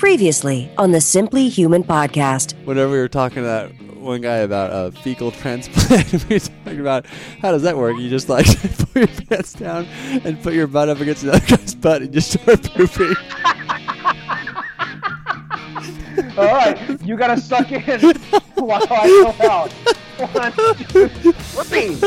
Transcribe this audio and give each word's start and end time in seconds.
Previously 0.00 0.70
on 0.78 0.92
the 0.92 1.00
Simply 1.02 1.50
Human 1.50 1.84
podcast. 1.84 2.54
Whenever 2.64 2.90
we 2.90 2.96
were 2.96 3.06
talking 3.06 3.42
to 3.42 3.42
that 3.42 3.70
one 3.98 4.22
guy 4.22 4.36
about 4.38 4.70
a 4.72 4.92
fecal 5.02 5.30
transplant, 5.30 6.10
we 6.30 6.36
were 6.36 6.40
talking 6.40 6.80
about 6.80 7.04
how 7.42 7.52
does 7.52 7.60
that 7.64 7.76
work? 7.76 7.98
You 7.98 8.08
just 8.08 8.30
like 8.30 8.46
put 8.78 8.96
your 8.96 9.06
pants 9.26 9.52
down 9.52 9.84
and 10.24 10.42
put 10.42 10.54
your 10.54 10.66
butt 10.68 10.88
up 10.88 11.00
against 11.00 11.22
another 11.24 11.44
guy's 11.46 11.74
butt 11.74 12.00
and 12.00 12.14
just 12.14 12.32
start 12.32 12.62
pooping. 12.74 13.14
All 16.38 16.46
right, 16.46 17.02
you 17.02 17.14
gotta 17.18 17.38
suck 17.38 17.70
in 17.70 18.00
while 18.54 18.82
I 18.90 19.34
go 19.38 19.50
out. 19.50 19.70
One, 20.32 20.52
two, 20.88 21.08
three. 21.08 21.98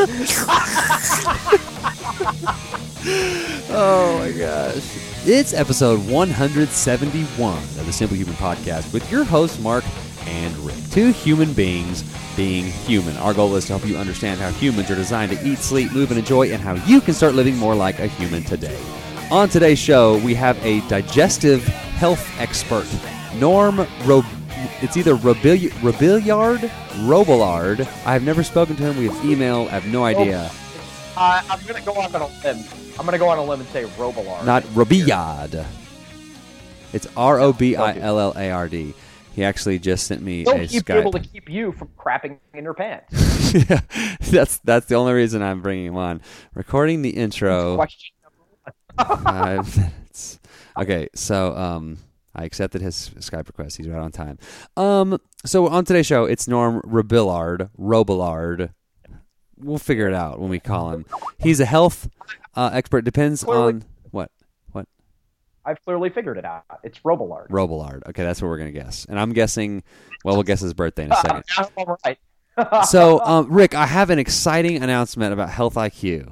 Oh 3.69 4.17
my 4.19 4.31
gosh. 4.31 5.02
It's 5.25 5.53
episode 5.53 5.99
171 6.09 7.57
of 7.57 7.85
the 7.85 7.93
Simply 7.93 8.17
Human 8.17 8.33
Podcast 8.35 8.91
with 8.91 9.09
your 9.09 9.23
hosts, 9.23 9.57
Mark 9.59 9.85
and 10.25 10.53
Rick. 10.57 10.75
Two 10.91 11.11
human 11.11 11.53
beings 11.53 12.03
being 12.35 12.65
human. 12.65 13.15
Our 13.17 13.33
goal 13.33 13.55
is 13.55 13.65
to 13.67 13.77
help 13.77 13.87
you 13.89 13.95
understand 13.95 14.41
how 14.41 14.49
humans 14.51 14.91
are 14.91 14.95
designed 14.95 15.31
to 15.31 15.47
eat, 15.47 15.59
sleep, 15.59 15.93
move, 15.93 16.11
and 16.11 16.19
enjoy, 16.19 16.51
and 16.51 16.61
how 16.61 16.73
you 16.85 16.99
can 16.99 17.13
start 17.13 17.35
living 17.35 17.55
more 17.55 17.73
like 17.73 17.99
a 17.99 18.07
human 18.07 18.43
today. 18.43 18.77
On 19.31 19.47
today's 19.47 19.79
show, 19.79 20.17
we 20.19 20.33
have 20.35 20.57
a 20.65 20.81
digestive 20.89 21.63
health 21.63 22.27
expert, 22.39 22.85
Norm 23.35 23.87
Rob. 24.03 24.25
It's 24.81 24.97
either 24.97 25.15
Robil- 25.15 25.69
Robiliard, 25.81 26.69
Robillard. 27.07 27.81
I 28.05 28.11
have 28.13 28.23
never 28.23 28.43
spoken 28.43 28.75
to 28.75 28.83
him. 28.83 28.97
We 28.97 29.07
have 29.07 29.25
email. 29.25 29.67
I 29.69 29.79
have 29.79 29.85
no 29.87 30.03
idea. 30.03 30.51
Uh, 31.15 31.41
I'm 31.49 31.65
gonna 31.65 31.81
go 31.81 31.93
on 31.93 32.13
a 32.13 32.27
limb. 32.43 32.65
I'm 32.99 33.05
gonna 33.05 33.17
go 33.17 33.29
on 33.29 33.37
a 33.37 33.43
limb 33.43 33.59
and 33.59 33.69
say 33.69 33.83
Robillard. 33.83 34.45
Not 34.45 34.63
Robillard. 34.63 35.65
It's 36.93 37.07
R 37.17 37.39
O 37.39 37.51
B 37.51 37.75
I 37.75 37.97
L 37.97 38.19
L 38.19 38.33
A 38.37 38.51
R 38.51 38.67
D. 38.67 38.93
He 39.33 39.43
actually 39.43 39.79
just 39.79 40.05
sent 40.05 40.21
me 40.21 40.43
He'll 40.43 40.61
a 40.61 40.67
keep 40.67 40.89
able 40.91 41.11
to 41.11 41.19
keep 41.19 41.49
you 41.49 41.71
from 41.71 41.89
crapping 41.97 42.37
in 42.53 42.63
your 42.63 42.75
pants. 42.75 43.53
yeah, 43.69 43.81
that's 44.19 44.57
that's 44.59 44.85
the 44.85 44.95
only 44.95 45.13
reason 45.13 45.41
I'm 45.41 45.61
bringing 45.61 45.87
him 45.87 45.97
on. 45.97 46.21
Recording 46.53 47.01
the 47.01 47.09
intro. 47.09 47.75
Question 47.75 48.13
Five 48.97 49.77
minutes. 49.77 50.39
Okay, 50.75 51.07
so 51.13 51.55
um, 51.55 51.99
I 52.33 52.45
accepted 52.45 52.81
his 52.81 53.11
Skype 53.19 53.45
request. 53.45 53.77
He's 53.77 53.87
right 53.87 53.99
on 53.99 54.11
time. 54.11 54.39
Um, 54.75 55.19
so 55.45 55.67
on 55.67 55.85
today's 55.85 56.07
show, 56.07 56.25
it's 56.25 56.47
Norm 56.47 56.81
Robillard. 56.81 57.69
Robillard. 57.79 58.73
We'll 59.55 59.77
figure 59.77 60.07
it 60.07 60.15
out 60.15 60.39
when 60.39 60.49
we 60.49 60.59
call 60.59 60.89
him. 60.89 61.05
He's 61.37 61.59
a 61.59 61.65
health 61.65 62.09
uh, 62.55 62.69
expert. 62.73 63.01
Depends 63.03 63.43
Clearly- 63.43 63.63
on 63.73 63.83
what 64.11 64.31
what 64.71 64.87
I've 65.65 65.83
clearly 65.83 66.09
figured 66.09 66.37
it 66.37 66.45
out. 66.45 66.63
It's 66.83 66.99
Robillard. 66.99 67.47
Robillard. 67.49 68.07
Okay, 68.09 68.23
that's 68.23 68.41
what 68.41 68.49
we're 68.49 68.57
gonna 68.57 68.71
guess. 68.71 69.05
And 69.09 69.19
I'm 69.19 69.33
guessing. 69.33 69.83
Well, 70.25 70.35
we'll 70.35 70.43
guess 70.43 70.59
his 70.61 70.73
birthday 70.73 71.05
in 71.05 71.11
a 71.11 71.15
second. 71.21 71.43
All 71.77 71.97
right. 72.05 72.17
So, 72.87 73.19
um, 73.21 73.51
Rick, 73.51 73.73
I 73.73 73.87
have 73.87 74.11
an 74.11 74.19
exciting 74.19 74.83
announcement 74.83 75.33
about 75.33 75.49
Health 75.49 75.73
IQ. 75.73 76.31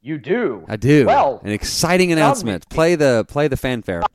you 0.00 0.18
do. 0.18 0.64
I 0.68 0.76
do. 0.76 1.04
Well, 1.04 1.40
an 1.42 1.50
exciting 1.50 2.12
announcement. 2.12 2.68
Play 2.68 2.94
the 2.94 3.24
play 3.28 3.48
the 3.48 3.56
fanfare. 3.56 4.02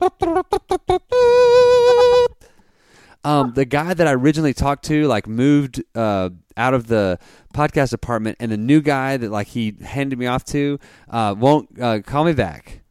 Um, 3.26 3.52
the 3.54 3.64
guy 3.64 3.94
that 3.94 4.06
I 4.06 4.12
originally 4.12 4.52
talked 4.52 4.84
to, 4.86 5.06
like, 5.06 5.26
moved 5.26 5.82
uh, 5.94 6.28
out 6.56 6.74
of 6.74 6.86
the 6.86 7.18
podcast 7.52 7.90
department, 7.90 8.36
and 8.40 8.50
the 8.52 8.56
new 8.56 8.80
guy 8.80 9.16
that 9.16 9.30
like 9.30 9.48
he 9.48 9.76
handed 9.82 10.18
me 10.18 10.26
off 10.26 10.44
to 10.46 10.78
uh, 11.10 11.34
won't 11.36 11.80
uh, 11.80 12.00
call 12.00 12.24
me 12.24 12.32
back. 12.32 12.82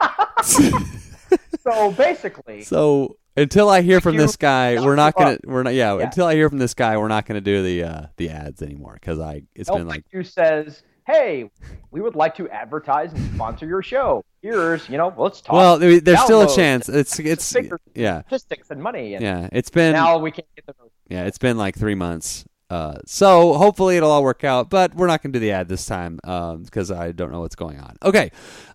so 0.42 1.90
basically, 1.92 2.62
So 2.64 3.16
until 3.36 3.68
I 3.68 3.82
hear 3.82 4.00
from 4.00 4.14
you 4.14 4.20
this 4.20 4.36
guy, 4.36 4.84
we're 4.84 4.96
not 4.96 5.14
gonna 5.14 5.38
we're 5.44 5.62
not 5.62 5.74
yeah, 5.74 5.96
Yeah. 5.96 6.04
Until 6.04 6.26
I 6.26 6.34
hear 6.34 6.48
from 6.48 6.58
this 6.58 6.74
guy, 6.74 6.96
we're 6.96 7.08
not 7.08 7.26
gonna 7.26 7.40
do 7.40 7.62
the 7.62 7.84
uh, 7.84 8.06
the 8.16 8.30
ads 8.30 8.62
anymore 8.62 8.94
because 8.94 9.18
I 9.20 9.42
it's 9.54 9.70
been 9.70 9.86
like 9.86 10.04
LPQ 10.12 10.32
says, 10.32 10.82
"Hey, 11.08 11.50
we 11.90 12.00
would 12.00 12.14
like 12.14 12.34
to 12.36 12.48
advertise 12.50 13.12
and 13.12 13.34
sponsor 13.34 13.66
your 13.66 13.82
show. 13.82 14.24
Here's, 14.42 14.88
you 14.88 14.96
know, 14.98 15.12
let's 15.16 15.40
talk." 15.40 15.54
well, 15.54 15.78
there- 15.78 16.00
there's 16.00 16.20
still 16.22 16.42
a 16.42 16.54
chance. 16.54 16.88
It's 16.88 17.18
it's 17.18 17.56
yeah 17.94 18.20
statistics 18.22 18.70
and 18.70 18.80
money. 18.82 19.14
And 19.14 19.22
yeah. 19.24 19.48
It's 19.50 19.70
been 19.70 19.92
now 19.92 20.18
we 20.18 20.30
can't 20.30 20.46
get 20.54 20.66
the 20.66 20.74
Yeah, 21.08 21.24
it's 21.24 21.38
been 21.38 21.56
like 21.56 21.76
three 21.76 21.94
months. 21.96 22.44
Uh, 22.70 22.98
so 23.06 23.54
hopefully 23.54 23.96
it'll 23.96 24.10
all 24.10 24.22
work 24.22 24.44
out, 24.44 24.68
but 24.68 24.94
we're 24.94 25.06
not 25.06 25.22
going 25.22 25.32
to 25.32 25.38
do 25.38 25.40
the 25.40 25.52
ad 25.52 25.68
this 25.68 25.86
time 25.86 26.16
because 26.62 26.90
I 26.90 27.12
don't 27.12 27.32
know 27.32 27.40
what's 27.40 27.56
going 27.56 27.80
on. 27.80 27.96
Okay, 28.02 28.30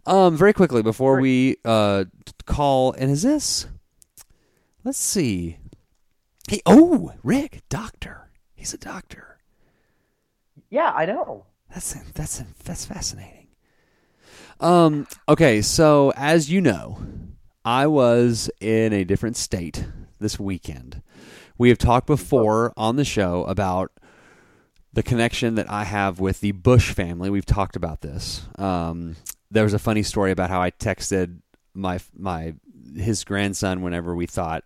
um, 0.08 0.36
very 0.36 0.52
quickly 0.52 0.82
before 0.82 1.22
we 1.22 1.58
uh, 1.64 2.06
call, 2.46 2.94
and 2.94 3.12
is 3.12 3.22
this? 3.22 3.68
Let's 4.84 4.98
see. 4.98 5.58
Hey, 6.50 6.62
oh, 6.66 7.14
Rick, 7.24 7.62
doctor. 7.70 8.32
He's 8.56 8.74
a 8.74 8.78
doctor. 8.78 9.38
Yeah, 10.72 10.92
I 10.92 11.06
know. 11.06 11.46
That's 11.74 11.94
that's 12.14 12.44
that's 12.64 12.86
fascinating. 12.86 13.48
Um. 14.60 15.08
Okay. 15.28 15.62
So 15.62 16.14
as 16.16 16.52
you 16.52 16.62
know, 16.62 17.00
I 17.66 17.88
was 17.88 18.50
in 18.60 18.94
a 18.94 19.04
different 19.04 19.38
state 19.38 19.86
this 20.20 20.40
weekend. 20.40 21.02
We 21.58 21.70
have 21.70 21.78
talked 21.78 22.08
before 22.08 22.74
on 22.78 22.96
the 22.96 23.06
show 23.06 23.44
about 23.46 23.92
the 24.94 25.04
connection 25.04 25.56
that 25.56 25.70
I 25.70 25.84
have 25.84 26.20
with 26.20 26.40
the 26.40 26.52
Bush 26.52 26.92
family. 26.94 27.30
We've 27.30 27.46
talked 27.46 27.76
about 27.76 28.02
this. 28.02 28.48
Um, 28.58 29.16
there 29.50 29.64
was 29.64 29.74
a 29.74 29.80
funny 29.80 30.04
story 30.04 30.32
about 30.32 30.50
how 30.50 30.62
I 30.62 30.72
texted 30.72 31.40
my 31.74 32.00
my 32.16 32.54
his 32.96 33.24
grandson 33.24 33.82
whenever 33.82 34.16
we 34.16 34.28
thought 34.28 34.64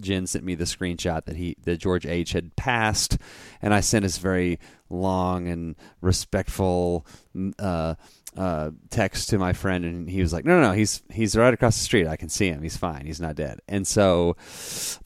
Jen 0.00 0.26
sent 0.26 0.44
me 0.44 0.54
the 0.54 0.64
screenshot 0.64 1.24
that 1.24 1.36
he 1.36 1.56
that 1.64 1.78
George 1.78 2.06
H 2.06 2.32
had 2.32 2.56
passed, 2.56 3.18
and 3.62 3.74
I 3.74 3.80
sent 3.80 4.02
his 4.02 4.18
very 4.18 4.58
long 4.88 5.48
and 5.48 5.76
respectful 6.00 7.06
mm, 7.34 7.52
uh, 7.58 7.94
uh, 8.36 8.70
text 8.90 9.28
to 9.30 9.38
my 9.38 9.52
friend, 9.52 9.84
and 9.84 10.08
he 10.08 10.20
was 10.20 10.32
like, 10.32 10.44
"No, 10.44 10.60
no, 10.60 10.68
no, 10.68 10.72
he's 10.72 11.02
he's 11.10 11.36
right 11.36 11.54
across 11.54 11.76
the 11.76 11.84
street. 11.84 12.06
I 12.06 12.16
can 12.16 12.28
see 12.28 12.48
him. 12.48 12.62
He's 12.62 12.76
fine. 12.76 13.06
He's 13.06 13.20
not 13.20 13.36
dead." 13.36 13.60
And 13.68 13.86
so 13.86 14.36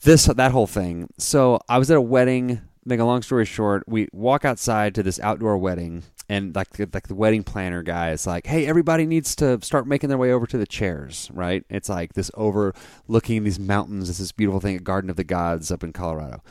this 0.03 0.25
that 0.25 0.51
whole 0.51 0.67
thing. 0.67 1.09
So 1.17 1.59
I 1.69 1.77
was 1.77 1.89
at 1.91 1.97
a 1.97 2.01
wedding. 2.01 2.61
Make 2.87 2.99
a 2.99 3.05
long 3.05 3.23
story 3.23 3.45
short, 3.45 3.83
we 3.87 4.07
walk 4.13 4.45
outside 4.45 4.93
to 4.93 5.01
this 5.01 5.19
outdoor 5.19 5.57
wedding, 5.57 6.03
and 6.29 6.55
like 6.55 6.69
the, 6.71 6.89
like 6.93 7.07
the 7.07 7.15
wedding 7.15 7.43
planner 7.43 7.83
guy 7.83 8.11
is 8.11 8.25
like, 8.25 8.47
"Hey, 8.47 8.65
everybody 8.65 9.05
needs 9.05 9.35
to 9.37 9.59
start 9.61 9.87
making 9.87 10.09
their 10.09 10.17
way 10.17 10.31
over 10.31 10.45
to 10.47 10.57
the 10.57 10.65
chairs." 10.67 11.29
Right? 11.33 11.63
It's 11.69 11.89
like 11.89 12.13
this 12.13 12.31
overlooking 12.33 13.43
these 13.43 13.59
mountains. 13.59 14.09
It's 14.09 14.19
this 14.19 14.31
beautiful 14.31 14.59
thing 14.59 14.75
at 14.75 14.83
Garden 14.83 15.09
of 15.09 15.15
the 15.15 15.23
Gods 15.23 15.71
up 15.71 15.83
in 15.83 15.93
Colorado. 15.93 16.41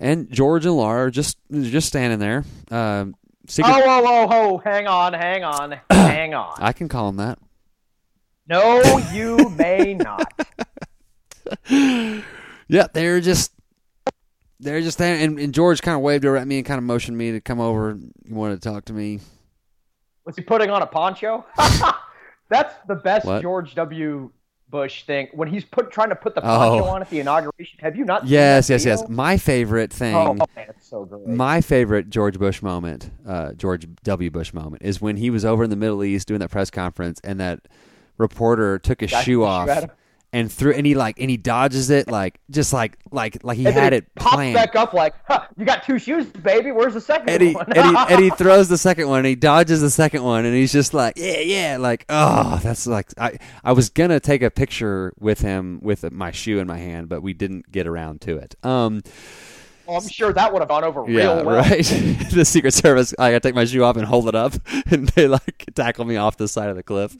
And 0.00 0.30
George 0.30 0.64
and 0.66 0.76
Laura 0.76 1.04
are 1.06 1.10
just 1.10 1.38
just 1.50 1.88
standing 1.88 2.18
there. 2.18 2.44
Um, 2.70 3.14
secret, 3.46 3.72
Oh, 3.72 3.80
whoa, 3.84 4.02
whoa, 4.02 4.26
whoa! 4.26 4.58
Hang 4.58 4.86
on, 4.86 5.12
hang 5.12 5.44
on, 5.44 5.78
hang 5.90 6.34
on. 6.34 6.54
I 6.58 6.72
can 6.72 6.88
call 6.88 7.08
him 7.08 7.16
that. 7.16 7.38
No, 8.48 8.80
you 9.12 9.48
may 9.56 9.94
not. 9.94 10.32
Yeah, 12.68 12.86
they're 12.94 13.20
just 13.20 13.52
they're 14.62 14.80
just 14.80 14.98
there, 14.98 15.16
and, 15.16 15.38
and 15.38 15.52
George 15.52 15.82
kind 15.82 15.94
of 15.96 16.02
waved 16.02 16.24
over 16.24 16.36
at 16.36 16.46
me 16.46 16.56
and 16.58 16.66
kind 16.66 16.78
of 16.78 16.84
motioned 16.84 17.16
me 17.18 17.32
to 17.32 17.40
come 17.40 17.60
over. 17.60 17.98
He 18.26 18.32
wanted 18.32 18.62
to 18.62 18.68
talk 18.68 18.84
to 18.86 18.92
me. 18.92 19.20
Was 20.24 20.36
he 20.36 20.42
putting 20.42 20.70
on 20.70 20.82
a 20.82 20.86
poncho? 20.86 21.44
That's 22.48 22.74
the 22.86 22.94
best 22.96 23.26
What? 23.26 23.42
George 23.42 23.74
W. 23.74 24.30
Bush 24.68 25.04
thing. 25.04 25.28
When 25.34 25.48
he's 25.48 25.64
put 25.66 25.90
trying 25.90 26.08
to 26.10 26.16
put 26.16 26.34
the 26.34 26.40
poncho 26.40 26.84
Oh. 26.84 26.88
on 26.88 27.02
at 27.02 27.10
the 27.10 27.20
inauguration. 27.20 27.78
Have 27.82 27.94
you 27.94 28.04
not? 28.06 28.22
seen 28.22 28.30
Yes, 28.30 28.70
yes, 28.70 28.84
yes. 28.86 29.06
My 29.08 29.36
favorite 29.36 29.92
thing, 29.92 30.14
Oh 30.14 30.32
man, 30.34 30.46
it's 30.56 30.88
so 30.88 31.04
great. 31.04 31.26
my 31.28 31.60
favorite 31.60 32.08
George 32.08 32.38
Bush 32.38 32.62
moment, 32.62 33.10
uh, 33.26 33.52
George 33.52 33.86
W. 34.04 34.30
Bush 34.30 34.54
moment, 34.54 34.82
is 34.82 34.98
when 35.00 35.16
he 35.18 35.28
was 35.28 35.44
over 35.44 35.64
in 35.64 35.70
the 35.70 35.76
Middle 35.76 36.02
East 36.02 36.26
doing 36.28 36.40
that 36.40 36.50
press 36.50 36.70
conference, 36.70 37.20
and 37.22 37.38
that 37.40 37.68
reporter 38.16 38.78
took 38.78 39.00
his 39.02 39.10
shoe 39.10 39.44
off 39.44 39.66
shoe 39.66 39.72
at 39.72 39.82
him. 39.84 39.90
And 40.34 40.50
threw, 40.50 40.72
and 40.72 40.86
he 40.86 40.94
like, 40.94 41.20
and 41.20 41.28
he 41.28 41.36
dodges 41.36 41.90
it 41.90 42.08
like, 42.10 42.40
just 42.50 42.72
like, 42.72 42.96
like, 43.10 43.44
like 43.44 43.58
he 43.58 43.66
and 43.66 43.74
had 43.74 43.92
he 43.92 43.98
it 43.98 44.14
pops 44.14 44.34
planned. 44.36 44.54
back 44.54 44.74
up 44.74 44.94
like, 44.94 45.14
huh, 45.28 45.46
"You 45.58 45.64
got 45.66 45.82
two 45.84 45.98
shoes, 45.98 46.24
baby. 46.26 46.72
Where's 46.72 46.94
the 46.94 47.00
second 47.02 47.28
and 47.28 47.42
he, 47.42 47.52
one?" 47.54 47.66
and, 47.76 47.96
he, 47.96 48.14
and 48.14 48.22
he 48.24 48.30
throws 48.36 48.68
the 48.68 48.78
second 48.78 49.08
one 49.08 49.18
and 49.18 49.26
he 49.26 49.34
dodges 49.34 49.80
the 49.82 49.90
second 49.90 50.22
one 50.22 50.44
and 50.46 50.54
he's 50.54 50.72
just 50.72 50.94
like 50.94 51.14
yeah 51.16 51.40
yeah 51.40 51.76
like 51.78 52.04
oh 52.08 52.58
that's 52.62 52.86
like 52.86 53.08
I, 53.18 53.38
I 53.62 53.72
was 53.72 53.90
gonna 53.90 54.20
take 54.20 54.42
a 54.42 54.50
picture 54.50 55.12
with 55.20 55.40
him 55.40 55.80
with 55.82 56.10
my 56.10 56.30
shoe 56.30 56.58
in 56.60 56.66
my 56.66 56.78
hand 56.78 57.08
but 57.08 57.22
we 57.22 57.32
didn't 57.34 57.70
get 57.70 57.86
around 57.86 58.20
to 58.22 58.38
it 58.38 58.54
um 58.64 59.02
Well, 59.86 59.98
I'm 59.98 60.08
sure 60.08 60.32
that 60.32 60.52
would 60.52 60.60
have 60.62 60.68
gone 60.68 60.84
over 60.84 61.04
yeah 61.08 61.34
real 61.34 61.44
well. 61.44 61.56
right 61.56 61.84
the 62.32 62.44
secret 62.46 62.72
service 62.74 63.14
i 63.18 63.30
gotta 63.30 63.40
take 63.40 63.54
my 63.54 63.64
shoe 63.66 63.84
off 63.84 63.96
and 63.96 64.06
hold 64.06 64.28
it 64.28 64.34
up 64.34 64.54
and 64.90 65.08
they 65.10 65.28
like 65.28 65.64
tackle 65.74 66.04
me 66.04 66.16
off 66.16 66.36
the 66.38 66.48
side 66.48 66.70
of 66.70 66.76
the 66.76 66.82
cliff 66.82 67.16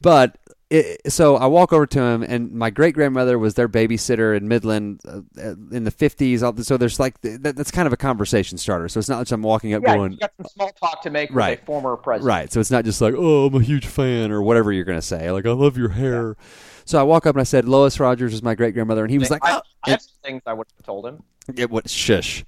but 0.00 0.36
it, 0.70 1.12
so 1.12 1.36
I 1.36 1.46
walk 1.46 1.72
over 1.72 1.86
to 1.86 2.00
him, 2.00 2.22
and 2.22 2.52
my 2.52 2.70
great 2.70 2.94
grandmother 2.94 3.38
was 3.38 3.54
their 3.54 3.68
babysitter 3.68 4.36
in 4.36 4.46
Midland 4.48 5.00
uh, 5.06 5.20
uh, 5.38 5.54
in 5.72 5.84
the 5.84 5.90
fifties. 5.90 6.40
So 6.62 6.76
there's 6.76 7.00
like 7.00 7.20
that, 7.22 7.56
that's 7.56 7.70
kind 7.72 7.86
of 7.86 7.92
a 7.92 7.96
conversation 7.96 8.56
starter. 8.56 8.88
So 8.88 8.98
it's 9.00 9.08
not 9.08 9.18
like 9.18 9.30
I'm 9.32 9.42
walking 9.42 9.74
up 9.74 9.82
Yeah, 9.82 9.96
going 9.96 10.12
you 10.12 10.18
got 10.18 10.32
some 10.36 10.46
small 10.46 10.70
talk 10.70 11.02
to 11.02 11.10
make 11.10 11.30
Right. 11.32 11.58
with 11.58 11.62
a 11.62 11.66
former 11.66 11.96
president. 11.96 12.28
right. 12.28 12.52
So 12.52 12.60
it's 12.60 12.70
not 12.70 12.84
just 12.84 13.00
like 13.00 13.14
oh 13.16 13.46
I'm 13.46 13.54
a 13.56 13.62
huge 13.62 13.86
fan 13.86 14.30
or 14.30 14.42
whatever 14.42 14.72
you're 14.72 14.84
gonna 14.84 15.02
say. 15.02 15.30
Like 15.30 15.44
I 15.46 15.50
love 15.52 15.76
your 15.76 15.88
hair. 15.90 16.36
So 16.84 16.98
I 16.98 17.02
walk 17.02 17.26
up 17.26 17.34
and 17.34 17.40
I 17.40 17.44
said 17.44 17.66
Lois 17.68 17.98
Rogers 18.00 18.32
is 18.32 18.42
my 18.42 18.54
great 18.54 18.74
grandmother, 18.74 19.02
and 19.02 19.10
he 19.10 19.18
was 19.18 19.30
like, 19.30 19.44
I, 19.44 19.56
oh. 19.56 19.62
I 19.84 19.90
have 19.90 20.00
some 20.02 20.14
things 20.22 20.42
I 20.46 20.52
would 20.52 20.66
have 20.76 20.86
told 20.86 21.06
him. 21.06 21.22
It 21.56 21.70
would 21.70 21.88
shush. 21.90 22.44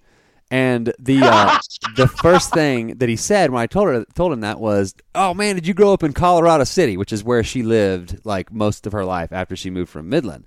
And 0.52 0.92
the 0.98 1.20
uh, 1.22 1.58
the 1.96 2.06
first 2.06 2.52
thing 2.52 2.98
that 2.98 3.08
he 3.08 3.16
said 3.16 3.50
when 3.50 3.62
I 3.62 3.66
told 3.66 3.88
her 3.88 4.04
told 4.14 4.34
him 4.34 4.40
that 4.40 4.60
was, 4.60 4.94
"Oh 5.14 5.32
man, 5.32 5.54
did 5.54 5.66
you 5.66 5.72
grow 5.72 5.94
up 5.94 6.02
in 6.02 6.12
Colorado 6.12 6.64
City, 6.64 6.98
which 6.98 7.10
is 7.10 7.24
where 7.24 7.42
she 7.42 7.62
lived 7.62 8.20
like 8.26 8.52
most 8.52 8.86
of 8.86 8.92
her 8.92 9.02
life 9.02 9.32
after 9.32 9.56
she 9.56 9.70
moved 9.70 9.90
from 9.90 10.10
Midland?" 10.10 10.44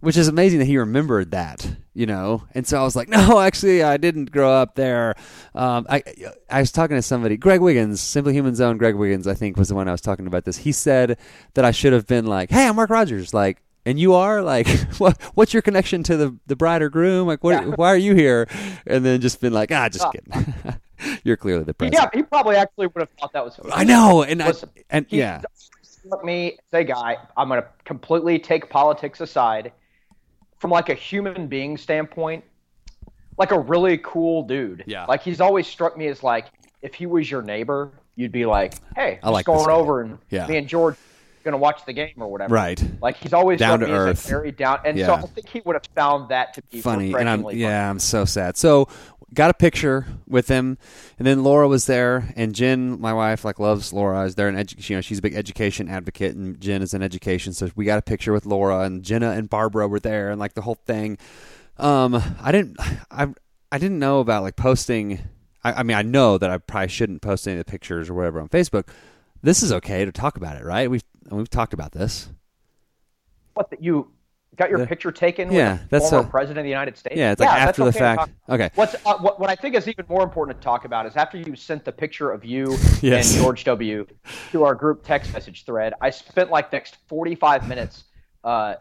Which 0.00 0.16
is 0.16 0.26
amazing 0.26 0.58
that 0.58 0.64
he 0.64 0.76
remembered 0.76 1.30
that, 1.30 1.64
you 1.94 2.06
know. 2.06 2.42
And 2.54 2.66
so 2.66 2.80
I 2.80 2.82
was 2.82 2.96
like, 2.96 3.08
"No, 3.08 3.38
actually, 3.38 3.84
I 3.84 3.98
didn't 3.98 4.32
grow 4.32 4.50
up 4.50 4.74
there." 4.74 5.14
Um, 5.54 5.86
I 5.88 6.02
I 6.50 6.58
was 6.58 6.72
talking 6.72 6.96
to 6.96 7.02
somebody, 7.02 7.36
Greg 7.36 7.60
Wiggins, 7.60 8.00
Simply 8.00 8.32
Human 8.32 8.56
Zone. 8.56 8.78
Greg 8.78 8.96
Wiggins, 8.96 9.28
I 9.28 9.34
think, 9.34 9.56
was 9.56 9.68
the 9.68 9.76
one 9.76 9.86
I 9.86 9.92
was 9.92 10.00
talking 10.00 10.26
about 10.26 10.44
this. 10.44 10.56
He 10.56 10.72
said 10.72 11.18
that 11.54 11.64
I 11.64 11.70
should 11.70 11.92
have 11.92 12.08
been 12.08 12.26
like, 12.26 12.50
"Hey, 12.50 12.66
I'm 12.66 12.74
Mark 12.74 12.90
Rogers," 12.90 13.32
like 13.32 13.62
and 13.86 13.98
you 13.98 14.12
are 14.12 14.42
like 14.42 14.68
what 14.98 15.20
what's 15.34 15.54
your 15.54 15.62
connection 15.62 16.02
to 16.02 16.16
the 16.18 16.36
the 16.46 16.56
bride 16.56 16.82
or 16.82 16.90
groom 16.90 17.26
like 17.26 17.42
what 17.42 17.52
Yeah. 17.64 17.74
why 17.76 17.88
are 17.88 17.96
you 17.96 18.14
here 18.14 18.46
and 18.86 19.02
then 19.04 19.20
just 19.22 19.40
been 19.40 19.54
like 19.54 19.72
ah 19.72 19.88
just 19.88 20.04
Ah. 20.04 20.10
kidding 20.10 20.54
you're 21.24 21.36
clearly 21.36 21.62
the 21.64 21.72
priest. 21.74 21.94
Yeah, 21.94 22.08
he 22.12 22.22
probably 22.22 22.56
actually 22.56 22.86
would 22.88 23.00
have 23.00 23.10
thought 23.20 23.32
that 23.32 23.44
was. 23.44 23.58
i 23.72 23.84
know 23.84 24.22
and 24.22 24.42
I, 24.42 24.52
and 24.90 25.06
yeah 25.10 25.40
struck 25.82 26.24
me 26.24 26.58
as 26.72 26.80
a 26.80 26.84
guy. 26.84 27.16
I'm 27.36 27.48
going 27.48 27.60
to 27.60 27.68
completely 27.84 28.38
take 28.38 28.68
politics 28.70 29.20
aside. 29.20 29.72
From 30.58 30.70
like 30.70 30.88
a 30.88 30.94
human 30.94 31.48
being 31.48 31.76
standpoint, 31.76 32.42
like 33.36 33.50
a 33.50 33.58
really 33.58 33.98
cool 33.98 34.42
dude. 34.44 34.84
Yeah. 34.86 35.04
Like 35.04 35.22
he's 35.22 35.40
always 35.40 35.66
struck 35.66 35.98
me 35.98 36.06
as 36.06 36.22
like 36.22 36.46
if 36.80 36.94
he 36.94 37.04
was 37.06 37.30
your 37.30 37.42
neighbor, 37.42 37.90
you'd 38.14 38.32
be 38.32 38.46
like, 38.46 38.74
"Hey, 38.94 39.18
I 39.22 39.26
just 39.26 39.32
like 39.32 39.46
going 39.46 39.66
guy." 39.66 39.72
over 39.72 40.00
and 40.00 40.18
Yeah. 40.30 40.46
me 40.46 40.56
and 40.56 40.66
George 40.66 40.96
going 41.46 41.52
to 41.52 41.58
watch 41.58 41.80
the 41.86 41.92
game 41.94 42.12
or 42.18 42.28
whatever." 42.28 42.54
right 42.54 42.82
Like 43.00 43.16
he's 43.16 43.32
always 43.32 43.58
Down 43.58 43.80
to 43.80 43.90
earth. 43.90 44.28
very 44.28 44.52
down, 44.52 44.80
and 44.84 44.98
Yeah. 44.98 45.06
so 45.06 45.14
I 45.14 45.20
think 45.22 45.48
he 45.48 45.62
would 45.64 45.74
have 45.76 45.86
found 45.94 46.28
that 46.28 46.52
to 46.54 46.62
be 46.70 46.80
funny 46.82 47.06
and 47.14 47.28
i'm 47.28 47.40
refreshingly 47.40 47.56
yeah 47.62 47.88
i'm 47.90 47.98
so 47.98 48.24
sad 48.24 48.56
so 48.56 48.88
got 49.34 49.50
a 49.50 49.54
picture 49.54 50.06
with 50.28 50.46
him 50.48 50.78
and 51.18 51.26
then 51.26 51.42
laura 51.42 51.66
was 51.66 51.86
there 51.86 52.32
and 52.36 52.54
jen 52.54 53.00
my 53.00 53.12
wife 53.12 53.44
like 53.44 53.58
loves 53.58 53.92
laura 53.92 54.22
is 54.24 54.34
there 54.36 54.46
an 54.48 54.54
edu- 54.56 54.88
you 54.88 54.94
know 54.96 55.00
she's 55.00 55.18
a 55.18 55.22
big 55.22 55.34
education 55.34 55.88
advocate 55.88 56.34
and 56.36 56.60
jen 56.60 56.80
is 56.80 56.94
in 56.94 57.02
education 57.02 57.52
so 57.52 57.68
we 57.74 57.84
got 57.84 57.98
a 57.98 58.02
picture 58.02 58.32
with 58.32 58.46
laura 58.46 58.80
and 58.80 59.02
jenna 59.02 59.30
and 59.32 59.50
barbara 59.50 59.88
were 59.88 59.98
there 60.00 60.30
and 60.30 60.38
like 60.38 60.54
the 60.54 60.60
whole 60.62 60.76
thing 60.86 61.18
um 61.78 62.14
i 62.40 62.52
didn't 62.52 62.76
i 63.10 63.26
i 63.72 63.78
didn't 63.78 63.98
know 63.98 64.20
about 64.20 64.42
like 64.44 64.54
posting 64.56 65.18
I, 65.64 65.72
I 65.72 65.82
mean 65.82 65.96
i 65.96 66.02
know 66.02 66.38
that 66.38 66.48
i 66.48 66.58
probably 66.58 66.88
shouldn't 66.88 67.20
post 67.20 67.46
any 67.48 67.58
of 67.58 67.66
the 67.66 67.70
pictures 67.70 68.08
or 68.08 68.14
whatever 68.14 68.40
on 68.40 68.48
facebook 68.48 68.88
this 69.42 69.62
is 69.62 69.72
okay 69.72 70.04
to 70.04 70.12
talk 70.12 70.36
about 70.36 70.56
it 70.56 70.64
right 70.64 70.88
we've 70.90 71.04
we've 71.30 71.50
talked 71.50 71.72
about 71.74 71.92
this 71.92 72.28
What 73.54 73.70
that 73.70 73.82
you 73.82 74.10
got 74.56 74.70
your 74.70 74.78
The- 74.80 74.86
picture 74.86 75.12
taken 75.12 75.50
Yeah, 75.52 75.72
with 75.72 75.80
the 75.82 75.88
that's 75.98 76.10
former 76.10 76.26
a- 76.26 76.30
president 76.30 76.58
of 76.60 76.64
the 76.64 76.70
United 76.70 76.96
States? 76.96 77.16
yeah 77.16 77.32
it's 77.32 77.40
like 77.40 77.50
that's 77.50 77.68
after 77.70 77.82
the 77.82 77.88
okay 77.90 77.98
fact 77.98 78.30
okay 78.48 78.70
What's 78.74 78.94
uh, 79.04 79.18
what, 79.18 79.38
what 79.40 79.50
I 79.50 79.54
think 79.54 79.74
is 79.74 79.86
even 79.88 80.04
more 80.08 80.22
important 80.22 80.58
to 80.60 80.64
talk 80.64 80.84
about 80.84 81.04
is 81.06 81.16
after 81.16 81.36
you 81.38 81.54
sent 81.56 81.84
the 81.84 81.92
picture 81.92 82.30
of 82.30 82.44
you 82.44 82.76
Yes. 83.02 83.32
and 83.34 83.42
George 83.42 83.64
W. 83.64 84.06
to 84.52 84.64
our 84.64 84.74
group 84.74 85.04
text 85.04 85.32
message 85.32 85.64
thread, 85.64 85.92
I 86.00 86.10
spent 86.10 86.50
like 86.50 86.72
next 86.72 86.96
45 87.08 87.68
minutes 87.68 88.04
uh, 88.44 88.76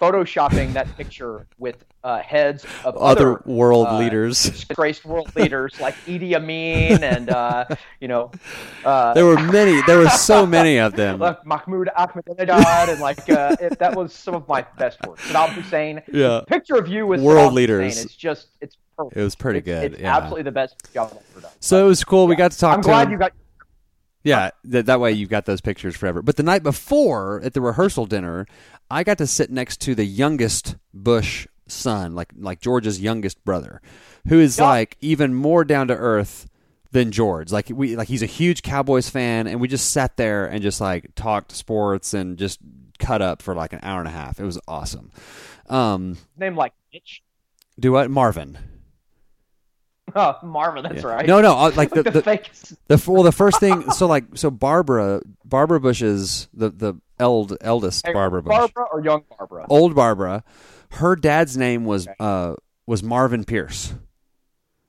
photoshopping 0.00 0.72
that 0.74 0.94
picture 0.96 1.46
with 1.58 1.84
uh, 2.04 2.18
heads 2.20 2.64
of 2.84 2.96
other 2.96 3.32
other, 3.38 3.42
world 3.46 3.86
uh, 3.88 3.98
leaders 3.98 4.42
disgraced 4.50 5.04
world 5.04 5.28
leaders 5.34 5.78
like 5.80 5.94
Idi 6.06 6.34
Amin 6.36 7.02
and 7.02 7.30
uh, 7.30 7.64
you 8.00 8.06
know 8.08 8.30
uh, 8.84 9.12
There 9.14 9.26
were 9.26 9.38
many. 9.40 9.82
There 9.86 9.98
were 9.98 10.08
so 10.10 10.46
many 10.46 10.78
of 10.78 10.94
them. 11.02 11.18
like 11.18 11.44
Mahmoud 11.44 11.88
Ahmadinejad 11.98 12.88
and 12.90 13.00
like 13.00 13.28
uh, 13.28 13.56
it, 13.60 13.78
that 13.80 13.96
was 13.96 14.12
some 14.12 14.34
of 14.34 14.46
my 14.46 14.64
best 14.78 14.98
work. 15.06 15.18
Saddam 15.18 15.50
Hussein. 15.54 16.02
Yeah. 16.12 16.42
Picture 16.46 16.76
of 16.76 16.86
you 16.88 17.06
with 17.06 17.20
World 17.20 17.52
Saddam 17.52 17.54
leaders. 17.54 17.84
Hussein, 17.94 18.04
it's 18.04 18.14
just 18.14 18.48
it's 18.60 18.76
perfect. 18.96 19.16
It 19.16 19.22
was 19.22 19.34
pretty 19.34 19.58
It's- 19.58 19.82
good, 19.82 19.92
It's 19.94 20.02
yeah. 20.02 20.16
absolutely 20.16 20.42
the 20.44 20.52
best 20.52 20.76
job 20.94 21.08
I've 21.12 21.18
ever 21.32 21.40
done. 21.42 21.50
So 21.60 21.84
it 21.84 21.88
was 21.88 22.04
cool. 22.04 22.26
We 22.28 22.36
got 22.36 22.52
to 22.52 22.58
talk 22.58 22.76
I'm 22.76 22.82
to 22.82 22.86
glad 22.88 23.06
him. 23.08 23.12
you 23.12 23.18
got. 23.18 23.32
Yeah, 24.26 24.50
that, 24.64 24.86
that 24.86 24.98
way 24.98 25.12
you've 25.12 25.28
got 25.28 25.44
those 25.44 25.60
pictures 25.60 25.96
forever. 25.96 26.20
But 26.20 26.36
the 26.36 26.42
night 26.42 26.64
before 26.64 27.40
at 27.44 27.54
the 27.54 27.60
rehearsal 27.60 28.06
dinner, 28.06 28.44
I 28.90 29.04
got 29.04 29.18
to 29.18 29.26
sit 29.26 29.50
next 29.52 29.80
to 29.82 29.94
the 29.94 30.04
youngest 30.04 30.74
Bush 30.92 31.46
son, 31.68 32.16
like 32.16 32.32
like 32.36 32.60
George's 32.60 33.00
youngest 33.00 33.44
brother, 33.44 33.80
who 34.28 34.40
is 34.40 34.58
like 34.58 34.96
even 35.00 35.32
more 35.32 35.64
down 35.64 35.86
to 35.88 35.94
earth 35.94 36.48
than 36.90 37.12
George. 37.12 37.52
Like 37.52 37.70
we 37.72 37.94
like 37.94 38.08
he's 38.08 38.22
a 38.24 38.26
huge 38.26 38.62
Cowboys 38.62 39.08
fan, 39.08 39.46
and 39.46 39.60
we 39.60 39.68
just 39.68 39.90
sat 39.92 40.16
there 40.16 40.46
and 40.46 40.60
just 40.60 40.80
like 40.80 41.14
talked 41.14 41.52
sports 41.52 42.12
and 42.12 42.36
just 42.36 42.58
cut 42.98 43.22
up 43.22 43.42
for 43.42 43.54
like 43.54 43.72
an 43.72 43.80
hour 43.84 44.00
and 44.00 44.08
a 44.08 44.12
half. 44.12 44.40
It 44.40 44.44
was 44.44 44.58
awesome. 44.66 45.12
Um, 45.68 46.18
Name 46.36 46.56
like 46.56 46.72
Mitch. 46.92 47.22
do 47.78 47.92
what 47.92 48.10
Marvin? 48.10 48.58
Oh, 50.14 50.36
Marvin, 50.42 50.82
that's 50.84 51.02
Yeah. 51.02 51.08
right. 51.08 51.26
No, 51.26 51.40
no, 51.40 51.52
uh, 51.56 51.72
like 51.74 51.90
the, 51.94 52.02
the, 52.04 52.40
the, 52.88 53.02
well, 53.10 53.22
the 53.22 53.32
first 53.32 53.60
thing. 53.60 53.90
So 53.92 54.06
like, 54.06 54.24
so 54.34 54.50
Barbara, 54.50 55.20
Barbara 55.44 55.80
Bush's 55.80 56.48
the 56.54 56.70
the 56.70 56.94
eld, 57.18 57.56
eldest 57.60 58.04
Barbara 58.12 58.42
Bush, 58.42 58.50
Barbara 58.56 58.84
or 58.92 59.04
young 59.04 59.24
Barbara. 59.36 59.66
old 59.68 59.94
Barbara. 59.94 60.44
Her 60.92 61.16
dad's 61.16 61.56
name 61.56 61.84
was 61.84 62.06
uh 62.20 62.54
was 62.86 63.02
Marvin 63.02 63.44
Pierce, 63.44 63.94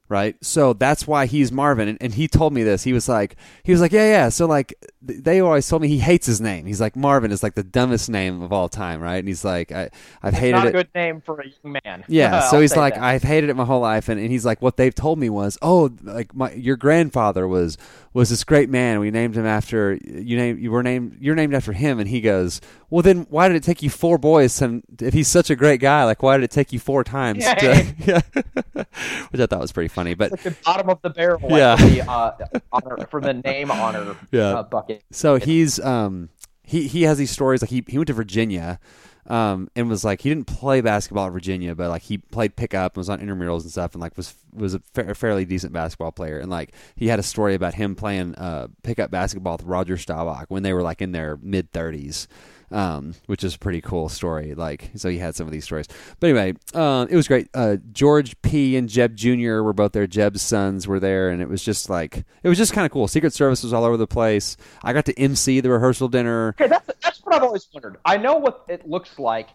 right? 0.09 0.35
So 0.41 0.73
that's 0.73 1.05
why 1.07 1.25
he's 1.25 1.51
Marvin. 1.51 1.87
And, 1.87 1.97
and 2.01 2.13
he 2.13 2.27
told 2.27 2.53
me 2.53 2.63
this. 2.63 2.83
He 2.83 2.93
was 2.93 3.09
like, 3.09 3.35
he 3.63 3.71
was 3.71 3.81
like, 3.81 3.91
yeah, 3.91 4.05
yeah. 4.09 4.29
So 4.29 4.45
like, 4.45 4.73
th- 5.05 5.21
they 5.23 5.39
always 5.39 5.67
told 5.67 5.81
me 5.81 5.87
he 5.87 5.99
hates 5.99 6.25
his 6.25 6.39
name. 6.39 6.65
He's 6.65 6.79
like, 6.81 6.95
Marvin 6.95 7.31
is 7.31 7.43
like 7.43 7.55
the 7.55 7.63
dumbest 7.63 8.09
name 8.09 8.41
of 8.41 8.53
all 8.53 8.69
time, 8.69 9.01
right? 9.01 9.17
And 9.17 9.27
he's 9.27 9.43
like, 9.45 9.71
I 9.71 9.89
I've 10.23 10.33
It's 10.33 10.37
hated 10.39 10.51
not 10.55 10.67
it. 10.67 10.69
a 10.69 10.71
good 10.73 10.89
name 10.95 11.21
for 11.21 11.39
a 11.41 11.45
young 11.47 11.79
man. 11.83 12.03
Yeah, 12.07 12.49
so 12.49 12.59
he's 12.61 12.75
like, 12.75 12.93
that. 12.95 13.03
I've 13.03 13.23
hated 13.23 13.49
it 13.49 13.55
my 13.55 13.65
whole 13.65 13.81
life, 13.81 14.07
and, 14.09 14.19
and 14.19 14.31
he's 14.31 14.45
like, 14.45 14.61
what 14.61 14.77
they've 14.77 14.95
told 14.95 15.19
me 15.19 15.29
was, 15.29 15.57
oh, 15.61 15.91
like 16.03 16.33
my 16.35 16.51
your 16.53 16.77
grandfather 16.77 17.47
was 17.47 17.77
was 18.17 18.29
this 18.31 18.43
great 18.43 18.67
man. 18.67 18.99
We 18.99 19.11
named 19.11 19.35
him 19.35 19.45
after 19.45 19.93
you 20.03 20.35
name 20.37 20.57
you 20.57 20.71
were 20.71 20.81
named 20.81 21.17
you're 21.19 21.35
named 21.35 21.53
after 21.53 21.71
him, 21.71 21.99
and 21.99 22.09
he 22.09 22.19
goes, 22.19 22.59
well, 22.89 23.03
then 23.03 23.27
why 23.29 23.47
did 23.47 23.55
it 23.57 23.63
take 23.63 23.83
you 23.83 23.91
four 23.91 24.17
boys? 24.17 24.57
To, 24.57 24.81
if 24.99 25.13
he's 25.13 25.27
such 25.27 25.51
a 25.51 25.55
great 25.55 25.79
guy, 25.79 26.03
like 26.03 26.23
why 26.23 26.35
did 26.37 26.43
it 26.43 26.49
take 26.51 26.73
you 26.73 26.79
four 26.79 27.03
times? 27.03 27.45
To, 27.45 27.85
yeah, 27.99 28.21
which 29.29 29.39
I 29.39 29.45
thought 29.45 29.59
was 29.59 29.71
pretty 29.71 29.87
funny, 29.89 30.15
but 30.15 30.31
Like 30.31 30.41
the 30.41 30.55
bottom 30.65 30.89
of 30.89 30.99
the 31.03 31.11
barrel, 31.11 31.39
Yeah. 31.49 31.75
for 31.75 31.85
the 31.85 32.09
uh, 32.09 32.31
honor 32.71 32.97
for 33.11 33.21
the 33.21 33.33
name 33.35 33.69
honor 33.69 34.15
Yeah. 34.31 34.59
uh, 34.59 34.63
bucket. 34.63 35.03
So 35.11 35.35
he's 35.35 35.79
um 35.79 36.29
he 36.63 36.87
he 36.87 37.03
has 37.03 37.19
these 37.19 37.31
stories 37.31 37.61
like 37.61 37.69
he 37.69 37.83
he 37.87 37.97
went 37.99 38.07
to 38.07 38.13
Virginia 38.13 38.79
um 39.27 39.69
and 39.75 39.89
was 39.89 40.03
like 40.05 40.21
he 40.21 40.29
didn't 40.29 40.47
play 40.47 40.81
basketball 40.81 41.27
at 41.27 41.33
Virginia 41.33 41.75
but 41.75 41.89
like 41.89 42.01
he 42.01 42.17
played 42.17 42.55
pickup 42.55 42.93
and 42.93 43.01
was 43.01 43.09
on 43.09 43.19
intramurals 43.19 43.61
and 43.61 43.71
stuff 43.71 43.93
and 43.93 44.01
like 44.01 44.15
was 44.15 44.33
was 44.53 44.73
a 44.73 44.79
fa- 44.93 45.13
fairly 45.15 45.45
decent 45.45 45.73
basketball 45.73 46.11
player. 46.11 46.39
And 46.39 46.49
like 46.49 46.73
he 46.95 47.07
had 47.07 47.19
a 47.19 47.23
story 47.23 47.55
about 47.55 47.73
him 47.73 47.95
playing 47.95 48.35
uh 48.35 48.67
pickup 48.83 49.11
basketball 49.11 49.57
with 49.57 49.65
Roger 49.65 49.97
Staubach 49.97 50.45
when 50.49 50.63
they 50.63 50.73
were 50.73 50.81
like 50.81 51.01
in 51.01 51.11
their 51.11 51.37
mid 51.41 51.71
30s 51.71 52.27
um, 52.71 53.13
which 53.27 53.43
is 53.43 53.55
a 53.55 53.59
pretty 53.59 53.81
cool 53.81 54.09
story. 54.09 54.53
Like, 54.53 54.91
so 54.95 55.09
he 55.09 55.17
had 55.17 55.35
some 55.35 55.47
of 55.47 55.53
these 55.53 55.65
stories. 55.65 55.87
But 56.19 56.29
anyway, 56.29 56.53
uh, 56.73 57.07
it 57.09 57.15
was 57.15 57.27
great. 57.27 57.49
Uh, 57.53 57.77
George 57.91 58.39
P. 58.41 58.75
and 58.75 58.89
Jeb 58.89 59.15
Jr. 59.15 59.61
were 59.61 59.73
both 59.73 59.93
there. 59.93 60.07
Jeb's 60.07 60.41
sons 60.41 60.87
were 60.87 60.99
there, 60.99 61.29
and 61.29 61.41
it 61.41 61.49
was 61.49 61.63
just 61.63 61.89
like 61.89 62.25
it 62.43 62.49
was 62.49 62.57
just 62.57 62.73
kind 62.73 62.85
of 62.85 62.91
cool. 62.91 63.07
Secret 63.07 63.33
Service 63.33 63.63
was 63.63 63.73
all 63.73 63.83
over 63.83 63.97
the 63.97 64.07
place. 64.07 64.57
I 64.83 64.93
got 64.93 65.05
to 65.05 65.19
MC 65.19 65.59
the 65.59 65.69
rehearsal 65.69 66.07
dinner. 66.07 66.49
Okay, 66.49 66.67
that's 66.67 66.89
that's 67.01 67.19
what 67.19 67.35
I've 67.35 67.43
always 67.43 67.67
wondered. 67.73 67.97
I 68.05 68.17
know 68.17 68.35
what 68.35 68.65
it 68.67 68.87
looks 68.87 69.17
like 69.19 69.49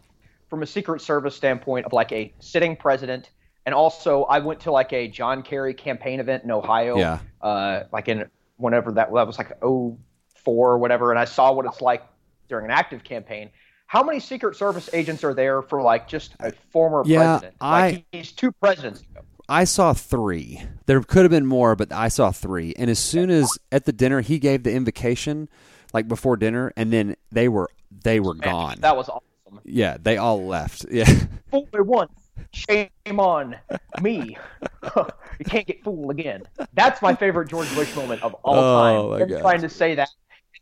from 0.49 0.63
a 0.63 0.67
Secret 0.67 1.01
Service 1.01 1.35
standpoint 1.35 1.87
of 1.87 1.93
like 1.93 2.13
a 2.13 2.33
sitting 2.41 2.77
president, 2.77 3.31
and 3.67 3.75
also 3.75 4.25
I 4.25 4.39
went 4.39 4.61
to 4.61 4.73
like 4.73 4.93
a 4.93 5.09
John 5.09 5.43
Kerry 5.43 5.75
campaign 5.75 6.21
event 6.21 6.45
in 6.45 6.51
Ohio. 6.51 6.97
Yeah. 6.97 7.19
Uh, 7.41 7.85
like 7.93 8.09
in 8.09 8.29
whenever 8.57 8.93
that 8.93 9.13
that 9.13 9.27
was 9.27 9.39
like 9.39 9.59
04 9.61 9.99
or 10.47 10.79
whatever, 10.79 11.11
and 11.11 11.19
I 11.19 11.25
saw 11.25 11.53
what 11.53 11.67
it's 11.67 11.81
like 11.81 12.05
during 12.53 12.67
an 12.67 12.71
active 12.71 13.03
campaign. 13.03 13.49
How 13.87 14.03
many 14.03 14.21
Secret 14.21 14.57
Service 14.57 14.91
agents 14.93 15.25
are 15.25 15.33
there 15.35 15.63
for 15.63 15.81
like 15.83 16.07
just 16.07 16.35
a 16.41 16.53
former 16.71 17.03
Yeah, 17.07 17.39
president? 17.39 17.55
Like 17.63 18.05
he's 18.13 18.31
two 18.33 18.53
presidents 18.53 19.01
ago. 19.01 19.23
I 19.49 19.65
saw 19.65 19.93
three. 19.95 20.63
There 20.87 21.01
could 21.03 21.23
have 21.23 21.31
been 21.31 21.47
more, 21.47 21.75
but 21.77 21.93
I 21.93 22.09
saw 22.09 22.31
three. 22.31 22.75
And 22.79 22.91
as 22.91 22.99
soon 22.99 23.31
as 23.31 23.51
at 23.71 23.87
the 23.87 23.93
dinner 23.93 24.21
he 24.21 24.39
gave 24.39 24.63
the 24.65 24.73
invocation, 24.73 25.49
like 25.95 26.09
before 26.09 26.37
dinner, 26.37 26.73
and 26.77 26.93
then 26.93 27.17
they 27.31 27.49
were 27.49 27.69
they 28.05 28.21
were 28.21 28.35
Man, 28.35 28.51
gone. 28.51 28.77
That 28.81 28.97
was 28.97 29.09
awesome. 29.09 29.61
yeah, 29.65 29.97
they 30.01 30.19
all 30.19 30.45
left. 30.47 30.85
Yeah. 30.91 31.05
fool 31.51 31.69
me 31.73 31.81
once, 31.81 32.13
shame 32.53 32.89
on 33.19 33.57
me. 34.03 34.37
you 35.39 35.45
can't 35.45 35.67
get 35.67 35.83
fooled 35.85 36.11
again. 36.11 36.43
That's 36.75 37.01
my 37.03 37.15
favorite 37.15 37.49
George 37.49 37.75
Bush 37.75 37.95
moment 37.97 38.23
of 38.23 38.33
all 38.43 38.55
Oh, 38.57 38.83
time. 38.83 39.11
my 39.11 39.19
Him 39.21 39.29
gosh. 39.29 39.41
trying 39.41 39.61
to 39.63 39.69
say 39.69 39.95
that 39.97 40.09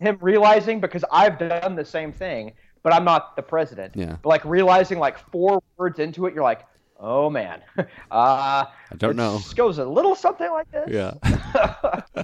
him 0.00 0.19
realizing 0.21 0.80
because 0.80 1.04
I've 1.12 1.38
done 1.38 1.76
the 1.76 1.85
same 1.85 2.12
thing, 2.12 2.52
but 2.83 2.92
I'm 2.92 3.04
not 3.04 3.37
the 3.37 3.42
president. 3.42 3.95
Yeah. 3.95 4.16
But 4.23 4.28
like 4.28 4.45
realizing 4.45 4.99
like 4.99 5.19
four 5.30 5.62
words 5.76 5.99
into 5.99 6.26
it, 6.26 6.35
you're 6.35 6.42
like, 6.42 6.66
oh 6.99 7.30
man, 7.30 7.61
uh, 7.78 7.85
I 8.11 8.66
don't 8.97 9.16
know. 9.16 9.40
Goes 9.54 9.78
a 9.78 9.85
little 9.85 10.14
something 10.14 10.50
like 10.50 10.71
this. 10.73 10.88
Yeah. 10.88 11.14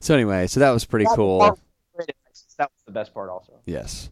so 0.00 0.14
anyway, 0.14 0.46
so 0.46 0.60
that 0.60 0.70
was 0.70 0.84
pretty 0.84 1.04
That 1.06 1.16
cool. 1.16 1.38
That 2.58 2.70
was 2.70 2.82
the 2.86 2.92
best 2.92 3.12
part, 3.14 3.30
also. 3.30 3.54
Yes. 3.66 4.10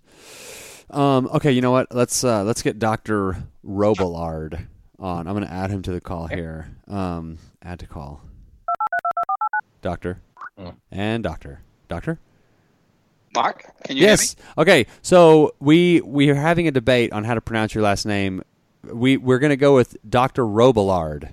Um, 0.90 1.28
okay, 1.34 1.52
you 1.52 1.60
know 1.60 1.70
what? 1.70 1.94
Let's 1.94 2.24
uh, 2.24 2.42
let's 2.44 2.60
get 2.62 2.78
Doctor 2.78 3.36
Robillard 3.64 4.66
on. 4.98 5.26
I'm 5.28 5.34
going 5.34 5.46
to 5.46 5.52
add 5.52 5.70
him 5.70 5.80
to 5.82 5.92
the 5.92 6.00
call 6.00 6.26
here. 6.26 6.68
Um, 6.88 7.38
add 7.62 7.78
to 7.80 7.86
call. 7.86 8.20
Doctor 9.80 10.20
Mm. 10.58 10.74
and 10.90 11.22
Doctor. 11.24 11.60
Doctor. 11.88 12.18
Mark, 13.34 13.64
can 13.84 13.96
you 13.96 14.02
yes. 14.04 14.36
Okay. 14.58 14.86
So 15.02 15.54
we 15.60 16.00
we 16.02 16.28
are 16.30 16.34
having 16.34 16.68
a 16.68 16.70
debate 16.70 17.12
on 17.12 17.24
how 17.24 17.34
to 17.34 17.40
pronounce 17.40 17.74
your 17.74 17.82
last 17.82 18.04
name. 18.06 18.42
We 18.84 19.16
we're 19.16 19.38
going 19.38 19.50
to 19.50 19.56
go 19.56 19.74
with 19.74 19.96
Doctor 20.08 20.44
Robillard. 20.44 21.30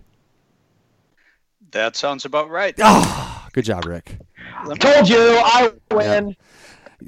That 1.71 1.95
sounds 1.95 2.25
about 2.25 2.49
right. 2.49 2.73
Ah, 2.81 3.47
good 3.53 3.65
job, 3.65 3.85
Rick. 3.85 4.17
I 4.57 4.73
Told 4.75 5.07
you, 5.09 5.17
I 5.19 5.71
win. 5.91 6.35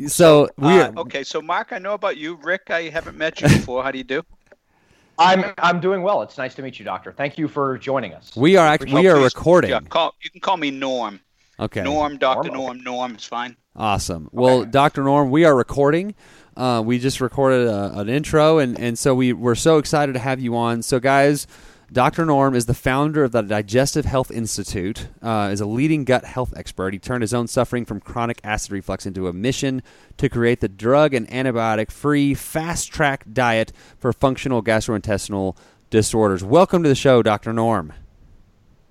So 0.07 0.49
we 0.57 0.79
Uh, 0.79 0.91
okay, 0.97 1.23
so 1.23 1.41
Mark, 1.41 1.69
I 1.71 1.79
know 1.79 1.93
about 1.93 2.17
you. 2.17 2.35
Rick, 2.43 2.69
I 2.69 2.83
haven't 2.83 3.17
met 3.17 3.41
you 3.41 3.47
before. 3.47 3.83
How 3.83 3.91
do 3.91 3.97
you 3.97 4.03
do? 4.03 4.23
I'm 5.19 5.53
I'm 5.57 5.79
doing 5.79 6.01
well. 6.01 6.21
It's 6.21 6.37
nice 6.37 6.55
to 6.55 6.61
meet 6.61 6.79
you, 6.79 6.85
Doctor. 6.85 7.11
Thank 7.11 7.37
you 7.37 7.47
for 7.47 7.77
joining 7.77 8.13
us. 8.13 8.35
we 8.35 8.55
are 8.57 8.65
act- 8.67 8.85
we 8.85 9.07
Oh, 9.07 9.17
are 9.17 9.23
recording. 9.23 9.71
Yeah, 9.71 9.79
call, 9.81 10.15
you 10.21 10.29
can 10.29 10.41
call 10.41 10.57
me 10.57 10.71
Norm. 10.71 11.19
Okay. 11.59 11.83
Norm, 11.83 12.17
Doctor 12.17 12.49
Norm, 12.49 12.77
Norm, 12.77 12.83
Norm 12.83 13.15
is 13.15 13.25
fine. 13.25 13.55
Awesome. 13.75 14.29
Well, 14.31 14.65
Dr. 14.65 15.03
Norm, 15.03 15.31
we 15.31 15.45
are 15.45 15.55
recording. 15.55 16.13
Uh, 16.57 16.83
we 16.85 16.99
just 16.99 17.21
recorded 17.21 17.67
a, 17.67 17.99
an 17.99 18.09
intro, 18.09 18.59
and, 18.59 18.77
and 18.77 18.99
so 18.99 19.15
we, 19.15 19.31
we're 19.31 19.55
so 19.55 19.77
excited 19.77 20.13
to 20.13 20.19
have 20.19 20.41
you 20.41 20.55
on. 20.57 20.81
So, 20.81 20.99
guys, 20.99 21.47
Dr. 21.91 22.25
Norm 22.25 22.53
is 22.53 22.65
the 22.65 22.73
founder 22.73 23.23
of 23.23 23.31
the 23.31 23.41
Digestive 23.41 24.03
Health 24.03 24.29
Institute, 24.29 25.07
uh, 25.21 25.49
is 25.51 25.61
a 25.61 25.65
leading 25.65 26.03
gut 26.03 26.25
health 26.25 26.53
expert. 26.55 26.93
He 26.93 26.99
turned 26.99 27.21
his 27.21 27.33
own 27.33 27.47
suffering 27.47 27.85
from 27.85 28.01
chronic 28.01 28.41
acid 28.43 28.71
reflux 28.71 29.05
into 29.05 29.27
a 29.27 29.33
mission 29.33 29.81
to 30.17 30.27
create 30.27 30.59
the 30.59 30.69
drug 30.69 31.13
and 31.13 31.27
antibiotic 31.29 31.91
free, 31.91 32.33
fast 32.33 32.91
track 32.91 33.25
diet 33.31 33.71
for 33.97 34.11
functional 34.11 34.61
gastrointestinal 34.61 35.55
disorders. 35.89 36.43
Welcome 36.43 36.83
to 36.83 36.89
the 36.89 36.95
show, 36.95 37.23
Dr. 37.23 37.53
Norm. 37.53 37.93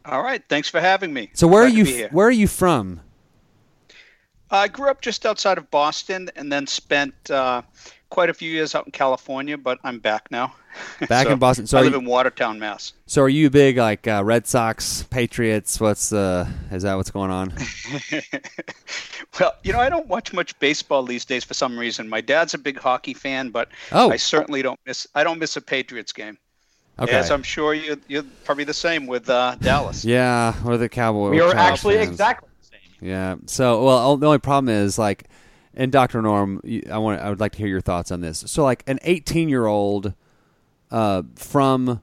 All 0.07 0.23
right, 0.23 0.43
thanks 0.49 0.71
for 0.71 0.81
having 0.81 1.13
me. 1.13 1.31
So, 1.35 1.47
where 1.47 1.69
Glad 1.71 1.87
are 1.87 1.91
you? 1.91 2.09
Where 2.09 2.27
are 2.27 2.31
you 2.31 2.49
from? 2.49 3.01
I 4.51 4.69
grew 4.69 4.89
up 4.91 5.01
just 5.01 5.25
outside 5.27 5.59
of 5.59 5.71
Boston, 5.71 6.31
and 6.37 6.53
then 6.53 6.67
spent 6.67 7.15
uh, 7.31 7.63
quite 8.09 8.31
a 8.31 8.35
few 8.35 8.51
years 8.51 8.75
out 8.75 8.87
in 8.87 8.93
California. 8.93 9.57
But 9.59 9.79
I'm 9.85 9.99
back 9.99 10.31
now. 10.31 10.55
Back 11.09 11.27
So, 11.27 11.33
in 11.33 11.39
Boston. 11.41 11.67
So, 11.67 11.79
I 11.79 11.83
live 11.83 11.95
you- 11.95 11.99
in 11.99 12.05
Watertown, 12.05 12.61
Mass. 12.61 12.93
So 13.07 13.23
are 13.23 13.29
you 13.29 13.51
big 13.51 13.77
like 13.77 14.07
uh, 14.07 14.23
Red 14.25 14.47
Sox, 14.47 15.03
Patriots? 15.11 15.81
What's 15.81 16.11
the 16.11 16.49
is 16.71 16.85
that 16.85 16.95
what's 16.95 17.11
going 17.11 17.33
on? 17.33 17.53
well, 19.41 19.55
you 19.65 19.73
know, 19.73 19.81
I 19.81 19.89
don't 19.89 20.07
watch 20.07 20.33
much 20.33 20.59
baseball 20.61 21.03
these 21.03 21.25
days 21.25 21.43
for 21.45 21.55
some 21.55 21.77
reason. 21.79 22.09
My 22.09 22.21
dad's 22.21 22.55
a 22.55 22.59
big 22.59 22.79
hockey 22.79 23.15
fan, 23.15 23.51
but 23.51 23.69
Oh. 23.93 24.11
I 24.11 24.17
certainly 24.17 24.63
don't 24.63 24.79
miss. 24.87 25.07
I 25.15 25.25
don't 25.25 25.39
miss 25.41 25.57
a 25.57 25.61
Patriots 25.61 26.13
game. 26.13 26.39
Okay. 26.99 27.15
As 27.15 27.31
I'm 27.31 27.43
sure 27.43 27.73
you, 27.75 28.01
you're 28.09 28.25
probably 28.45 28.65
the 28.65 28.75
same 28.75 29.07
with 29.07 29.29
uh, 29.31 29.57
Dallas. 29.61 30.05
yeah, 30.05 30.55
or 30.67 30.77
the 30.77 30.89
Cowboys. 30.89 31.31
We 31.33 31.41
are 31.41 31.55
actually 31.57 31.95
fans. 31.97 32.11
exactly 32.11 32.47
the 32.47 32.49
same. 32.49 32.50
Yeah. 33.01 33.37
So 33.47 33.85
well, 33.85 34.17
the 34.17 34.27
only 34.27 34.39
problem 34.39 34.75
is 34.75 34.99
like, 34.99 35.25
and 35.75 35.91
Doctor 35.93 36.21
Norm, 36.21 36.61
I 36.91 36.99
want 36.99 37.21
I 37.21 37.29
would 37.29 37.41
like 37.41 37.53
to 37.53 37.59
hear 37.59 37.69
your 37.69 37.81
thoughts 37.81 38.11
on 38.11 38.21
this. 38.21 38.45
So 38.47 38.65
like 38.65 38.83
an 38.87 38.99
18 39.03 39.49
year 39.49 39.67
old, 39.67 40.15
uh, 40.91 41.23
from 41.37 42.01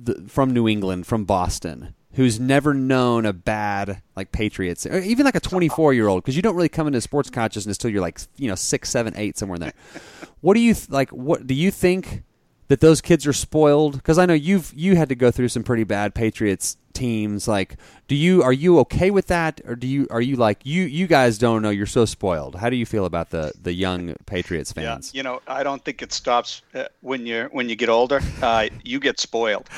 the, 0.00 0.24
from 0.28 0.52
New 0.52 0.68
England, 0.68 1.06
from 1.06 1.24
Boston. 1.24 1.94
Who's 2.14 2.38
never 2.38 2.74
known 2.74 3.24
a 3.24 3.32
bad 3.32 4.02
like 4.16 4.32
Patriots, 4.32 4.84
or 4.84 4.98
even 4.98 5.24
like 5.24 5.34
a 5.34 5.40
24 5.40 5.94
year 5.94 6.08
old, 6.08 6.22
because 6.22 6.36
you 6.36 6.42
don't 6.42 6.54
really 6.54 6.68
come 6.68 6.86
into 6.86 7.00
sports 7.00 7.30
consciousness 7.30 7.78
till 7.78 7.90
you're 7.90 8.02
like 8.02 8.20
you 8.36 8.48
know 8.48 8.54
six, 8.54 8.90
seven, 8.90 9.14
eight, 9.16 9.38
somewhere 9.38 9.56
in 9.56 9.62
there. 9.62 9.72
what 10.42 10.52
do 10.52 10.60
you 10.60 10.74
th- 10.74 10.90
like? 10.90 11.08
What 11.08 11.46
do 11.46 11.54
you 11.54 11.70
think 11.70 12.22
that 12.68 12.80
those 12.80 13.00
kids 13.00 13.26
are 13.26 13.32
spoiled? 13.32 13.94
Because 13.94 14.18
I 14.18 14.26
know 14.26 14.34
you've 14.34 14.74
you 14.76 14.94
had 14.94 15.08
to 15.08 15.14
go 15.14 15.30
through 15.30 15.48
some 15.48 15.62
pretty 15.62 15.84
bad 15.84 16.14
Patriots 16.14 16.76
teams. 16.94 17.48
Like, 17.48 17.76
do 18.08 18.14
you 18.14 18.42
are 18.42 18.52
you 18.52 18.78
okay 18.80 19.10
with 19.10 19.26
that, 19.28 19.60
or 19.66 19.74
do 19.76 19.86
you 19.86 20.06
are 20.10 20.20
you 20.20 20.36
like 20.36 20.60
you 20.64 20.82
you 20.84 21.06
guys 21.06 21.38
don't 21.38 21.62
know 21.62 21.70
you're 21.70 21.86
so 21.86 22.04
spoiled? 22.04 22.56
How 22.56 22.68
do 22.70 22.76
you 22.76 22.86
feel 22.86 23.04
about 23.04 23.30
the 23.30 23.52
the 23.60 23.72
young 23.72 24.14
Patriots 24.26 24.72
Yeah, 24.76 24.94
fans? 24.94 25.12
you 25.14 25.22
know, 25.22 25.40
I 25.46 25.62
don't 25.62 25.84
think 25.84 26.02
it 26.02 26.12
stops 26.12 26.62
uh, 26.74 26.84
when 27.00 27.26
you're 27.26 27.48
when 27.48 27.68
you 27.68 27.76
get 27.76 27.88
older. 27.88 28.20
Uh, 28.42 28.68
you 28.84 29.00
get 29.00 29.18
spoiled, 29.20 29.68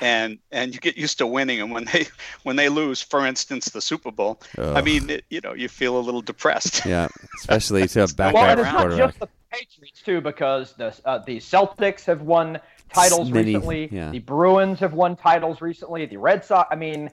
and 0.00 0.38
and 0.52 0.74
you 0.74 0.80
get 0.80 0.96
used 0.96 1.18
to 1.18 1.26
winning. 1.26 1.60
And 1.60 1.70
when 1.72 1.84
they 1.86 2.06
when 2.44 2.56
they 2.56 2.68
lose, 2.68 3.02
for 3.02 3.26
instance, 3.26 3.66
the 3.70 3.80
Super 3.80 4.10
Bowl, 4.10 4.40
I 4.58 4.82
mean, 4.82 5.10
it, 5.10 5.24
you 5.30 5.40
know, 5.40 5.52
you 5.54 5.68
feel 5.68 5.98
a 5.98 6.00
little 6.00 6.22
depressed. 6.22 6.84
Yeah, 6.86 7.08
especially 7.40 7.86
to 7.88 8.04
a 8.04 8.08
backup 8.08 8.34
Well, 8.40 8.52
it's 8.58 8.62
not 8.62 8.76
quarterback. 8.78 9.06
just 9.08 9.20
the 9.20 9.28
Patriots 9.50 10.02
too, 10.02 10.20
because 10.20 10.72
the 10.74 10.94
uh, 11.04 11.18
the 11.18 11.38
Celtics 11.38 12.04
have 12.04 12.22
won 12.22 12.60
titles 12.92 13.30
Many- 13.30 13.54
recently. 13.54 13.88
yeah. 13.92 14.10
The 14.10 14.18
Bruins 14.20 14.78
have 14.80 14.92
won 14.94 15.16
titles 15.16 15.60
recently. 15.60 16.06
The 16.06 16.16
Red 16.16 16.44
Sox. 16.44 16.68
I 16.70 16.76
mean, 16.76 17.10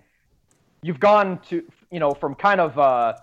you've 0.82 1.00
gone 1.00 1.40
to 1.50 1.64
you 1.92 2.00
know 2.00 2.14
from 2.14 2.36
kind 2.36 2.60
of 2.62 2.78
uh, 2.78 3.14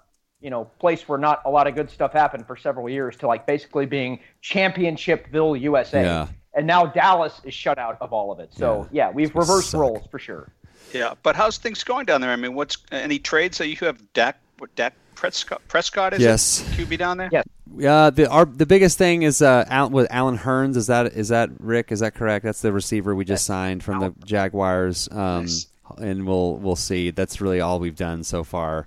you 0.40 0.50
know 0.50 0.64
place 0.78 1.08
where 1.08 1.18
not 1.18 1.42
a 1.44 1.50
lot 1.50 1.66
of 1.66 1.75
good 1.75 1.90
stuff 1.90 2.12
happened 2.12 2.46
for 2.46 2.56
several 2.56 2.88
years 2.88 3.16
to 3.18 3.26
like 3.26 3.46
basically 3.46 3.87
being 3.87 4.20
Championshipville 4.42 5.61
USA. 5.61 6.02
Yeah. 6.02 6.26
And 6.56 6.66
now 6.66 6.87
Dallas 6.87 7.40
is 7.44 7.52
shut 7.52 7.78
out 7.78 7.96
of 8.00 8.12
all 8.12 8.30
of 8.30 8.38
it. 8.38 8.52
So 8.54 8.88
yeah, 8.92 9.11
we've 9.11 9.34
reversed 9.34 9.70
suck. 9.70 9.80
roles 9.80 10.06
for 10.11 10.18
sure. 10.18 10.52
Yeah, 10.92 11.14
but 11.25 11.34
how's 11.34 11.58
things 11.58 11.82
going 11.82 12.06
down 12.06 12.20
there? 12.20 12.30
I 12.30 12.37
mean, 12.37 12.54
what's 12.54 12.76
any 12.92 13.18
trades 13.18 13.58
that 13.58 13.66
you 13.66 13.76
have? 13.87 14.00
Dak, 14.12 14.38
what 14.58 14.73
Dak 14.76 14.94
Prescott, 15.14 15.61
Prescott 15.68 16.12
is 16.14 16.21
Yes. 16.21 16.61
it? 16.78 16.87
QB 16.87 16.99
down 16.99 17.16
there. 17.18 17.28
Yes. 17.33 17.44
Yeah, 17.76 18.11
the 18.11 18.28
our 18.28 18.44
the 18.44 18.66
biggest 18.66 18.99
thing 18.99 19.23
is 19.23 19.42
uh 19.42 19.64
Al, 19.68 19.90
with 19.90 20.06
Allen 20.11 20.38
Hurns. 20.38 20.76
Is 20.76 20.87
that 20.87 21.06
is 21.06 21.28
that 21.28 21.50
Rick? 21.59 21.90
Is 21.92 22.00
that 22.00 22.14
correct? 22.14 22.44
That's 22.44 22.61
the 22.62 22.73
receiver 22.73 23.14
we 23.14 23.25
just 23.25 23.44
signed 23.47 23.83
from 23.83 24.00
the 24.00 24.14
Jaguars. 24.25 25.09
Um, 25.11 25.42
Nice. 25.42 25.66
and 25.99 26.26
we'll 26.26 26.56
we'll 26.56 26.76
see. 26.76 27.11
That's 27.11 27.40
really 27.40 27.61
all 27.61 27.80
we've 27.80 27.97
done 27.97 28.23
so 28.23 28.44
far, 28.44 28.87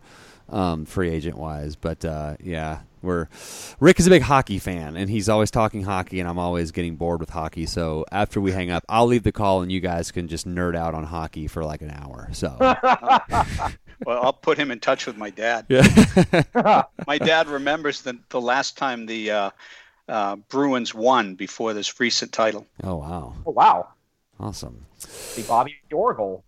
um, 0.50 0.86
free 0.86 1.10
agent 1.10 1.38
wise. 1.38 1.76
But 1.76 2.06
uh, 2.06 2.36
yeah, 2.42 2.80
we're 3.02 3.28
Rick 3.82 4.00
is 4.00 4.08
a 4.08 4.10
big 4.10 4.22
hockey 4.22 4.58
fan, 4.60 4.96
and 4.96 5.10
he's 5.10 5.28
always 5.28 5.52
talking 5.52 5.84
hockey, 5.84 6.22
and 6.22 6.30
I'm 6.30 6.40
always 6.40 6.72
getting 6.72 6.96
bored 6.96 7.20
with 7.20 7.32
hockey. 7.32 7.66
So 7.66 8.06
after 8.12 8.40
we 8.40 8.54
hang 8.54 8.72
up, 8.72 8.86
I'll 8.88 9.08
leave 9.08 9.24
the 9.24 9.34
call, 9.34 9.62
and 9.64 9.72
you 9.72 9.82
guys 9.82 10.12
can 10.12 10.30
just 10.30 10.48
nerd 10.48 10.78
out 10.78 10.94
on 10.94 11.04
hockey 11.04 11.48
for 11.48 11.66
like 11.66 11.82
an 11.82 11.92
hour. 11.92 12.30
So 12.32 12.56
Well, 14.06 14.22
I'll 14.24 14.34
put 14.34 14.58
him 14.58 14.70
in 14.72 14.80
touch 14.80 15.06
with 15.08 15.18
my 15.18 15.30
dad. 15.30 15.66
yeah, 15.70 16.84
My 17.08 17.18
dad 17.18 17.48
remembers 17.48 18.02
the 18.02 18.18
the 18.30 18.40
last 18.42 18.78
time 18.78 19.06
the 19.06 19.32
uh, 19.32 19.50
uh, 20.08 20.36
Bruins 20.50 20.94
won 20.94 21.36
before 21.36 21.74
this 21.74 22.00
recent 22.00 22.32
title. 22.32 22.66
oh 22.84 22.96
wow, 22.98 23.34
Oh 23.46 23.52
wow, 23.52 23.88
awesome. 24.40 24.86
the 25.36 25.44
Bobby 25.48 25.76
Orr 25.92 26.14
goal. 26.14 26.44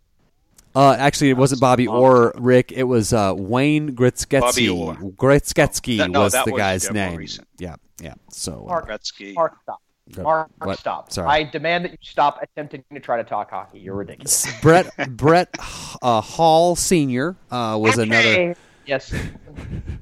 Uh, 0.76 0.96
actually, 1.00 1.32
it 1.32 1.38
wasn't 1.38 1.60
Bobby 1.60 1.88
Orr 1.88 2.32
Rick. 2.38 2.72
It 2.72 2.84
was 2.84 3.12
uh, 3.12 3.34
Wayne 3.36 3.96
Bobby 3.96 4.08
Gretzky. 4.28 4.76
Orr. 4.78 4.96
Gretzky 5.18 5.98
That- 5.98 6.12
no, 6.12 6.22
was 6.22 6.34
the 6.34 6.44
was, 6.52 6.58
guy's 6.60 6.92
name. 6.92 7.16
recent. 7.18 7.48
Yeah, 7.58 7.76
yeah. 8.00 8.14
So, 8.32 8.66
uh, 8.66 8.70
Mark, 8.70 8.88
Gretzky. 8.88 9.34
Mark, 9.34 9.56
stop. 9.64 9.82
Go- 10.14 10.24
Mark, 10.24 10.50
what? 10.60 10.80
stop. 10.80 11.12
Sorry. 11.12 11.28
I 11.28 11.44
demand 11.44 11.86
that 11.86 11.92
you 11.92 11.98
stop 12.02 12.42
attempting 12.42 12.84
to 12.94 13.00
try 13.00 13.18
to 13.18 13.24
talk 13.24 13.52
hockey. 13.52 13.80
You're 13.80 13.96
ridiculous. 13.96 14.48
Brett 14.62 14.90
Brett 15.16 15.56
uh, 16.02 16.22
Hall 16.22 16.76
Senior 16.76 17.36
uh, 17.52 17.78
was 17.80 17.98
another. 17.98 18.56
Yes, 18.86 19.14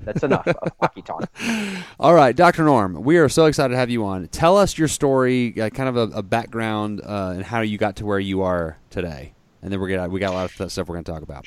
that's 0.05 0.23
enough 0.23 0.47
of 0.47 0.71
hockey 0.79 1.01
talk. 1.01 1.29
All 1.99 2.13
right, 2.13 2.33
Doctor 2.33 2.63
Norm, 2.63 3.03
we 3.03 3.17
are 3.17 3.27
so 3.27 3.45
excited 3.45 3.73
to 3.73 3.77
have 3.77 3.89
you 3.89 4.05
on. 4.05 4.29
Tell 4.29 4.57
us 4.57 4.77
your 4.77 4.87
story, 4.87 5.59
uh, 5.59 5.69
kind 5.69 5.89
of 5.89 5.97
a, 5.97 6.17
a 6.19 6.23
background, 6.23 7.01
uh, 7.03 7.33
and 7.35 7.43
how 7.43 7.59
you 7.59 7.77
got 7.77 7.97
to 7.97 8.05
where 8.05 8.19
you 8.19 8.43
are 8.43 8.77
today. 8.89 9.33
And 9.61 9.73
then 9.73 9.81
we're 9.81 9.89
gonna 9.89 10.07
we 10.07 10.21
got 10.21 10.31
a 10.31 10.35
lot 10.35 10.59
of 10.59 10.71
stuff 10.71 10.87
we're 10.87 10.95
gonna 10.95 11.03
talk 11.03 11.23
about. 11.23 11.45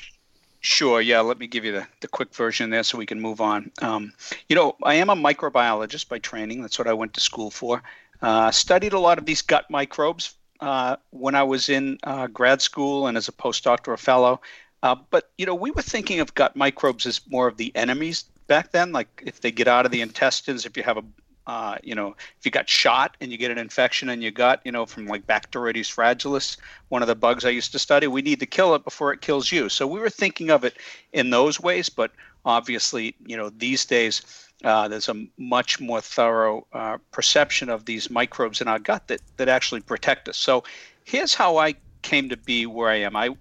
Sure, 0.59 1.01
yeah. 1.01 1.21
Let 1.21 1.39
me 1.39 1.47
give 1.47 1.65
you 1.65 1.71
the, 1.71 1.87
the 2.01 2.07
quick 2.07 2.35
version 2.35 2.69
there 2.69 2.83
so 2.83 2.99
we 2.99 3.07
can 3.07 3.19
move 3.19 3.41
on. 3.41 3.71
Um, 3.81 4.13
you 4.47 4.55
know, 4.55 4.75
I 4.83 4.93
am 4.95 5.09
a 5.09 5.15
microbiologist 5.15 6.07
by 6.07 6.19
training. 6.19 6.61
That's 6.61 6.77
what 6.77 6.87
I 6.87 6.93
went 6.93 7.15
to 7.15 7.19
school 7.19 7.49
for. 7.49 7.81
Uh, 8.21 8.51
studied 8.51 8.93
a 8.93 8.99
lot 8.99 9.17
of 9.17 9.25
these 9.25 9.41
gut 9.41 9.69
microbes 9.69 10.35
uh, 10.59 10.95
when 11.09 11.35
I 11.35 11.43
was 11.43 11.69
in 11.69 11.97
uh, 12.03 12.27
grad 12.27 12.61
school 12.61 13.07
and 13.07 13.17
as 13.17 13.27
a 13.27 13.31
postdoctoral 13.31 13.99
fellow. 13.99 14.41
Uh, 14.83 14.95
but, 15.09 15.31
you 15.37 15.45
know, 15.45 15.55
we 15.55 15.71
were 15.71 15.81
thinking 15.81 16.19
of 16.19 16.33
gut 16.33 16.55
microbes 16.55 17.05
as 17.05 17.21
more 17.27 17.47
of 17.47 17.57
the 17.57 17.71
enemies 17.75 18.25
back 18.47 18.71
then. 18.71 18.91
Like 18.91 19.23
if 19.25 19.41
they 19.41 19.51
get 19.51 19.67
out 19.67 19.85
of 19.85 19.91
the 19.91 20.01
intestines, 20.01 20.65
if 20.65 20.77
you 20.77 20.83
have 20.83 20.97
a, 20.97 21.03
Uh, 21.47 21.77
you 21.83 21.95
know, 21.95 22.15
if 22.37 22.45
you 22.45 22.51
got 22.51 22.69
shot 22.69 23.17
and 23.19 23.31
you 23.31 23.37
get 23.37 23.51
an 23.51 23.57
infection 23.57 24.09
in 24.09 24.21
your 24.21 24.31
gut, 24.31 24.61
you 24.63 24.71
know, 24.71 24.85
from 24.85 25.07
like 25.07 25.25
Bacteroides 25.25 25.89
fragilis, 25.89 26.57
one 26.89 27.01
of 27.01 27.07
the 27.07 27.15
bugs 27.15 27.43
I 27.43 27.57
used 27.57 27.71
to 27.71 27.79
study, 27.79 28.07
we 28.07 28.21
need 28.21 28.39
to 28.39 28.45
kill 28.45 28.75
it 28.75 28.83
before 28.83 29.11
it 29.13 29.25
kills 29.25 29.51
you. 29.51 29.67
So 29.67 29.87
we 29.87 29.99
were 29.99 30.11
thinking 30.11 30.51
of 30.51 30.63
it 30.63 30.77
in 31.11 31.31
those 31.31 31.59
ways, 31.59 31.89
but 31.89 32.11
obviously, 32.45 33.15
you 33.25 33.35
know, 33.35 33.49
these 33.49 33.85
days 33.85 34.21
uh, 34.63 34.87
there's 34.87 35.09
a 35.09 35.25
much 35.37 35.79
more 35.79 36.01
thorough 36.01 36.65
uh, 36.73 36.97
perception 37.11 37.69
of 37.69 37.85
these 37.85 38.09
microbes 38.09 38.61
in 38.61 38.67
our 38.67 38.79
gut 38.79 39.07
that, 39.07 39.21
that 39.37 39.49
actually 39.49 39.81
protect 39.81 40.29
us. 40.29 40.37
So 40.37 40.63
here's 41.03 41.33
how 41.33 41.57
I 41.57 41.75
came 42.01 42.29
to 42.29 42.37
be 42.37 42.65
where 42.65 42.89
I 42.89 42.97
am. 42.97 43.15
I 43.15 43.35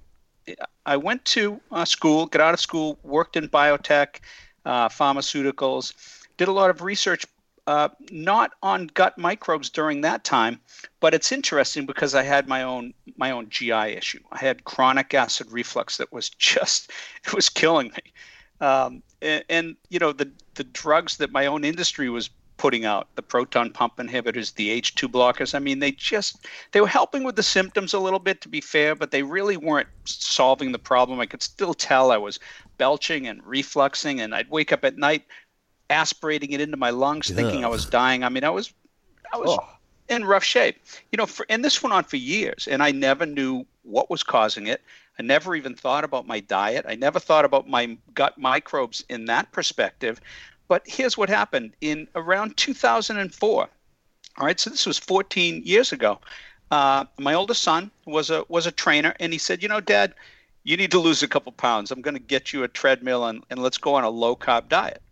I 0.84 0.96
went 0.96 1.24
to 1.26 1.60
uh, 1.70 1.84
school, 1.84 2.26
got 2.26 2.40
out 2.40 2.54
of 2.54 2.60
school, 2.60 2.98
worked 3.02 3.36
in 3.36 3.48
biotech, 3.48 4.20
uh, 4.64 4.88
pharmaceuticals, 4.88 5.94
did 6.36 6.48
a 6.48 6.52
lot 6.52 6.70
of 6.70 6.82
research 6.82 7.24
uh, 7.66 7.88
not 8.10 8.52
on 8.62 8.88
gut 8.88 9.16
microbes 9.16 9.70
during 9.70 10.00
that 10.00 10.24
time, 10.24 10.58
but 10.98 11.14
it's 11.14 11.30
interesting 11.30 11.86
because 11.86 12.14
I 12.14 12.22
had 12.22 12.48
my 12.48 12.62
own 12.62 12.94
my 13.16 13.30
own 13.30 13.48
GI 13.48 13.72
issue. 13.72 14.20
I 14.32 14.38
had 14.38 14.64
chronic 14.64 15.14
acid 15.14 15.52
reflux 15.52 15.96
that 15.98 16.12
was 16.12 16.30
just 16.38 16.90
it 17.24 17.32
was 17.32 17.48
killing 17.48 17.88
me, 17.88 18.66
um, 18.66 19.02
and, 19.22 19.44
and, 19.48 19.76
you 19.88 19.98
know 19.98 20.12
the 20.12 20.30
the 20.60 20.64
drugs 20.64 21.16
that 21.16 21.32
my 21.32 21.46
own 21.46 21.64
industry 21.64 22.10
was 22.10 22.28
putting 22.58 22.84
out, 22.84 23.08
the 23.14 23.22
proton 23.22 23.70
pump 23.70 23.96
inhibitors, 23.96 24.52
the 24.56 24.78
H2 24.78 25.08
blockers. 25.08 25.54
I 25.54 25.58
mean, 25.58 25.78
they 25.78 25.92
just 25.92 26.46
they 26.72 26.82
were 26.82 26.86
helping 26.86 27.24
with 27.24 27.36
the 27.36 27.42
symptoms 27.42 27.94
a 27.94 27.98
little 27.98 28.18
bit, 28.18 28.42
to 28.42 28.48
be 28.50 28.60
fair, 28.60 28.94
but 28.94 29.10
they 29.10 29.22
really 29.22 29.56
weren't 29.56 29.88
solving 30.04 30.72
the 30.72 30.78
problem. 30.78 31.18
I 31.18 31.24
could 31.24 31.42
still 31.42 31.72
tell 31.72 32.12
I 32.12 32.18
was 32.18 32.38
belching 32.76 33.26
and 33.26 33.42
refluxing, 33.42 34.20
and 34.20 34.34
I'd 34.34 34.50
wake 34.50 34.70
up 34.70 34.84
at 34.84 34.98
night 34.98 35.24
aspirating 35.88 36.52
it 36.52 36.60
into 36.60 36.76
my 36.76 36.90
lungs, 36.90 37.30
thinking 37.30 37.64
I 37.64 37.68
was 37.68 37.86
dying. 37.86 38.22
I 38.22 38.28
mean, 38.28 38.44
I 38.44 38.50
was, 38.50 38.74
I 39.32 39.38
was 39.38 39.58
oh. 39.58 39.66
in 40.10 40.26
rough 40.26 40.44
shape. 40.44 40.76
You 41.10 41.16
know, 41.16 41.24
for, 41.24 41.46
and 41.48 41.64
this 41.64 41.82
went 41.82 41.94
on 41.94 42.04
for 42.04 42.16
years, 42.16 42.68
and 42.70 42.82
I 42.82 42.90
never 42.90 43.24
knew 43.24 43.64
what 43.84 44.10
was 44.10 44.22
causing 44.22 44.66
it. 44.66 44.82
I 45.18 45.22
never 45.22 45.54
even 45.54 45.74
thought 45.74 46.04
about 46.04 46.26
my 46.26 46.40
diet. 46.40 46.86
I 46.88 46.94
never 46.94 47.20
thought 47.20 47.44
about 47.44 47.68
my 47.68 47.98
gut 48.14 48.38
microbes 48.38 49.04
in 49.10 49.26
that 49.26 49.52
perspective. 49.52 50.18
But 50.70 50.84
here's 50.86 51.18
what 51.18 51.28
happened 51.28 51.72
in 51.80 52.06
around 52.14 52.56
2004. 52.56 53.68
All 54.38 54.46
right, 54.46 54.60
so 54.60 54.70
this 54.70 54.86
was 54.86 54.98
14 54.98 55.62
years 55.64 55.90
ago. 55.90 56.20
Uh, 56.70 57.06
my 57.18 57.34
oldest 57.34 57.62
son 57.62 57.90
was 58.04 58.30
a 58.30 58.44
was 58.48 58.68
a 58.68 58.70
trainer, 58.70 59.16
and 59.18 59.32
he 59.32 59.38
said, 59.40 59.64
"You 59.64 59.68
know, 59.68 59.80
Dad, 59.80 60.14
you 60.62 60.76
need 60.76 60.92
to 60.92 61.00
lose 61.00 61.24
a 61.24 61.26
couple 61.26 61.50
pounds. 61.50 61.90
I'm 61.90 62.02
going 62.02 62.14
to 62.14 62.20
get 62.20 62.52
you 62.52 62.62
a 62.62 62.68
treadmill, 62.68 63.24
and, 63.24 63.42
and 63.50 63.60
let's 63.60 63.78
go 63.78 63.96
on 63.96 64.04
a 64.04 64.10
low 64.10 64.36
carb 64.36 64.68
diet." 64.68 65.02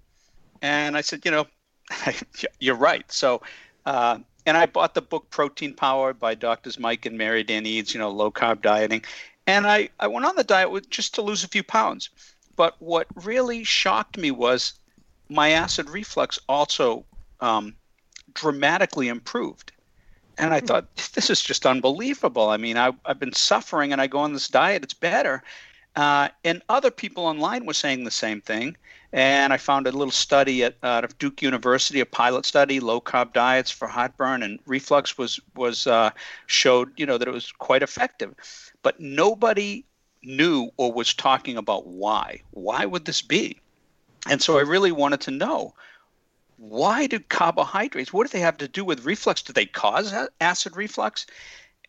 And 0.63 0.97
I 0.97 1.01
said, 1.01 1.25
you 1.25 1.33
know, 1.33 1.49
you're 2.61 2.77
right. 2.77 3.11
So, 3.11 3.43
uh, 3.85 4.21
and 4.47 4.57
I 4.57 4.67
bought 4.67 4.95
the 4.95 5.03
book 5.03 5.29
Protein 5.31 5.75
Power 5.75 6.15
by 6.15 6.37
Doctors 6.37 6.79
Mike 6.79 7.05
and 7.05 7.19
Mary 7.19 7.43
Dan 7.43 7.67
Eades, 7.67 7.93
you 7.93 7.99
know, 7.99 8.11
low 8.11 8.31
carb 8.31 8.63
dieting. 8.63 9.05
And 9.49 9.67
I, 9.67 9.89
I 9.99 10.07
went 10.07 10.25
on 10.25 10.37
the 10.37 10.45
diet 10.45 10.71
with, 10.71 10.89
just 10.89 11.17
to 11.17 11.23
lose 11.23 11.43
a 11.43 11.49
few 11.49 11.65
pounds. 11.65 12.11
But 12.55 12.77
what 12.79 13.09
really 13.17 13.65
shocked 13.65 14.17
me 14.19 14.31
was 14.31 14.75
my 15.29 15.51
acid 15.51 15.91
reflux 15.91 16.39
also 16.49 17.05
um, 17.41 17.75
dramatically 18.35 19.09
improved. 19.09 19.73
And 20.39 20.55
I 20.55 20.61
hmm. 20.61 20.67
thought, 20.67 20.97
this 21.15 21.31
is 21.31 21.41
just 21.41 21.67
unbelievable. 21.67 22.49
I 22.51 22.57
mean, 22.57 22.77
I, 22.77 22.93
I've 23.05 23.19
been 23.19 23.33
suffering 23.33 23.93
and 23.93 24.01
I 24.01 24.07
go 24.07 24.19
on 24.19 24.33
this 24.33 24.49
diet, 24.49 24.83
it's 24.83 24.95
better. 24.95 25.43
Uh, 25.97 26.29
and 26.45 26.63
other 26.69 26.91
people 26.91 27.27
online 27.27 27.67
were 27.67 27.75
saying 27.75 28.05
the 28.05 28.11
same 28.11 28.41
thing. 28.41 28.77
And 29.13 29.53
I 29.53 29.57
found 29.57 29.87
a 29.87 29.91
little 29.91 30.13
study 30.13 30.63
at, 30.63 30.77
out 30.83 31.03
of 31.03 31.17
Duke 31.19 31.41
University, 31.41 31.99
a 31.99 32.07
pilot 32.07 32.45
study, 32.45 32.79
low 32.79 33.01
carb 33.01 33.33
diets 33.33 33.71
for 33.71 33.89
heartburn 33.89 34.43
and 34.43 34.61
reflux 34.67 35.17
was 35.17 35.41
was 35.57 35.87
uh, 35.87 36.11
showed 36.47 36.93
you 36.99 37.07
know 37.07 37.17
that 37.17 37.27
it 37.27 37.33
was 37.33 37.51
quite 37.53 37.83
effective, 37.83 38.35
but 38.83 39.01
nobody 39.01 39.85
knew 40.23 40.71
or 40.77 40.93
was 40.93 41.15
talking 41.15 41.57
about 41.57 41.87
why. 41.87 42.43
Why 42.51 42.85
would 42.85 43.07
this 43.07 43.23
be? 43.23 43.59
And 44.29 44.43
so 44.43 44.59
I 44.59 44.63
really 44.63 44.93
wanted 44.93 45.21
to 45.23 45.31
know 45.31 45.75
why 46.59 47.07
do 47.07 47.21
carbohydrates? 47.21 48.13
What 48.13 48.27
do 48.27 48.33
they 48.33 48.43
have 48.43 48.59
to 48.59 48.69
do 48.69 48.85
with 48.85 49.05
reflux? 49.05 49.43
Do 49.43 49.53
they 49.53 49.67
cause 49.67 50.13
acid 50.41 50.77
reflux? 50.77 51.27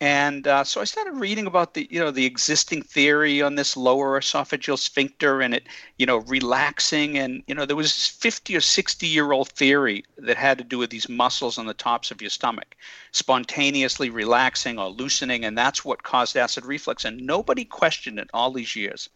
And 0.02 0.48
uh, 0.48 0.64
so 0.64 0.80
I 0.80 0.84
started 0.84 1.12
reading 1.12 1.46
about 1.46 1.74
the, 1.74 1.86
you 1.90 2.00
know, 2.00 2.10
the 2.10 2.24
existing 2.24 2.80
theory 2.80 3.42
on 3.42 3.56
this 3.56 3.76
lower 3.76 4.18
esophageal 4.18 4.78
sphincter 4.78 5.42
and 5.42 5.52
it, 5.52 5.66
you 5.98 6.06
know, 6.06 6.18
relaxing. 6.18 7.18
And, 7.18 7.42
you 7.46 7.54
know, 7.54 7.66
there 7.66 7.76
was 7.76 8.06
50 8.06 8.56
or 8.56 8.62
60 8.62 9.06
year 9.06 9.32
old 9.32 9.50
theory 9.50 10.04
that 10.16 10.38
had 10.38 10.56
to 10.56 10.64
do 10.64 10.78
with 10.78 10.88
these 10.88 11.10
muscles 11.10 11.58
on 11.58 11.66
the 11.66 11.74
tops 11.74 12.10
of 12.10 12.22
your 12.22 12.30
stomach, 12.30 12.76
spontaneously 13.12 14.08
relaxing 14.08 14.78
or 14.78 14.88
loosening. 14.88 15.44
And 15.44 15.58
that's 15.58 15.84
what 15.84 16.02
caused 16.02 16.34
acid 16.34 16.64
reflux. 16.64 17.04
And 17.04 17.26
nobody 17.26 17.66
questioned 17.66 18.18
it 18.18 18.30
all 18.32 18.52
these 18.52 18.74
years. 18.74 19.10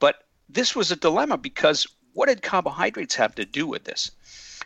But 0.00 0.24
this 0.48 0.74
was 0.74 0.90
a 0.90 0.96
dilemma 0.96 1.38
because 1.38 1.86
what 2.20 2.28
did 2.28 2.42
carbohydrates 2.42 3.14
have 3.14 3.34
to 3.34 3.46
do 3.46 3.66
with 3.66 3.84
this? 3.84 4.10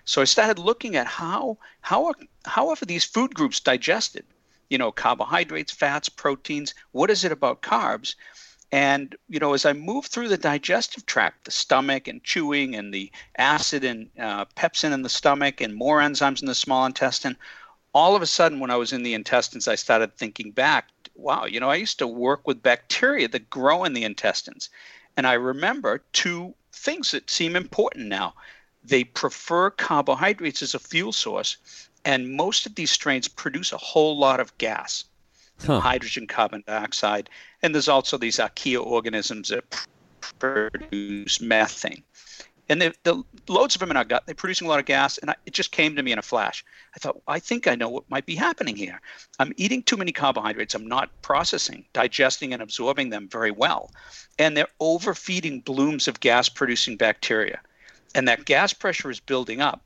So 0.04 0.20
I 0.20 0.24
started 0.24 0.58
looking 0.58 0.96
at 0.96 1.06
how, 1.06 1.56
how, 1.80 2.06
are, 2.06 2.14
how 2.44 2.68
are 2.70 2.76
these 2.76 3.04
food 3.04 3.34
groups 3.34 3.60
digested? 3.60 4.24
you 4.74 4.78
know, 4.78 4.90
carbohydrates, 4.90 5.72
fats, 5.72 6.08
proteins. 6.08 6.74
What 6.90 7.10
is 7.10 7.24
it 7.24 7.32
about 7.32 7.62
carbs? 7.62 8.14
And 8.72 9.14
you 9.28 9.38
know, 9.38 9.54
as 9.54 9.64
I 9.64 9.72
move 9.72 10.06
through 10.06 10.28
the 10.28 10.36
digestive 10.36 11.06
tract, 11.06 11.44
the 11.44 11.52
stomach 11.52 12.08
and 12.08 12.24
chewing, 12.24 12.74
and 12.74 12.92
the 12.92 13.12
acid 13.38 13.84
and 13.84 14.10
uh, 14.18 14.46
pepsin 14.56 14.92
in 14.92 15.02
the 15.02 15.08
stomach, 15.08 15.60
and 15.60 15.74
more 15.74 16.00
enzymes 16.00 16.42
in 16.42 16.48
the 16.48 16.56
small 16.56 16.86
intestine, 16.86 17.36
all 17.92 18.16
of 18.16 18.22
a 18.22 18.26
sudden, 18.26 18.58
when 18.58 18.72
I 18.72 18.76
was 18.76 18.92
in 18.92 19.04
the 19.04 19.14
intestines, 19.14 19.68
I 19.68 19.76
started 19.76 20.16
thinking 20.16 20.50
back. 20.50 20.88
Wow, 21.14 21.44
you 21.44 21.60
know, 21.60 21.70
I 21.70 21.76
used 21.76 22.00
to 22.00 22.08
work 22.08 22.44
with 22.48 22.62
bacteria 22.62 23.28
that 23.28 23.48
grow 23.50 23.84
in 23.84 23.92
the 23.92 24.02
intestines, 24.02 24.70
and 25.16 25.24
I 25.24 25.34
remember 25.34 26.02
two 26.12 26.54
things 26.84 27.10
that 27.12 27.30
seem 27.30 27.56
important 27.56 28.06
now. 28.06 28.34
They 28.84 29.04
prefer 29.04 29.70
carbohydrates 29.70 30.62
as 30.62 30.74
a 30.74 30.78
fuel 30.78 31.12
source, 31.12 31.56
and 32.04 32.36
most 32.36 32.66
of 32.66 32.74
these 32.74 32.90
strains 32.90 33.26
produce 33.26 33.72
a 33.72 33.78
whole 33.78 34.18
lot 34.18 34.40
of 34.40 34.56
gas, 34.58 35.04
huh. 35.64 35.80
hydrogen, 35.80 36.26
carbon 36.26 36.62
dioxide, 36.66 37.30
and 37.62 37.74
there's 37.74 37.88
also 37.88 38.18
these 38.18 38.36
archaea 38.36 38.84
organisms 38.84 39.48
that 39.48 39.64
produce 40.38 41.40
methane. 41.40 42.04
And 42.68 42.80
the, 42.80 42.94
the 43.02 43.22
loads 43.48 43.74
of 43.74 43.80
them 43.80 43.90
in 43.90 43.96
our 43.96 44.04
gut, 44.04 44.24
they're 44.24 44.34
producing 44.34 44.66
a 44.66 44.70
lot 44.70 44.78
of 44.78 44.86
gas, 44.86 45.18
and 45.18 45.30
I, 45.30 45.34
it 45.44 45.52
just 45.52 45.70
came 45.70 45.96
to 45.96 46.02
me 46.02 46.12
in 46.12 46.18
a 46.18 46.22
flash. 46.22 46.64
I 46.96 46.98
thought, 46.98 47.20
I 47.28 47.38
think 47.38 47.66
I 47.66 47.74
know 47.74 47.90
what 47.90 48.08
might 48.08 48.24
be 48.24 48.34
happening 48.34 48.76
here. 48.76 49.00
I'm 49.38 49.52
eating 49.56 49.82
too 49.82 49.96
many 49.96 50.12
carbohydrates. 50.12 50.74
I'm 50.74 50.86
not 50.86 51.10
processing, 51.20 51.84
digesting, 51.92 52.54
and 52.54 52.62
absorbing 52.62 53.10
them 53.10 53.28
very 53.28 53.50
well. 53.50 53.90
And 54.38 54.56
they're 54.56 54.68
overfeeding 54.80 55.60
blooms 55.60 56.08
of 56.08 56.20
gas 56.20 56.48
producing 56.48 56.96
bacteria. 56.96 57.60
And 58.14 58.26
that 58.28 58.46
gas 58.46 58.72
pressure 58.72 59.10
is 59.10 59.20
building 59.20 59.60
up 59.60 59.82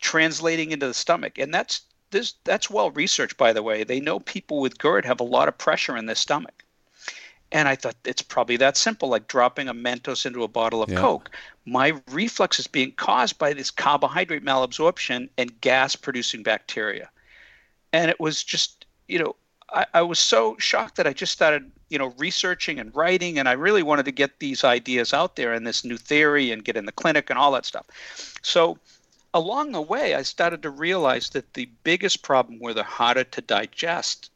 translating 0.00 0.72
into 0.72 0.86
the 0.86 0.94
stomach. 0.94 1.38
And 1.38 1.52
that's 1.52 1.82
this 2.10 2.34
that's 2.44 2.70
well 2.70 2.90
researched 2.90 3.36
by 3.36 3.52
the 3.52 3.62
way. 3.62 3.84
They 3.84 4.00
know 4.00 4.18
people 4.18 4.60
with 4.60 4.78
GERD 4.78 5.04
have 5.04 5.20
a 5.20 5.24
lot 5.24 5.48
of 5.48 5.58
pressure 5.58 5.96
in 5.96 6.06
their 6.06 6.16
stomach. 6.16 6.64
And 7.52 7.66
I 7.68 7.74
thought 7.74 7.96
it's 8.04 8.22
probably 8.22 8.56
that 8.58 8.76
simple, 8.76 9.08
like 9.08 9.26
dropping 9.26 9.68
a 9.68 9.74
Mentos 9.74 10.24
into 10.24 10.44
a 10.44 10.48
bottle 10.48 10.82
of 10.82 10.90
yeah. 10.90 11.00
Coke. 11.00 11.30
My 11.66 11.94
reflux 12.10 12.58
is 12.60 12.66
being 12.66 12.92
caused 12.92 13.38
by 13.38 13.52
this 13.52 13.70
carbohydrate 13.70 14.44
malabsorption 14.44 15.28
and 15.36 15.60
gas 15.60 15.96
producing 15.96 16.42
bacteria. 16.42 17.10
And 17.92 18.10
it 18.10 18.20
was 18.20 18.44
just, 18.44 18.86
you 19.08 19.18
know, 19.18 19.34
I, 19.72 19.86
I, 19.94 20.02
was 20.02 20.18
so 20.18 20.56
shocked 20.58 20.96
that 20.96 21.06
I 21.06 21.12
just 21.12 21.32
started, 21.32 21.70
you 21.88 21.98
know, 21.98 22.14
researching 22.18 22.78
and 22.78 22.94
writing, 22.94 23.38
and 23.38 23.48
I 23.48 23.52
really 23.52 23.82
wanted 23.82 24.04
to 24.04 24.12
get 24.12 24.38
these 24.38 24.62
ideas 24.64 25.12
out 25.12 25.36
there 25.36 25.52
and 25.52 25.66
this 25.66 25.84
new 25.84 25.96
theory 25.96 26.52
and 26.52 26.64
get 26.64 26.76
in 26.76 26.86
the 26.86 26.92
clinic 26.92 27.30
and 27.30 27.38
all 27.38 27.52
that 27.52 27.66
stuff. 27.66 27.86
So 28.42 28.78
along 29.34 29.72
the 29.72 29.80
way, 29.80 30.14
I 30.14 30.22
started 30.22 30.62
to 30.62 30.70
realize 30.70 31.30
that 31.30 31.54
the 31.54 31.68
biggest 31.84 32.22
problem 32.22 32.58
were 32.60 32.74
the 32.74 32.82
harder 32.82 33.24
to 33.24 33.40
digest 33.40 34.30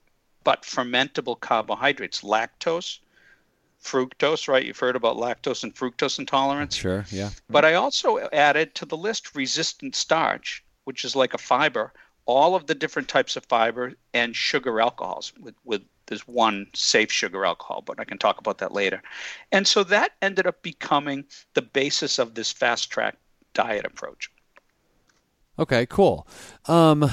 but 0.45 0.63
fermentable 0.63 1.41
carbohydrates, 1.41 2.21
lactose, 2.21 2.99
fructose, 3.85 4.49
right? 4.49 4.65
You've 4.65 4.79
heard 4.79 4.97
about 4.97 5.17
lactose 5.17 5.63
and 5.63 5.75
fructose 5.75 6.19
intolerance. 6.19 6.75
Sure, 6.75 7.05
yeah. 7.11 7.31
But 7.49 7.65
I 7.65 7.75
also 7.75 8.29
added 8.33 8.75
to 8.77 8.87
the 8.87 8.97
list 8.97 9.35
resistant 9.37 9.95
starch, 9.95 10.65
which 10.85 11.05
is 11.05 11.15
like 11.15 11.35
a 11.35 11.39
fiber, 11.39 11.93
all 12.27 12.55
of 12.55 12.67
the 12.67 12.75
different 12.75 13.09
types 13.09 13.37
of 13.37 13.45
fiber 13.45 13.93
and 14.15 14.35
sugar 14.35 14.81
alcohols 14.81 15.33
with, 15.39 15.55
with 15.65 15.83
there's 16.07 16.27
one 16.27 16.67
safe 16.75 17.11
sugar 17.13 17.45
alcohol, 17.45 17.83
but 17.85 18.01
I 18.01 18.05
can 18.05 18.19
talk 18.19 18.39
about 18.39 18.59
that 18.59 18.73
later. 18.73 19.03
And 19.53 19.67
so 19.67 19.85
that 19.85 20.13
ended 20.21 20.47
up 20.47 20.63
becoming 20.63 21.25
the 21.55 21.63
basis 21.63 22.19
of 22.19 22.35
this 22.35 22.53
fast 22.53 22.91
track 22.91 23.17
diet 23.55 23.87
approach. 23.87 24.31
Okay, 25.59 25.87
cool. 25.87 26.27
Um, 26.67 27.11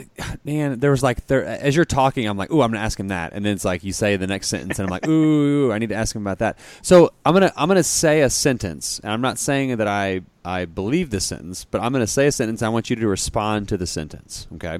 man, 0.44 0.78
there 0.78 0.90
was 0.90 1.02
like 1.02 1.26
there 1.26 1.44
as 1.44 1.76
you're 1.76 1.84
talking, 1.84 2.26
I'm 2.26 2.36
like, 2.36 2.50
ooh, 2.50 2.62
I'm 2.62 2.70
gonna 2.70 2.84
ask 2.84 2.98
him 2.98 3.08
that, 3.08 3.32
and 3.32 3.44
then 3.44 3.54
it's 3.54 3.64
like 3.64 3.84
you 3.84 3.92
say 3.92 4.16
the 4.16 4.26
next 4.26 4.48
sentence, 4.48 4.78
and 4.78 4.86
I'm 4.86 4.90
like, 4.90 5.06
ooh, 5.06 5.72
I 5.72 5.78
need 5.78 5.90
to 5.90 5.94
ask 5.94 6.14
him 6.14 6.22
about 6.22 6.38
that. 6.38 6.58
So 6.82 7.12
I'm 7.24 7.34
gonna 7.34 7.52
I'm 7.56 7.68
gonna 7.68 7.82
say 7.82 8.22
a 8.22 8.30
sentence, 8.30 9.00
and 9.02 9.12
I'm 9.12 9.20
not 9.20 9.38
saying 9.38 9.76
that 9.76 9.88
I 9.88 10.22
I 10.44 10.64
believe 10.64 11.10
this 11.10 11.24
sentence, 11.24 11.64
but 11.64 11.80
I'm 11.80 11.92
gonna 11.92 12.06
say 12.06 12.26
a 12.26 12.32
sentence. 12.32 12.62
I 12.62 12.68
want 12.68 12.90
you 12.90 12.96
to 12.96 13.08
respond 13.08 13.68
to 13.68 13.76
the 13.76 13.86
sentence, 13.86 14.46
okay? 14.54 14.78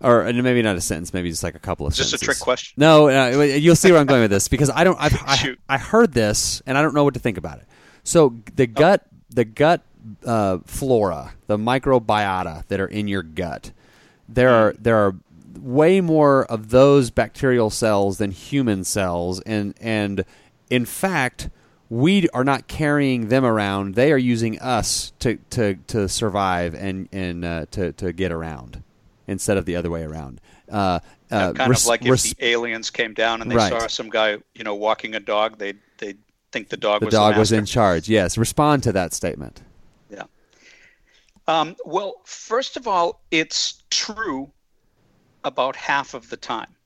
Or 0.00 0.22
and 0.22 0.40
maybe 0.42 0.62
not 0.62 0.76
a 0.76 0.80
sentence, 0.80 1.12
maybe 1.12 1.28
just 1.28 1.42
like 1.42 1.56
a 1.56 1.60
couple 1.60 1.86
of 1.86 1.94
Just 1.94 2.14
a 2.14 2.18
trick 2.18 2.38
question. 2.38 2.74
No, 2.76 3.08
uh, 3.08 3.42
you'll 3.42 3.76
see 3.76 3.90
where 3.90 4.00
I'm 4.00 4.06
going 4.06 4.22
with 4.22 4.30
this 4.30 4.46
because 4.46 4.70
I 4.70 4.84
don't. 4.84 4.96
I've, 5.00 5.16
I 5.26 5.56
I 5.68 5.78
heard 5.78 6.12
this 6.12 6.62
and 6.66 6.78
I 6.78 6.82
don't 6.82 6.94
know 6.94 7.04
what 7.04 7.14
to 7.14 7.20
think 7.20 7.36
about 7.36 7.58
it. 7.58 7.66
So 8.04 8.36
the 8.54 8.68
gut, 8.68 9.06
the 9.30 9.44
gut 9.44 9.82
uh, 10.24 10.58
flora, 10.66 11.34
the 11.48 11.56
microbiota 11.56 12.66
that 12.68 12.80
are 12.80 12.86
in 12.86 13.08
your 13.08 13.22
gut, 13.22 13.72
there 14.28 14.50
are 14.50 14.74
there 14.78 14.96
are 14.96 15.14
way 15.58 16.00
more 16.00 16.44
of 16.46 16.70
those 16.70 17.10
bacterial 17.10 17.70
cells 17.70 18.18
than 18.18 18.30
human 18.30 18.84
cells, 18.84 19.40
and 19.40 19.74
and 19.80 20.24
in 20.70 20.84
fact. 20.84 21.50
We 21.90 22.28
are 22.34 22.44
not 22.44 22.68
carrying 22.68 23.28
them 23.28 23.46
around; 23.46 23.94
they 23.94 24.12
are 24.12 24.18
using 24.18 24.58
us 24.60 25.14
to, 25.20 25.36
to, 25.48 25.76
to 25.86 26.06
survive 26.06 26.74
and 26.74 27.08
and 27.12 27.42
uh, 27.46 27.64
to 27.70 27.92
to 27.92 28.12
get 28.12 28.30
around, 28.30 28.82
instead 29.26 29.56
of 29.56 29.64
the 29.64 29.74
other 29.74 29.88
way 29.88 30.02
around. 30.02 30.38
Uh, 30.70 30.98
uh, 31.30 31.54
kind 31.54 31.70
res- 31.70 31.84
of 31.84 31.86
like 31.88 32.02
if 32.04 32.10
res- 32.10 32.34
the 32.34 32.44
aliens 32.44 32.90
came 32.90 33.14
down 33.14 33.40
and 33.40 33.50
they 33.50 33.56
Right. 33.56 33.72
saw 33.72 33.86
some 33.86 34.10
guy, 34.10 34.36
you 34.54 34.64
know, 34.64 34.74
walking 34.74 35.14
a 35.14 35.20
dog, 35.20 35.56
they 35.56 35.72
they 35.96 36.16
think 36.52 36.68
the 36.68 36.76
dog 36.76 37.00
the 37.00 37.06
was 37.06 37.14
dog 37.14 37.32
the 37.36 37.40
was 37.40 37.52
in 37.52 37.64
charge. 37.64 38.06
Yes, 38.06 38.36
respond 38.36 38.82
to 38.82 38.92
that 38.92 39.14
statement. 39.14 39.62
Um, 41.48 41.76
well, 41.86 42.16
first 42.26 42.76
of 42.76 42.86
all, 42.86 43.22
it's 43.30 43.82
true 43.90 44.52
about 45.44 45.76
half 45.76 46.12
of 46.12 46.28
the 46.28 46.36
time. 46.36 46.76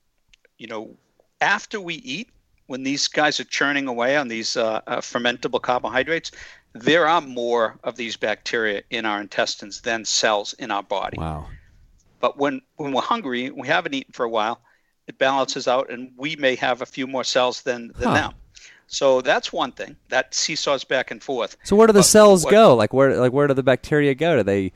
You 0.57 0.67
know, 0.67 0.97
after 1.41 1.81
we 1.81 1.95
eat, 1.95 2.29
when 2.67 2.83
these 2.83 3.09
guys 3.09 3.41
are 3.41 3.45
churning 3.45 3.87
away 3.87 4.15
on 4.15 4.29
these 4.29 4.55
uh, 4.55 4.79
uh, 4.87 4.97
fermentable 5.01 5.61
carbohydrates, 5.61 6.31
there 6.73 7.05
are 7.05 7.19
more 7.19 7.77
of 7.83 7.97
these 7.97 8.15
bacteria 8.15 8.83
in 8.89 9.05
our 9.05 9.19
intestines 9.19 9.81
than 9.81 10.05
cells 10.05 10.53
in 10.53 10.71
our 10.71 10.81
body. 10.81 11.17
Wow. 11.19 11.49
But 12.21 12.37
when, 12.37 12.61
when 12.77 12.93
we're 12.93 13.01
hungry, 13.01 13.51
we 13.51 13.67
haven't 13.67 13.93
eaten 13.93 14.13
for 14.13 14.23
a 14.25 14.29
while, 14.29 14.61
it 15.07 15.17
balances 15.17 15.67
out, 15.67 15.91
and 15.91 16.13
we 16.15 16.37
may 16.37 16.55
have 16.55 16.81
a 16.81 16.85
few 16.85 17.05
more 17.05 17.25
cells 17.25 17.63
than, 17.63 17.91
than 17.99 18.09
Huh. 18.09 18.13
them. 18.13 18.33
So 18.93 19.21
that's 19.21 19.51
one 19.51 19.71
thing 19.71 19.95
that 20.09 20.35
seesaws 20.35 20.83
back 20.83 21.09
and 21.09 21.21
forth. 21.21 21.57
So 21.63 21.75
where 21.75 21.87
do 21.87 21.93
the 21.93 21.99
But 21.99 22.03
cells 22.03 22.43
what- 22.45 22.51
go? 22.51 22.75
Like 22.75 22.93
where 22.93 23.17
like 23.17 23.33
where 23.33 23.47
do 23.47 23.53
the 23.55 23.63
bacteria 23.63 24.13
go? 24.13 24.37
Do 24.37 24.43
they 24.43 24.71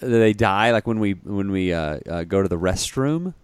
do 0.00 0.08
they 0.10 0.32
die 0.32 0.70
like 0.72 0.86
when 0.86 0.98
we 0.98 1.12
when 1.12 1.50
we 1.50 1.72
uh, 1.72 1.98
uh, 2.10 2.24
go 2.24 2.42
to 2.42 2.48
the 2.48 2.58
restroom? 2.58 3.34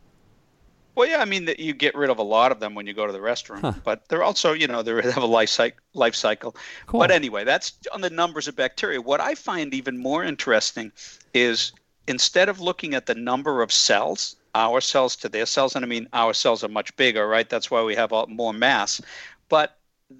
Well, 0.94 1.08
yeah, 1.08 1.20
I 1.20 1.24
mean 1.24 1.44
that 1.44 1.60
you 1.60 1.72
get 1.72 1.94
rid 1.94 2.10
of 2.10 2.18
a 2.18 2.22
lot 2.22 2.50
of 2.50 2.60
them 2.60 2.74
when 2.74 2.86
you 2.86 2.94
go 2.94 3.06
to 3.06 3.12
the 3.12 3.18
restroom, 3.20 3.60
Huh. 3.60 3.72
but 3.84 4.08
they're 4.08 4.24
also, 4.24 4.52
you 4.52 4.66
know, 4.66 4.82
they 4.82 4.92
have 5.12 5.22
a 5.22 5.26
life 5.26 5.48
cycle. 5.50 5.78
Life 5.94 6.14
cycle. 6.14 6.56
Cool. 6.86 7.00
But 7.00 7.10
anyway, 7.10 7.44
that's 7.44 7.74
on 7.92 8.00
the 8.00 8.10
numbers 8.10 8.48
of 8.48 8.56
bacteria. 8.56 9.00
What 9.00 9.20
I 9.20 9.34
find 9.34 9.72
even 9.74 9.98
more 9.98 10.24
interesting 10.24 10.92
is 11.32 11.72
instead 12.08 12.48
of 12.48 12.58
looking 12.60 12.94
at 12.94 13.06
the 13.06 13.14
number 13.14 13.62
of 13.62 13.70
cells, 13.72 14.36
our 14.54 14.80
cells 14.80 15.14
to 15.16 15.28
their 15.28 15.46
cells, 15.46 15.76
and 15.76 15.84
I 15.84 15.88
mean 15.88 16.08
our 16.12 16.32
cells 16.34 16.64
are 16.64 16.68
much 16.68 16.94
bigger, 16.96 17.26
right? 17.28 17.48
That's 17.48 17.70
why 17.70 17.82
we 17.82 17.94
have 17.94 18.12
all, 18.12 18.26
more 18.26 18.52
mass. 18.52 19.00
But 19.48 19.76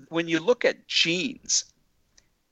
when 0.08 0.28
you 0.28 0.40
look 0.40 0.64
at 0.64 0.86
genes, 0.88 1.64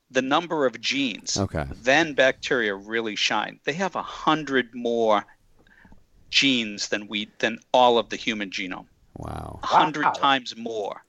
the 0.09 0.21
number 0.21 0.65
of 0.65 0.79
genes, 0.81 1.37
Okay. 1.37 1.65
then 1.69 2.13
bacteria 2.13 2.75
really 2.75 3.15
shine. 3.15 3.59
They 3.63 3.73
have 3.73 3.95
a 3.95 4.03
hundred 4.03 4.73
more 4.73 5.25
genes 6.31 6.89
than 6.89 7.07
we 7.07 7.31
than 7.39 7.59
all 7.73 7.97
of 7.97 8.09
the 8.09 8.15
human 8.15 8.49
genome. 8.51 8.87
Wow. 9.15 9.59
A 9.63 9.67
hundred 9.67 10.05
Wow. 10.05 10.13
times 10.13 10.55
more. 10.55 11.03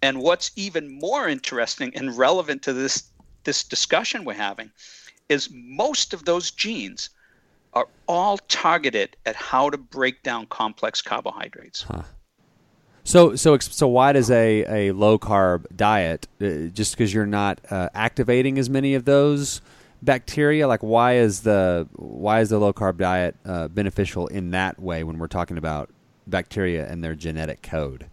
And 0.00 0.20
what's 0.20 0.50
even 0.56 0.88
more 0.98 1.28
interesting 1.28 1.94
and 1.94 2.16
relevant 2.16 2.62
to 2.62 2.72
this 2.72 3.10
this 3.44 3.64
discussion 3.64 4.24
we're 4.24 4.34
having 4.34 4.70
is 5.28 5.48
most 5.52 6.12
of 6.12 6.24
those 6.24 6.50
genes 6.50 7.10
are 7.72 7.88
all 8.06 8.38
targeted 8.38 9.16
at 9.26 9.34
how 9.34 9.70
to 9.70 9.78
break 9.78 10.22
down 10.22 10.46
complex 10.46 11.00
carbohydrates. 11.02 11.86
So 13.04 13.34
so 13.34 13.58
so 13.58 13.88
why 13.88 14.12
does 14.12 14.30
a, 14.30 14.88
a 14.88 14.92
low 14.92 15.18
carb 15.18 15.66
diet 15.74 16.28
uh, 16.40 16.68
just 16.72 16.96
because 16.96 17.12
you're 17.12 17.26
not 17.26 17.60
uh, 17.70 17.88
activating 17.94 18.58
as 18.58 18.70
many 18.70 18.94
of 18.94 19.04
those 19.04 19.60
bacteria 20.02 20.66
like 20.66 20.80
why 20.80 21.14
is 21.14 21.42
the 21.42 21.86
why 21.94 22.40
is 22.40 22.50
the 22.50 22.58
low 22.58 22.72
carb 22.72 22.98
diet 22.98 23.36
uh, 23.44 23.68
beneficial 23.68 24.26
in 24.28 24.50
that 24.50 24.80
way 24.80 25.04
when 25.04 25.18
we're 25.18 25.28
talking 25.28 25.58
about 25.58 25.90
bacteria 26.26 26.88
and 26.88 27.02
their 27.02 27.14
genetic 27.14 27.62
code? 27.62 28.06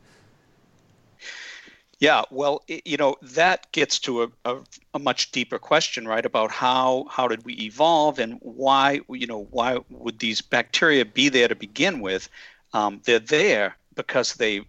Yeah, 2.00 2.24
well, 2.32 2.64
i 2.70 2.82
you 2.84 2.98
know 2.98 3.16
that 3.22 3.72
gets 3.72 4.00
to 4.00 4.24
a, 4.24 4.30
a, 4.46 4.58
a 4.96 5.00
much 5.00 5.32
deeper 5.32 5.60
question, 5.60 6.08
right? 6.08 6.26
About 6.26 6.50
how 6.50 7.06
how 7.12 7.28
did 7.28 7.46
we 7.46 7.54
evolve 7.56 8.18
and 8.18 8.40
why 8.42 9.02
you 9.10 9.28
know 9.28 9.48
why 9.52 9.78
would 9.90 10.18
these 10.18 10.42
bacteria 10.42 11.06
be 11.06 11.30
there 11.30 11.48
to 11.48 11.56
begin 11.56 12.00
with? 12.00 12.28
Um, 12.74 13.02
they're 13.04 13.20
there 13.20 13.76
because 14.00 14.36
they, 14.36 14.62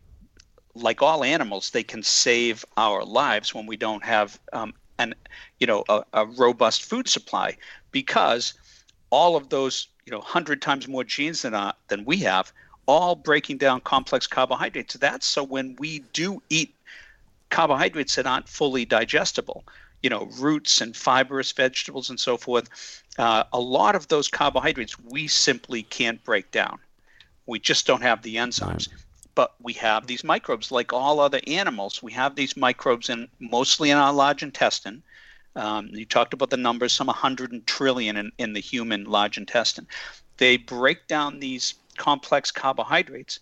like 0.82 1.02
all 1.02 1.24
animals, 1.24 1.70
they 1.70 1.82
can 1.82 2.02
save 2.02 2.64
our 2.76 3.04
lives 3.04 3.54
when 3.54 3.66
we 3.66 3.76
don't 3.76 4.04
have 4.04 4.38
um, 4.52 4.72
an 4.98 5.14
you 5.58 5.66
know 5.66 5.84
a, 5.88 6.02
a 6.12 6.26
robust 6.26 6.84
food 6.84 7.08
supply 7.08 7.56
because 7.90 8.54
all 9.10 9.36
of 9.36 9.48
those 9.48 9.88
you 10.06 10.12
know 10.12 10.20
hundred 10.20 10.62
times 10.62 10.88
more 10.88 11.04
genes 11.04 11.42
than 11.42 11.54
uh, 11.54 11.72
than 11.88 12.04
we 12.04 12.18
have, 12.18 12.52
all 12.86 13.14
breaking 13.14 13.58
down 13.58 13.80
complex 13.80 14.26
carbohydrates. 14.26 14.94
That's 14.94 15.26
so 15.26 15.42
when 15.42 15.76
we 15.78 16.00
do 16.12 16.42
eat 16.50 16.74
carbohydrates 17.50 18.14
that 18.14 18.26
aren't 18.26 18.48
fully 18.48 18.84
digestible, 18.84 19.64
you 20.02 20.10
know, 20.10 20.28
roots 20.38 20.80
and 20.80 20.96
fibrous 20.96 21.52
vegetables 21.52 22.10
and 22.10 22.18
so 22.18 22.36
forth, 22.36 23.02
uh, 23.18 23.44
a 23.52 23.60
lot 23.60 23.94
of 23.94 24.08
those 24.08 24.28
carbohydrates 24.28 24.98
we 24.98 25.26
simply 25.28 25.82
can't 25.82 26.22
break 26.24 26.50
down. 26.50 26.78
We 27.46 27.58
just 27.58 27.86
don't 27.86 28.02
have 28.02 28.22
the 28.22 28.36
enzymes. 28.36 28.88
But 29.40 29.54
we 29.58 29.72
have 29.72 30.06
these 30.06 30.22
microbes, 30.22 30.70
like 30.70 30.92
all 30.92 31.18
other 31.18 31.40
animals. 31.46 32.02
We 32.02 32.12
have 32.12 32.34
these 32.34 32.58
microbes 32.58 33.08
in 33.08 33.26
mostly 33.38 33.88
in 33.88 33.96
our 33.96 34.12
large 34.12 34.42
intestine. 34.42 35.02
Um, 35.56 35.86
you 35.94 36.04
talked 36.04 36.34
about 36.34 36.50
the 36.50 36.58
numbers, 36.58 36.92
some 36.92 37.06
100 37.06 37.66
trillion 37.66 38.18
in, 38.18 38.32
in 38.36 38.52
the 38.52 38.60
human 38.60 39.04
large 39.04 39.38
intestine. 39.38 39.86
They 40.36 40.58
break 40.58 41.06
down 41.06 41.40
these 41.40 41.72
complex 41.96 42.50
carbohydrates 42.50 43.40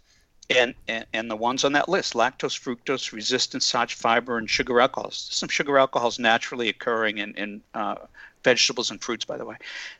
and, 0.48 0.72
and 0.86 1.04
and 1.12 1.28
the 1.28 1.34
ones 1.34 1.64
on 1.64 1.72
that 1.72 1.88
list 1.88 2.14
lactose 2.14 2.56
fructose 2.56 3.10
resistant 3.10 3.64
starch 3.64 3.94
fiber 3.94 4.38
and 4.38 4.48
sugar 4.48 4.80
alcohols 4.80 5.28
some 5.32 5.48
sugar 5.48 5.78
alcohols 5.78 6.20
naturally 6.20 6.68
occurring 6.68 7.18
in, 7.18 7.34
in 7.34 7.60
uh, 7.74 7.96
vegetables 8.44 8.90
and 8.92 9.02
fruits 9.02 9.24
by 9.24 9.36
the 9.36 9.44
way 9.44 9.56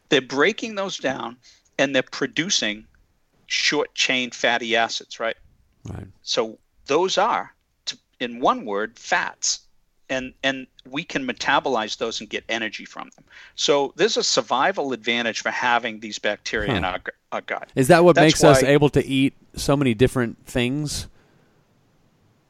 they're 0.09 0.21
breaking 0.21 0.77
those 0.77 0.97
down 0.97 1.37
and 1.77 1.95
they're 1.95 2.03
producing 2.03 2.87
short 3.47 3.95
chain 3.95 4.31
fatty 4.31 4.75
acids 4.75 5.21
right 5.21 5.37
Right. 5.85 6.09
so 6.23 6.59
those 6.87 7.19
are 7.19 7.55
in 8.21 8.41
one 8.41 8.65
word 8.65 8.99
fats. 8.99 9.61
And 10.11 10.33
and 10.43 10.67
we 10.87 11.05
can 11.05 11.27
metabolize 11.27 11.99
those 11.99 12.21
and 12.21 12.31
get 12.31 12.43
energy 12.49 12.87
from 12.87 13.11
them. 13.15 13.25
So 13.57 13.93
there's 13.97 14.17
a 14.17 14.23
survival 14.23 14.95
advantage 14.95 15.43
for 15.43 15.51
having 15.51 16.01
these 16.01 16.19
bacteria 16.19 16.77
in 16.77 16.85
our, 16.85 16.99
our 17.31 17.43
gut. 17.43 17.69
Is 17.75 17.89
that 17.89 18.05
what 18.05 18.15
That's 18.15 18.25
makes 18.25 18.43
us 18.43 18.63
able 18.63 18.89
to 18.91 19.05
eat 19.05 19.35
so 19.55 19.77
many 19.77 19.93
different 19.93 20.47
things? 20.47 21.09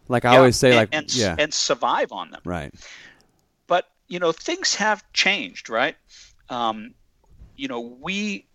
Like 0.08 0.24
I 0.24 0.32
Yeah, 0.32 0.38
always 0.38 0.56
say, 0.56 0.70
and, 0.70 0.76
like 0.76 0.88
and, 0.92 1.14
yeah, 1.14 1.34
and 1.38 1.52
survive 1.52 2.12
on 2.12 2.30
them. 2.30 2.42
Right. 2.44 2.72
but 3.66 3.86
you 4.08 4.18
know 4.18 4.32
things 4.32 4.74
have 4.76 5.04
changed 5.12 5.68
right? 5.70 5.96
Um, 6.48 6.94
you 7.56 7.68
know 7.68 7.80
we 7.80 8.46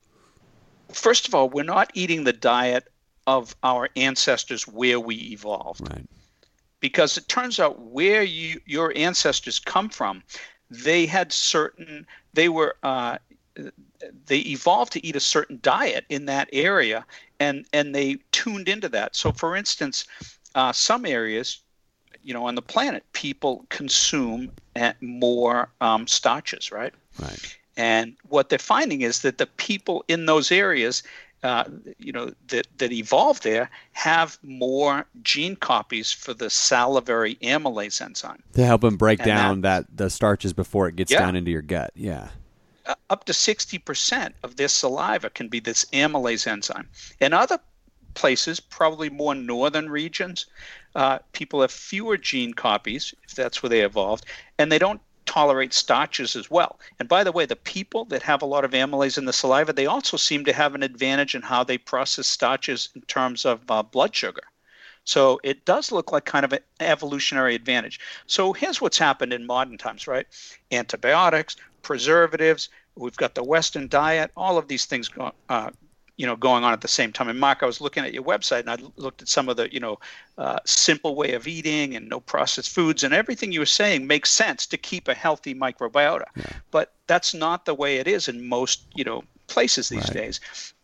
first 0.94 1.28
of 1.28 1.36
all 1.36 1.50
we're 1.50 1.64
not 1.64 1.92
eating 1.94 2.24
the 2.24 2.34
diet 2.34 2.88
of 3.28 3.56
our 3.64 3.90
ancestors 3.96 4.68
where 4.68 5.00
we 5.00 5.16
evolved 5.16 5.82
Right. 5.90 6.06
because 6.80 7.18
it 7.18 7.28
turns 7.28 7.60
out 7.60 7.80
where 7.80 8.24
you 8.24 8.60
your 8.66 8.94
ancestors 8.96 9.60
come 9.60 9.90
from 9.90 10.24
they 10.70 11.06
had 11.06 11.32
certain 11.32 12.06
they 12.34 12.50
were 12.50 12.76
uh, 12.84 13.18
they 14.26 14.40
evolved 14.40 14.92
to 14.94 15.06
eat 15.06 15.16
a 15.16 15.20
certain 15.20 15.60
diet 15.62 16.06
in 16.10 16.26
that 16.26 16.50
area 16.52 17.06
and 17.40 17.66
and 17.74 17.94
they 17.96 18.18
tuned 18.32 18.68
into 18.68 18.90
that 18.90 19.16
so 19.16 19.32
for 19.32 19.56
instance 19.56 20.06
uh, 20.56 20.72
some 20.72 21.06
areas 21.06 21.62
you 22.24 22.34
know 22.34 22.46
on 22.46 22.56
the 22.56 22.62
planet 22.62 23.04
people 23.14 23.66
consume 23.70 24.52
uh, 24.76 24.94
more 25.02 25.70
um, 25.82 26.08
starches 26.08 26.72
right 26.72 26.94
Right. 27.22 27.58
and 27.78 28.16
what 28.28 28.50
they're 28.50 28.60
finding 28.60 29.02
is 29.02 29.22
that 29.22 29.38
the 29.38 29.46
people 29.46 30.04
in 30.08 30.26
those 30.26 30.52
areas, 30.52 31.04
uh, 31.44 31.66
you 31.98 32.12
know, 32.12 32.32
that, 32.48 32.68
that 32.78 32.92
evolved 32.92 33.44
there 33.44 33.70
have 33.92 34.40
more 34.44 35.06
gene 35.22 35.56
copies 35.56 36.12
for 36.12 36.34
the 36.34 36.50
salivary 36.50 37.36
amylase 37.44 38.02
enzyme. 38.02 38.42
To 38.54 38.66
help 38.66 38.82
them 38.82 38.96
break 38.98 39.20
And 39.20 39.26
down 39.26 39.62
that, 39.62 39.86
the 39.96 40.10
starches 40.10 40.54
before 40.54 40.88
it 40.88 40.96
gets 40.96 41.12
Yeah. 41.12 41.20
down 41.20 41.36
into 41.36 41.52
your 41.52 41.62
gut. 41.62 41.92
Yeah. 41.96 42.30
uh, 42.86 42.96
up 43.10 43.24
to 43.26 43.34
60% 43.34 44.34
of 44.44 44.56
their 44.58 44.68
saliva 44.68 45.30
can 45.30 45.48
be 45.48 45.60
this 45.60 45.86
amylase 45.94 46.48
enzyme. 46.48 46.90
In 47.20 47.32
other 47.34 47.60
places, 48.14 48.60
probably 48.60 49.10
more 49.10 49.34
northern 49.36 49.90
regions, 49.90 50.46
uh, 50.96 51.20
people 51.32 51.62
have 51.62 51.72
fewer 51.72 52.18
gene 52.18 52.54
copies, 52.54 53.14
if 53.28 53.36
that's 53.36 53.64
where 53.64 53.70
they 53.70 53.82
evolved, 53.82 54.26
and 54.60 54.72
they 54.72 54.80
don't 54.80 55.02
tolerate 55.34 55.74
starches 55.74 56.36
as 56.36 56.52
well. 56.52 56.80
And 57.00 57.10
by 57.10 57.24
the 57.24 57.32
way, 57.32 57.48
the 57.48 57.56
people 57.56 58.06
that 58.06 58.22
have 58.22 58.44
a 58.44 58.46
lot 58.46 58.66
of 58.66 58.72
amylase 58.72 59.18
in 59.18 59.26
the 59.26 59.34
saliva, 59.34 59.74
they 59.74 59.88
also 59.88 60.16
seem 60.16 60.46
to 60.46 60.54
have 60.54 60.76
an 60.76 60.84
advantage 60.84 61.34
in 61.34 61.42
how 61.42 61.64
they 61.64 61.80
process 61.80 62.28
starches 62.28 62.90
in 62.94 63.02
terms 63.02 63.44
of 63.44 63.60
uh, 63.72 63.82
blood 63.82 64.16
sugar. 64.16 64.44
So 65.06 65.40
it 65.44 65.66
does 65.66 65.92
look 65.92 66.12
like 66.12 66.26
kind 66.26 66.46
of 66.46 66.54
an 66.54 66.60
evolutionary 66.80 67.56
advantage. 67.56 68.00
So 68.28 68.54
here's 68.54 68.80
what's 68.80 69.00
happened 69.00 69.34
in 69.34 69.48
modern 69.48 69.80
times, 69.80 70.06
right? 70.08 70.28
Antibiotics, 70.72 71.56
preservatives, 71.82 72.70
we've 72.96 73.18
got 73.18 73.34
the 73.34 73.44
Western 73.44 73.88
diet, 73.88 74.30
all 74.38 74.60
of 74.60 74.68
these 74.68 74.86
things 74.86 75.08
go, 75.08 75.32
uh, 75.50 75.72
you 76.18 76.28
know 76.28 76.36
going 76.36 76.64
on 76.64 76.74
at 76.74 76.82
the 76.82 76.88
same 76.88 77.12
time. 77.12 77.30
And 77.30 77.40
Mark, 77.40 77.64
I 77.64 77.66
was 77.66 77.82
looking 77.82 78.04
at 78.04 78.14
your 78.14 78.24
website 78.24 78.62
and 78.62 78.70
I 78.70 78.78
looked 78.98 79.22
at 79.22 79.28
some 79.28 79.50
of 79.50 79.58
the 79.58 79.74
you 79.74 79.80
know 79.80 80.00
uh, 80.38 80.60
simple 80.66 81.16
way 81.16 81.34
of 81.34 81.48
eating 81.48 81.96
and 81.96 82.10
no 82.10 82.20
processed 82.20 82.70
foods 82.70 83.04
and 83.04 83.14
everything 83.14 83.52
you 83.52 83.60
were 83.60 83.66
saying 83.66 84.08
makes 84.08 84.30
sense 84.30 84.66
to 84.68 84.78
keep 84.78 85.08
a 85.08 85.14
healthy 85.14 85.56
microbiota. 85.56 86.26
Yeah. 86.36 86.46
But 86.72 86.94
that's 87.08 87.34
not 87.34 87.66
the 87.66 87.74
way 87.74 87.98
it 87.98 88.08
is 88.08 88.28
in 88.28 88.48
most 88.48 88.84
you 88.96 89.04
know 89.04 89.24
places 89.48 89.90
these 89.90 90.04
right. 90.04 90.14
days. 90.14 90.40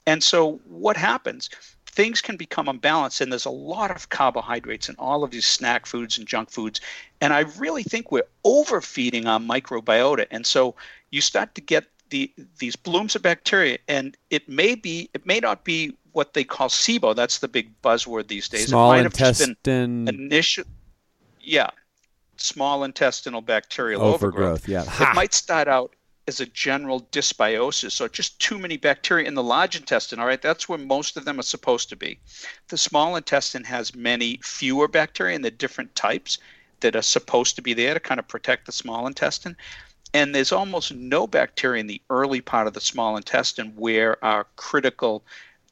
And 0.05 0.23
so 0.23 0.59
what 0.65 0.97
happens? 0.97 1.49
Things 1.85 2.21
can 2.21 2.37
become 2.37 2.67
unbalanced, 2.67 3.21
and 3.21 3.31
there's 3.31 3.45
a 3.45 3.51
lot 3.51 3.91
of 3.91 4.09
carbohydrates 4.09 4.89
in 4.89 4.95
all 4.97 5.23
of 5.23 5.31
these 5.31 5.45
snack 5.45 5.85
foods 5.85 6.17
and 6.17 6.27
junk 6.27 6.49
foods. 6.49 6.79
And 7.19 7.33
I 7.33 7.41
really 7.57 7.83
think 7.83 8.11
we're 8.11 8.27
overfeeding 8.45 9.27
our 9.27 9.39
microbiota. 9.39 10.25
And 10.31 10.45
so 10.45 10.75
you 11.11 11.21
start 11.21 11.55
to 11.55 11.61
get 11.61 11.85
the 12.09 12.31
these 12.57 12.75
blooms 12.75 13.15
of 13.15 13.21
bacteria, 13.21 13.77
and 13.87 14.17
it 14.29 14.47
may 14.49 14.75
be 14.75 15.09
it 15.13 15.25
may 15.25 15.39
not 15.39 15.63
be 15.63 15.95
what 16.11 16.33
they 16.33 16.43
call 16.43 16.69
SIBO. 16.69 17.15
That's 17.15 17.39
the 17.39 17.47
big 17.47 17.69
buzzword 17.81 18.27
these 18.27 18.49
days. 18.49 18.67
Small 18.67 18.91
it 18.91 18.97
might 18.97 19.05
intestine. 19.05 19.49
Have 19.49 19.63
been 19.63 20.07
initial, 20.07 20.65
yeah, 21.41 21.69
small 22.37 22.83
intestinal 22.83 23.41
bacterial 23.41 24.01
overgrowth. 24.01 24.63
overgrowth. 24.63 24.67
Yeah, 24.67 25.11
it 25.11 25.15
might 25.15 25.33
start 25.33 25.67
out 25.67 25.95
as 26.27 26.39
a 26.39 26.45
general 26.45 27.01
dysbiosis, 27.11 27.91
so 27.91 28.07
just 28.07 28.39
too 28.39 28.59
many 28.59 28.77
bacteria 28.77 29.27
in 29.27 29.33
the 29.33 29.43
large 29.43 29.75
intestine. 29.75 30.19
All 30.19 30.27
right, 30.27 30.41
that's 30.41 30.69
where 30.69 30.77
most 30.77 31.17
of 31.17 31.25
them 31.25 31.39
are 31.39 31.43
supposed 31.43 31.89
to 31.89 31.95
be. 31.95 32.19
The 32.67 32.77
small 32.77 33.15
intestine 33.15 33.63
has 33.63 33.95
many 33.95 34.39
fewer 34.43 34.87
bacteria, 34.87 35.35
and 35.35 35.43
the 35.43 35.51
different 35.51 35.95
types 35.95 36.37
that 36.81 36.95
are 36.95 37.01
supposed 37.01 37.55
to 37.55 37.61
be 37.61 37.73
there 37.73 37.93
to 37.93 37.99
kind 37.99 38.19
of 38.19 38.27
protect 38.27 38.65
the 38.65 38.71
small 38.71 39.07
intestine 39.07 39.57
and 40.13 40.33
there's 40.33 40.51
almost 40.51 40.93
no 40.93 41.27
bacteria 41.27 41.79
in 41.79 41.87
the 41.87 42.01
early 42.09 42.41
part 42.41 42.67
of 42.67 42.73
the 42.73 42.81
small 42.81 43.17
intestine 43.17 43.73
where 43.75 44.23
our 44.23 44.47
critical 44.55 45.23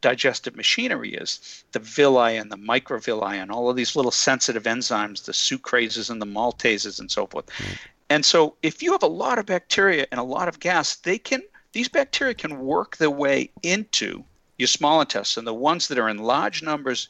digestive 0.02 0.56
machinery 0.56 1.14
is. 1.14 1.64
The 1.72 1.80
villi 1.80 2.38
and 2.38 2.52
the 2.52 2.58
microvilli 2.58 3.36
and 3.36 3.52
all 3.52 3.70
of 3.70 3.76
these 3.76 3.96
little 3.96 4.12
sensitive 4.12 4.64
enzymes 4.64 5.26
the 5.26 5.32
sucrases 5.32 6.10
and 6.10 6.22
the 6.22 6.26
maltases 6.26 7.00
and 7.00 7.12
so 7.12 7.26
forth. 7.28 7.48
Mm. 7.48 7.78
and 8.10 8.26
so 8.26 8.56
if 8.62 8.84
you 8.84 8.92
have 8.92 9.04
a 9.04 9.08
lot 9.08 9.40
of 9.40 9.46
bacteria 9.46 10.06
and 10.12 10.20
a 10.20 10.24
lot 10.24 10.48
of 10.48 10.60
gas 10.60 10.96
they 10.96 11.18
can 11.18 11.42
these 11.74 11.88
bacteria 11.90 12.34
can 12.34 12.60
work 12.60 12.98
their 12.98 13.12
way 13.12 13.50
into 13.64 14.24
your 14.58 14.68
small 14.68 15.02
intestine. 15.02 15.46
The 15.46 15.54
ones 15.54 15.88
that 15.88 16.00
are 16.00 16.10
in 16.10 16.18
large 16.18 16.64
numbers 16.64 17.10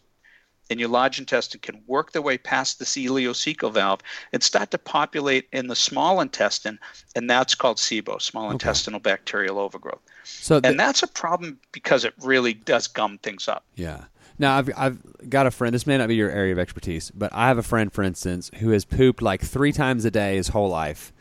in 0.69 0.79
your 0.79 0.89
large 0.89 1.19
intestine 1.19 1.61
can 1.61 1.81
work 1.87 2.11
their 2.11 2.21
way 2.21 2.37
past 2.37 2.79
the 2.79 2.85
ileocecal 2.85 3.71
valve 3.73 4.01
and 4.33 4.43
start 4.43 4.71
to 4.71 4.77
populate 4.77 5.47
in 5.51 5.67
the 5.67 5.75
small 5.75 6.21
intestine, 6.21 6.79
and 7.15 7.29
that's 7.29 7.55
called 7.55 7.77
SIBO, 7.77 8.21
small 8.21 8.45
okay. 8.45 8.53
intestinal 8.53 8.99
bacterial 8.99 9.59
overgrowth. 9.59 10.01
So, 10.23 10.59
and 10.63 10.79
that's 10.79 11.03
a 11.03 11.07
problem 11.07 11.59
because 11.71 12.03
it 12.03 12.13
really 12.21 12.53
does 12.53 12.87
gum 12.87 13.17
things 13.19 13.47
up. 13.47 13.65
Yeah. 13.75 14.05
Now, 14.39 14.57
I've, 14.57 14.69
I've 14.77 15.29
got 15.29 15.47
a 15.47 15.51
friend. 15.51 15.73
This 15.73 15.87
may 15.87 15.97
not 15.97 16.07
be 16.07 16.15
your 16.15 16.29
area 16.29 16.51
of 16.51 16.59
expertise, 16.59 17.11
but 17.11 17.33
I 17.33 17.47
have 17.47 17.57
a 17.57 17.63
friend, 17.63 17.91
for 17.91 18.03
instance, 18.03 18.51
who 18.59 18.69
has 18.69 18.85
pooped 18.85 19.21
like 19.21 19.41
three 19.41 19.71
times 19.71 20.05
a 20.05 20.11
day 20.11 20.35
his 20.35 20.49
whole 20.49 20.69
life. 20.69 21.11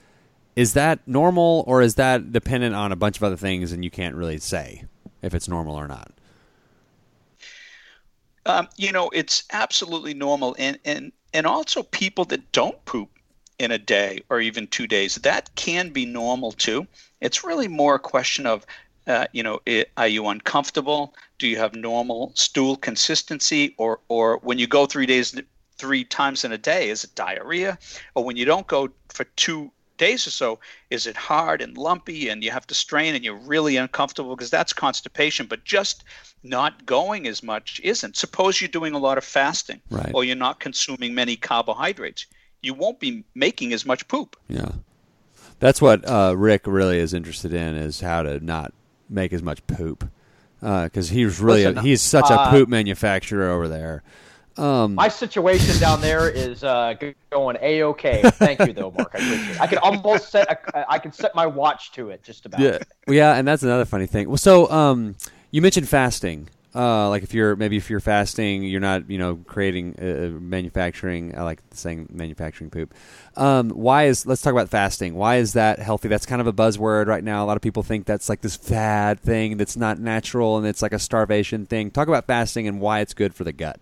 Is 0.54 0.74
that 0.74 1.06
normal, 1.06 1.64
or 1.66 1.82
is 1.82 1.94
that 1.96 2.32
dependent 2.32 2.74
on 2.74 2.92
a 2.92 2.96
bunch 2.96 3.16
of 3.16 3.22
other 3.22 3.36
things, 3.36 3.72
and 3.72 3.84
you 3.84 3.90
can't 3.90 4.14
really 4.14 4.38
say 4.38 4.84
if 5.22 5.34
it's 5.34 5.48
normal 5.48 5.76
or 5.76 5.88
not? 5.88 6.12
Um, 8.46 8.68
you 8.76 8.92
know, 8.92 9.10
it's 9.10 9.42
absolutely 9.52 10.14
normal, 10.14 10.56
and 10.58 10.78
and 10.84 11.12
and 11.34 11.46
also 11.46 11.82
people 11.82 12.24
that 12.26 12.52
don't 12.52 12.82
poop 12.84 13.10
in 13.58 13.70
a 13.70 13.78
day 13.78 14.22
or 14.30 14.40
even 14.40 14.66
two 14.66 14.86
days 14.86 15.16
that 15.16 15.54
can 15.54 15.88
be 15.90 16.04
normal 16.04 16.52
too. 16.52 16.86
It's 17.20 17.42
really 17.42 17.68
more 17.68 17.96
a 17.96 17.98
question 17.98 18.46
of 18.46 18.66
uh, 19.06 19.26
you 19.32 19.42
know, 19.42 19.60
it, 19.66 19.90
are 19.96 20.08
you 20.08 20.26
uncomfortable? 20.26 21.14
Do 21.38 21.46
you 21.46 21.58
have 21.58 21.74
normal 21.74 22.32
stool 22.34 22.76
consistency, 22.76 23.74
or 23.78 24.00
or 24.08 24.38
when 24.38 24.58
you 24.58 24.66
go 24.66 24.86
three 24.86 25.06
days, 25.06 25.40
three 25.78 26.04
times 26.04 26.44
in 26.44 26.52
a 26.52 26.58
day, 26.58 26.88
is 26.88 27.04
it 27.04 27.14
diarrhea? 27.14 27.78
Or 28.14 28.24
when 28.24 28.36
you 28.36 28.44
don't 28.44 28.66
go 28.66 28.88
for 29.08 29.24
two 29.36 29.70
days 29.96 30.26
or 30.26 30.30
so, 30.30 30.58
is 30.90 31.06
it 31.06 31.16
hard 31.16 31.60
and 31.60 31.76
lumpy, 31.76 32.28
and 32.28 32.42
you 32.42 32.50
have 32.50 32.66
to 32.68 32.74
strain, 32.74 33.14
and 33.14 33.24
you're 33.24 33.34
really 33.34 33.76
uncomfortable 33.76 34.34
because 34.34 34.50
that's 34.50 34.72
constipation. 34.72 35.46
But 35.46 35.64
just 35.64 36.04
not 36.42 36.86
going 36.86 37.26
as 37.26 37.42
much 37.42 37.80
isn't. 37.82 38.16
Suppose 38.16 38.60
you're 38.60 38.68
doing 38.68 38.94
a 38.94 38.98
lot 38.98 39.18
of 39.18 39.24
fasting 39.24 39.80
right. 39.90 40.12
or 40.14 40.24
you're 40.24 40.36
not 40.36 40.60
consuming 40.60 41.14
many 41.14 41.36
carbohydrates. 41.36 42.26
You 42.62 42.74
won't 42.74 43.00
be 43.00 43.24
making 43.34 43.72
as 43.72 43.84
much 43.84 44.06
poop. 44.08 44.36
Yeah. 44.48 44.72
That's 45.58 45.80
what 45.80 46.08
uh, 46.08 46.34
Rick 46.36 46.66
really 46.66 46.98
is 46.98 47.14
interested 47.14 47.52
in 47.52 47.76
is 47.76 48.00
how 48.00 48.22
to 48.22 48.40
not 48.40 48.72
make 49.08 49.32
as 49.32 49.42
much 49.42 49.66
poop. 49.66 50.08
Because 50.60 51.10
uh, 51.10 51.14
he's 51.14 51.38
really 51.38 51.64
Listen, 51.64 51.78
a, 51.78 51.82
he's 51.82 52.02
such 52.02 52.30
uh, 52.30 52.46
a 52.46 52.50
poop 52.50 52.68
manufacturer 52.68 53.50
over 53.50 53.68
there. 53.68 54.02
Um, 54.58 54.94
my 54.94 55.08
situation 55.08 55.78
down 55.78 56.00
there 56.00 56.30
is 56.30 56.64
uh, 56.64 56.94
going 57.30 57.58
a 57.60 57.82
okay. 57.84 58.22
Thank 58.24 58.60
you 58.60 58.72
though, 58.72 58.90
Mark. 58.96 59.10
I 59.14 59.18
appreciate 59.18 59.50
it. 59.56 59.60
I 59.60 59.66
can 59.66 59.78
almost 59.78 60.30
set 60.30 60.50
a, 60.50 60.90
I 60.90 60.98
can 60.98 61.12
set 61.12 61.34
my 61.34 61.46
watch 61.46 61.92
to 61.92 62.10
it 62.10 62.22
just 62.22 62.46
about. 62.46 62.60
Yeah, 62.60 62.78
yeah, 63.06 63.34
and 63.34 63.46
that's 63.46 63.62
another 63.62 63.84
funny 63.84 64.06
thing. 64.06 64.28
Well, 64.28 64.38
so 64.38 64.70
um, 64.70 65.16
you 65.50 65.60
mentioned 65.60 65.88
fasting. 65.88 66.48
Uh, 66.74 67.08
like 67.08 67.22
if 67.22 67.32
you're 67.32 67.56
maybe 67.56 67.78
if 67.78 67.88
you're 67.88 68.00
fasting, 68.00 68.62
you're 68.62 68.80
not 68.80 69.08
you 69.08 69.16
know 69.16 69.36
creating 69.46 69.94
uh, 69.98 70.38
manufacturing. 70.38 71.36
I 71.36 71.42
like 71.42 71.62
saying 71.72 72.08
manufacturing 72.12 72.68
poop. 72.68 72.94
Um, 73.34 73.70
why 73.70 74.04
is 74.04 74.26
let's 74.26 74.42
talk 74.42 74.52
about 74.52 74.68
fasting. 74.68 75.14
Why 75.14 75.36
is 75.36 75.54
that 75.54 75.78
healthy? 75.78 76.08
That's 76.08 76.26
kind 76.26 76.40
of 76.40 76.46
a 76.46 76.52
buzzword 76.52 77.06
right 77.06 77.24
now. 77.24 77.42
A 77.42 77.46
lot 77.46 77.56
of 77.56 77.62
people 77.62 77.82
think 77.82 78.04
that's 78.04 78.28
like 78.28 78.42
this 78.42 78.56
fad 78.56 79.20
thing 79.20 79.56
that's 79.56 79.76
not 79.76 79.98
natural 79.98 80.58
and 80.58 80.66
it's 80.66 80.82
like 80.82 80.92
a 80.92 80.98
starvation 80.98 81.64
thing. 81.64 81.90
Talk 81.90 82.08
about 82.08 82.26
fasting 82.26 82.68
and 82.68 82.78
why 82.78 83.00
it's 83.00 83.14
good 83.14 83.34
for 83.34 83.44
the 83.44 83.52
gut. 83.52 83.80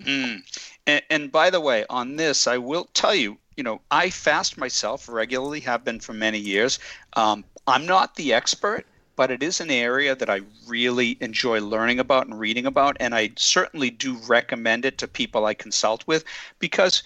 Mm. 0.00 0.42
And, 0.86 1.02
and 1.10 1.32
by 1.32 1.50
the 1.50 1.60
way, 1.60 1.84
on 1.90 2.16
this, 2.16 2.46
I 2.46 2.58
will 2.58 2.88
tell 2.94 3.14
you. 3.14 3.38
You 3.56 3.64
know, 3.64 3.82
I 3.90 4.08
fast 4.08 4.56
myself 4.56 5.06
regularly. 5.06 5.60
Have 5.60 5.84
been 5.84 6.00
for 6.00 6.14
many 6.14 6.38
years. 6.38 6.78
Um, 7.12 7.44
I'm 7.66 7.84
not 7.84 8.16
the 8.16 8.32
expert 8.32 8.86
but 9.20 9.30
it 9.30 9.42
is 9.42 9.60
an 9.60 9.70
area 9.70 10.16
that 10.16 10.30
I 10.30 10.40
really 10.66 11.18
enjoy 11.20 11.60
learning 11.60 11.98
about 11.98 12.26
and 12.26 12.40
reading 12.40 12.64
about. 12.64 12.96
And 13.00 13.14
I 13.14 13.32
certainly 13.36 13.90
do 13.90 14.16
recommend 14.26 14.86
it 14.86 14.96
to 14.96 15.06
people 15.06 15.44
I 15.44 15.52
consult 15.52 16.06
with 16.06 16.24
because, 16.58 17.02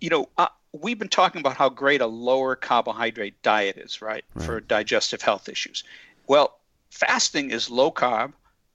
you 0.00 0.08
know, 0.08 0.30
uh, 0.38 0.46
we've 0.72 0.98
been 0.98 1.10
talking 1.10 1.40
about 1.40 1.58
how 1.58 1.68
great 1.68 2.00
a 2.00 2.06
lower 2.06 2.56
carbohydrate 2.56 3.42
diet 3.42 3.76
is, 3.76 4.00
right, 4.00 4.24
right, 4.34 4.46
for 4.46 4.60
digestive 4.60 5.20
health 5.20 5.46
issues. 5.46 5.84
Well, 6.26 6.58
fasting 6.88 7.50
is 7.50 7.68
low 7.68 7.90
carb, 7.92 8.32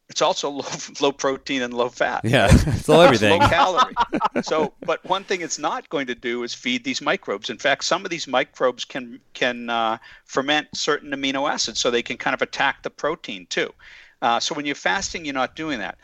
it's 0.09 0.21
also 0.21 0.49
low, 0.61 0.65
low 1.01 1.11
protein 1.11 1.61
and 1.61 1.73
low 1.73 1.89
fat. 1.89 2.21
Yeah, 2.23 2.47
it's 2.51 2.89
all 2.89 3.01
everything. 3.01 3.41
low 3.41 3.47
calorie. 3.49 3.93
So, 4.41 4.73
but 4.81 5.03
one 5.05 5.23
thing 5.23 5.41
it's 5.41 5.59
not 5.59 5.89
going 5.89 6.07
to 6.07 6.15
do 6.15 6.43
is 6.43 6.53
feed 6.53 6.83
these 6.83 7.01
microbes. 7.01 7.49
In 7.49 7.57
fact, 7.57 7.83
some 7.83 8.05
of 8.05 8.11
these 8.11 8.27
microbes 8.27 8.85
can 8.85 9.19
can 9.33 9.69
uh, 9.69 9.97
ferment 10.25 10.67
certain 10.75 11.11
amino 11.11 11.49
acids, 11.49 11.79
so 11.79 11.91
they 11.91 12.03
can 12.03 12.17
kind 12.17 12.33
of 12.33 12.41
attack 12.41 12.83
the 12.83 12.89
protein 12.89 13.45
too. 13.47 13.73
Uh, 14.21 14.39
so 14.39 14.55
when 14.55 14.65
you're 14.65 14.75
fasting, 14.75 15.25
you're 15.25 15.33
not 15.33 15.55
doing 15.55 15.79
that. 15.79 15.97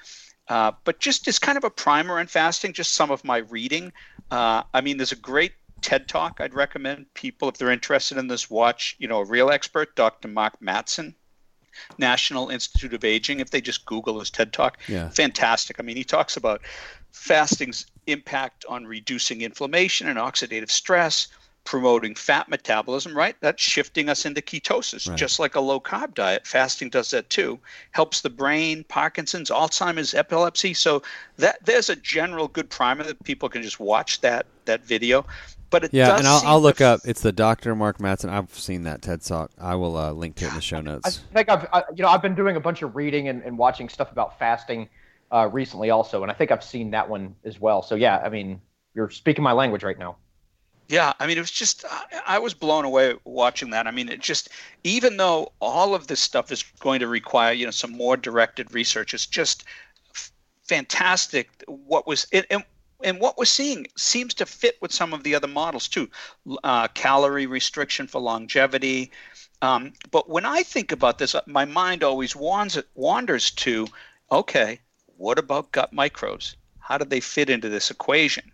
Uh, 0.50 0.72
but 0.84 1.00
just 1.00 1.28
as 1.28 1.40
kind 1.40 1.58
of 1.58 1.64
a 1.64 1.70
primer 1.70 2.20
on 2.20 2.28
fasting, 2.28 2.74
just 2.74 2.94
some 2.94 3.10
of 3.12 3.24
my 3.24 3.38
reading. 3.38 3.92
Uh, 4.30 4.64
I 4.74 4.82
mean, 4.82 4.98
there's 4.98 5.14
a 5.14 5.18
great 5.18 5.54
TED 5.82 6.08
talk 6.08 6.40
I'd 6.40 6.54
recommend 6.54 7.14
people 7.14 7.50
if 7.50 7.58
they're 7.58 7.72
interested 7.72 8.18
in 8.18 8.28
this 8.28 8.50
watch. 8.50 8.96
You 9.00 9.08
know, 9.08 9.20
a 9.20 9.26
real 9.26 9.50
expert, 9.50 9.96
Dr. 9.96 10.28
Mark 10.28 10.60
Mattson 10.62 11.16
National 11.98 12.50
Institute 12.50 12.94
of 12.94 13.04
Aging. 13.04 13.40
If 13.40 13.52
they 13.52 13.62
just 13.62 13.86
Google 13.86 14.20
his 14.20 14.30
TED 14.30 14.54
Talk, 14.54 14.78
yeah. 14.88 15.10
fantastic. 15.10 15.80
I 15.80 15.84
mean, 15.84 15.98
he 15.98 16.04
talks 16.04 16.38
about 16.38 16.62
fasting's 17.12 17.86
impact 18.08 18.66
on 18.68 18.86
reducing 18.86 19.42
inflammation 19.42 20.08
and 20.08 20.18
oxidative 20.18 20.70
stress, 20.70 21.28
promoting 21.64 22.14
fat 22.16 22.50
metabolism, 22.50 23.16
right? 23.16 23.36
That's 23.40 23.62
shifting 23.62 24.10
us 24.10 24.26
into 24.26 24.42
ketosis, 24.42 25.08
right. 25.08 25.18
just 25.18 25.40
like 25.40 25.56
a 25.56 25.62
low 25.62 25.80
carb 25.80 26.14
diet. 26.14 26.46
Fasting 26.46 26.90
does 26.90 27.12
that 27.12 27.30
too. 27.30 27.60
Helps 27.92 28.22
the 28.22 28.30
brain, 28.30 28.84
Parkinson's, 28.90 29.50
Alzheimer's, 29.50 30.14
epilepsy. 30.14 30.74
So 30.74 31.04
that 31.38 31.64
there's 31.66 31.90
a 31.90 31.96
general 31.96 32.48
good 32.48 32.70
primer 32.70 33.04
that 33.04 33.24
people 33.24 33.48
can 33.48 33.62
just 33.62 33.80
watch 33.80 34.22
that 34.22 34.46
that 34.66 34.86
video. 34.86 35.26
But 35.74 35.86
it 35.86 35.94
yeah, 35.94 36.10
does 36.10 36.20
and 36.20 36.28
I'll, 36.28 36.40
seem 36.40 36.50
I'll 36.50 36.62
look 36.62 36.78
to 36.78 36.86
up. 36.86 37.02
It's 37.04 37.22
the 37.22 37.32
Dr. 37.32 37.76
Mark 37.76 37.98
Mattson. 37.98 38.30
I've 38.30 38.54
seen 38.54 38.84
that 38.84 39.02
TED 39.02 39.22
Talk. 39.24 39.50
I 39.58 39.74
will 39.74 39.98
uh, 39.98 40.12
link 40.12 40.36
to 40.36 40.46
it 40.46 40.50
in 40.50 40.54
the 40.54 40.62
show 40.62 40.82
notes. 40.82 41.24
I 41.32 41.34
think 41.34 41.50
I've 41.50 41.68
I, 41.74 41.84
you 41.96 42.04
know 42.04 42.10
I've 42.10 42.22
been 42.22 42.36
doing 42.36 42.56
a 42.56 42.60
bunch 42.60 42.84
of 42.84 42.96
reading 42.96 43.28
and, 43.28 43.42
and 43.42 43.58
watching 43.58 43.90
stuff 43.90 44.12
about 44.12 44.38
fasting 44.38 44.88
uh, 45.32 45.50
recently 45.52 45.90
also, 45.90 46.22
and 46.22 46.32
I 46.32 46.36
think 46.36 46.52
I've 46.52 46.64
seen 46.64 46.92
that 46.92 47.10
one 47.10 47.36
as 47.44 47.60
well. 47.60 47.82
So 47.82 47.96
yeah, 47.96 48.22
I 48.24 48.30
mean 48.30 48.62
you're 48.94 49.10
speaking 49.10 49.44
my 49.44 49.54
language 49.54 49.84
right 49.84 49.98
now. 49.98 50.18
Yeah, 50.90 51.14
I 51.20 51.28
mean, 51.28 51.38
it 51.38 51.42
was 51.42 51.50
just, 51.50 51.86
I, 51.90 52.22
I 52.28 52.40
was 52.40 52.54
blown 52.54 52.86
away 52.86 53.16
watching 53.24 53.70
that. 53.72 53.88
I 53.88 53.92
mean, 53.92 54.10
it 54.10 54.20
just, 54.20 54.50
even 54.84 55.18
though 55.18 55.52
all 55.60 55.96
of 55.96 56.08
this 56.08 56.20
stuff 56.20 56.52
is 56.52 56.64
going 56.82 57.00
to 57.00 57.08
require, 57.08 57.54
you 57.54 57.66
know, 57.66 57.72
some 57.72 57.94
more 57.94 58.18
directed 58.18 58.74
research, 58.74 59.14
it's 59.14 59.26
just 59.26 59.64
f- 60.14 60.32
fantastic 60.62 61.50
what 61.68 62.06
was, 62.06 62.28
it, 62.32 62.46
and, 62.52 62.64
and 63.04 63.20
what 63.20 63.38
we're 63.38 63.46
seeing 63.46 63.88
seems 63.98 64.34
to 64.36 64.46
fit 64.46 64.78
with 64.82 64.94
some 64.94 65.14
of 65.14 65.24
the 65.24 65.36
other 65.36 65.48
models 65.48 65.88
too. 65.88 66.10
Uh, 66.64 66.88
calorie 66.90 67.46
restriction 67.46 68.08
for 68.08 68.22
longevity. 68.22 69.12
Um, 69.62 69.94
but 70.12 70.30
when 70.30 70.46
I 70.46 70.64
think 70.64 70.92
about 70.92 71.18
this, 71.18 71.36
uh, 71.36 71.42
my 71.46 71.66
mind 71.66 72.04
always 72.04 72.36
wanders, 72.36 72.84
wanders 72.96 73.52
to, 73.52 73.88
okay, 74.32 74.80
what 75.18 75.38
about 75.38 75.72
gut 75.72 75.94
microbes? 75.94 76.56
How 76.80 76.98
do 76.98 77.06
they 77.06 77.20
fit 77.20 77.50
into 77.50 77.70
this 77.70 77.92
equation? 77.92 78.52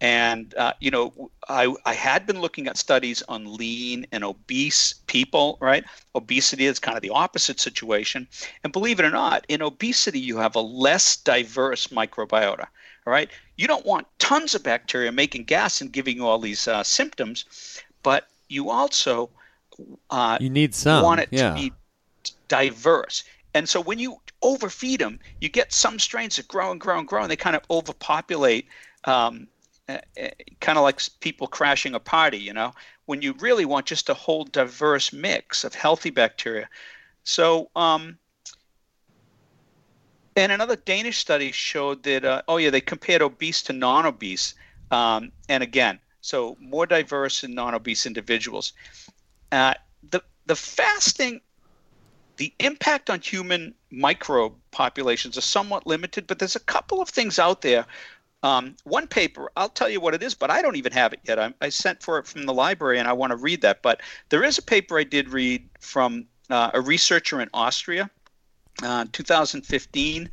And 0.00 0.54
uh, 0.54 0.72
you 0.80 0.90
know, 0.90 1.30
I, 1.48 1.74
I 1.84 1.94
had 1.94 2.26
been 2.26 2.40
looking 2.40 2.66
at 2.66 2.76
studies 2.76 3.22
on 3.28 3.56
lean 3.56 4.06
and 4.12 4.24
obese 4.24 4.94
people, 5.06 5.56
right? 5.60 5.84
Obesity 6.14 6.66
is 6.66 6.78
kind 6.78 6.96
of 6.96 7.02
the 7.02 7.10
opposite 7.10 7.60
situation. 7.60 8.26
And 8.62 8.72
believe 8.72 8.98
it 8.98 9.04
or 9.04 9.10
not, 9.10 9.44
in 9.48 9.62
obesity, 9.62 10.20
you 10.20 10.36
have 10.38 10.56
a 10.56 10.60
less 10.60 11.16
diverse 11.16 11.88
microbiota. 11.88 12.66
All 13.06 13.12
right, 13.12 13.30
you 13.56 13.66
don't 13.66 13.84
want 13.84 14.06
tons 14.18 14.54
of 14.54 14.62
bacteria 14.62 15.12
making 15.12 15.44
gas 15.44 15.80
and 15.80 15.92
giving 15.92 16.16
you 16.16 16.26
all 16.26 16.38
these 16.38 16.66
uh, 16.66 16.82
symptoms, 16.82 17.82
but 18.02 18.28
you 18.48 18.70
also 18.70 19.28
uh, 20.10 20.38
you 20.40 20.50
need 20.50 20.74
some. 20.74 21.02
want 21.02 21.20
it 21.20 21.28
yeah. 21.30 21.50
to 21.50 21.54
be 21.54 21.72
diverse. 22.48 23.24
And 23.54 23.68
so 23.68 23.80
when 23.80 23.98
you 23.98 24.20
overfeed 24.42 25.00
them, 25.00 25.20
you 25.40 25.48
get 25.48 25.72
some 25.72 25.98
strains 25.98 26.36
that 26.36 26.48
grow 26.48 26.72
and 26.72 26.80
grow 26.80 26.98
and 26.98 27.06
grow, 27.06 27.22
and 27.22 27.30
they 27.30 27.36
kind 27.36 27.56
of 27.56 27.62
overpopulate. 27.70 28.66
Um, 29.04 29.48
uh, 29.88 29.98
uh, 30.18 30.28
kind 30.60 30.78
of 30.78 30.82
like 30.82 30.98
people 31.20 31.46
crashing 31.46 31.94
a 31.94 32.00
party, 32.00 32.38
you 32.38 32.54
know, 32.54 32.72
when 33.04 33.20
you 33.20 33.34
really 33.34 33.66
want 33.66 33.84
just 33.84 34.08
a 34.08 34.14
whole 34.14 34.44
diverse 34.44 35.12
mix 35.12 35.62
of 35.62 35.74
healthy 35.74 36.08
bacteria. 36.08 36.68
So, 37.24 37.70
um, 37.76 38.16
and 40.36 40.50
another 40.50 40.76
Danish 40.76 41.18
study 41.18 41.52
showed 41.52 42.02
that, 42.04 42.24
uh, 42.24 42.42
oh, 42.48 42.56
yeah, 42.56 42.70
they 42.70 42.80
compared 42.80 43.20
obese 43.20 43.62
to 43.64 43.72
non 43.74 44.06
obese. 44.06 44.54
Um, 44.90 45.32
and 45.48 45.62
again, 45.62 45.98
so 46.22 46.56
more 46.60 46.86
diverse 46.86 47.44
in 47.44 47.54
non 47.54 47.74
obese 47.74 48.06
individuals. 48.06 48.72
Uh, 49.52 49.74
the, 50.10 50.22
the 50.46 50.56
fasting, 50.56 51.42
the 52.38 52.52
impact 52.58 53.10
on 53.10 53.20
human 53.20 53.74
microbe 53.90 54.54
populations 54.70 55.36
is 55.36 55.44
somewhat 55.44 55.86
limited, 55.86 56.26
but 56.26 56.38
there's 56.38 56.56
a 56.56 56.60
couple 56.60 57.02
of 57.02 57.08
things 57.08 57.38
out 57.38 57.60
there 57.60 57.86
um, 58.44 58.76
one 58.84 59.06
paper, 59.06 59.50
I'll 59.56 59.70
tell 59.70 59.88
you 59.88 60.00
what 60.00 60.12
it 60.12 60.22
is, 60.22 60.34
but 60.34 60.50
I 60.50 60.60
don't 60.60 60.76
even 60.76 60.92
have 60.92 61.14
it 61.14 61.20
yet. 61.24 61.38
I, 61.38 61.54
I, 61.62 61.70
sent 61.70 62.02
for 62.02 62.18
it 62.18 62.26
from 62.26 62.44
the 62.44 62.52
library 62.52 62.98
and 62.98 63.08
I 63.08 63.12
want 63.14 63.30
to 63.30 63.36
read 63.36 63.62
that. 63.62 63.80
But 63.80 64.02
there 64.28 64.44
is 64.44 64.58
a 64.58 64.62
paper 64.62 64.98
I 64.98 65.04
did 65.04 65.30
read 65.30 65.66
from 65.80 66.26
uh, 66.50 66.70
a 66.74 66.80
researcher 66.82 67.40
in 67.40 67.48
Austria, 67.54 68.10
uh, 68.82 69.06
2015. 69.12 70.28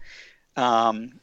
Um, 0.57 1.21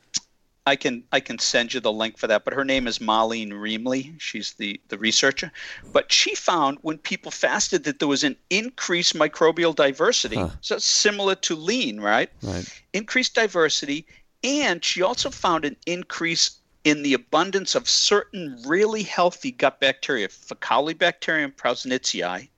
I 0.65 0.77
can 0.77 1.05
I 1.13 1.21
can 1.21 1.39
send 1.39 1.75
you 1.75 1.81
the 1.81 1.93
link 1.93 2.17
for 2.17 2.27
that. 2.27 2.47
But 2.47 2.55
her 2.55 2.65
name 2.65 2.87
is 2.87 3.01
Marlene 3.01 3.53
Remely. 3.59 4.15
She's 4.19 4.55
the 4.55 4.81
the 4.89 4.97
researcher. 4.97 5.53
But 5.93 6.11
she 6.11 6.35
found 6.35 6.79
when 6.81 6.97
people 6.97 7.31
fasted 7.31 7.85
that 7.85 7.99
there 7.99 8.09
was 8.09 8.25
an 8.25 8.37
increased 8.49 9.15
microbial 9.15 9.75
diversity. 9.75 10.37
Huh. 10.37 10.51
So 10.63 10.79
similar 10.79 11.35
to 11.37 11.55
lean, 11.55 12.01
right? 12.01 12.31
Right. 12.43 12.67
Increased 12.95 13.35
diversity, 13.35 14.07
and 14.43 14.83
she 14.83 15.03
also 15.03 15.31
found 15.31 15.65
an 15.67 15.77
increase 15.87 16.59
in 16.89 17.03
the 17.03 17.13
abundance 17.13 17.75
of 17.75 17.89
certain 17.89 18.57
really 18.67 19.03
healthy 19.03 19.51
gut 19.51 19.79
bacteria, 19.79 20.29
Faecalibacterium 20.29 21.55
prausnitzii, 21.55 22.49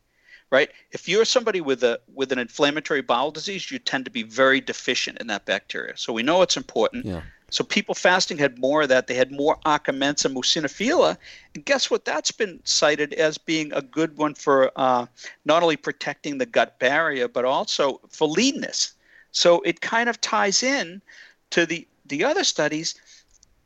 right? 0.50 0.70
If 0.92 1.08
you're 1.08 1.24
somebody 1.24 1.60
with 1.60 1.82
a 1.82 2.00
with 2.14 2.30
an 2.30 2.38
inflammatory 2.38 3.02
bowel 3.02 3.32
disease, 3.32 3.70
you 3.70 3.80
tend 3.80 4.04
to 4.04 4.10
be 4.10 4.22
very 4.22 4.60
deficient 4.60 5.18
in 5.18 5.26
that 5.26 5.46
bacteria. 5.46 5.96
So 5.96 6.12
we 6.12 6.22
know 6.22 6.42
it's 6.42 6.56
important. 6.56 7.06
Yeah. 7.06 7.22
So 7.50 7.64
people 7.64 7.96
fasting 7.96 8.38
had 8.38 8.60
more 8.60 8.82
of 8.82 8.88
that. 8.90 9.08
They 9.08 9.14
had 9.14 9.32
more 9.32 9.58
Akkermansia 9.66 10.32
muciniphila, 10.32 11.16
and 11.56 11.64
guess 11.64 11.90
what? 11.90 12.04
That's 12.04 12.30
been 12.30 12.60
cited 12.62 13.12
as 13.14 13.36
being 13.36 13.72
a 13.72 13.82
good 13.82 14.16
one 14.16 14.34
for 14.34 14.70
uh, 14.76 15.06
not 15.44 15.64
only 15.64 15.76
protecting 15.76 16.38
the 16.38 16.46
gut 16.46 16.78
barrier 16.78 17.26
but 17.26 17.44
also 17.44 18.00
for 18.08 18.28
leanness. 18.28 18.92
So 19.32 19.60
it 19.62 19.80
kind 19.80 20.08
of 20.08 20.20
ties 20.20 20.62
in 20.62 21.02
to 21.50 21.66
the 21.66 21.88
the 22.06 22.22
other 22.24 22.44
studies 22.44 22.94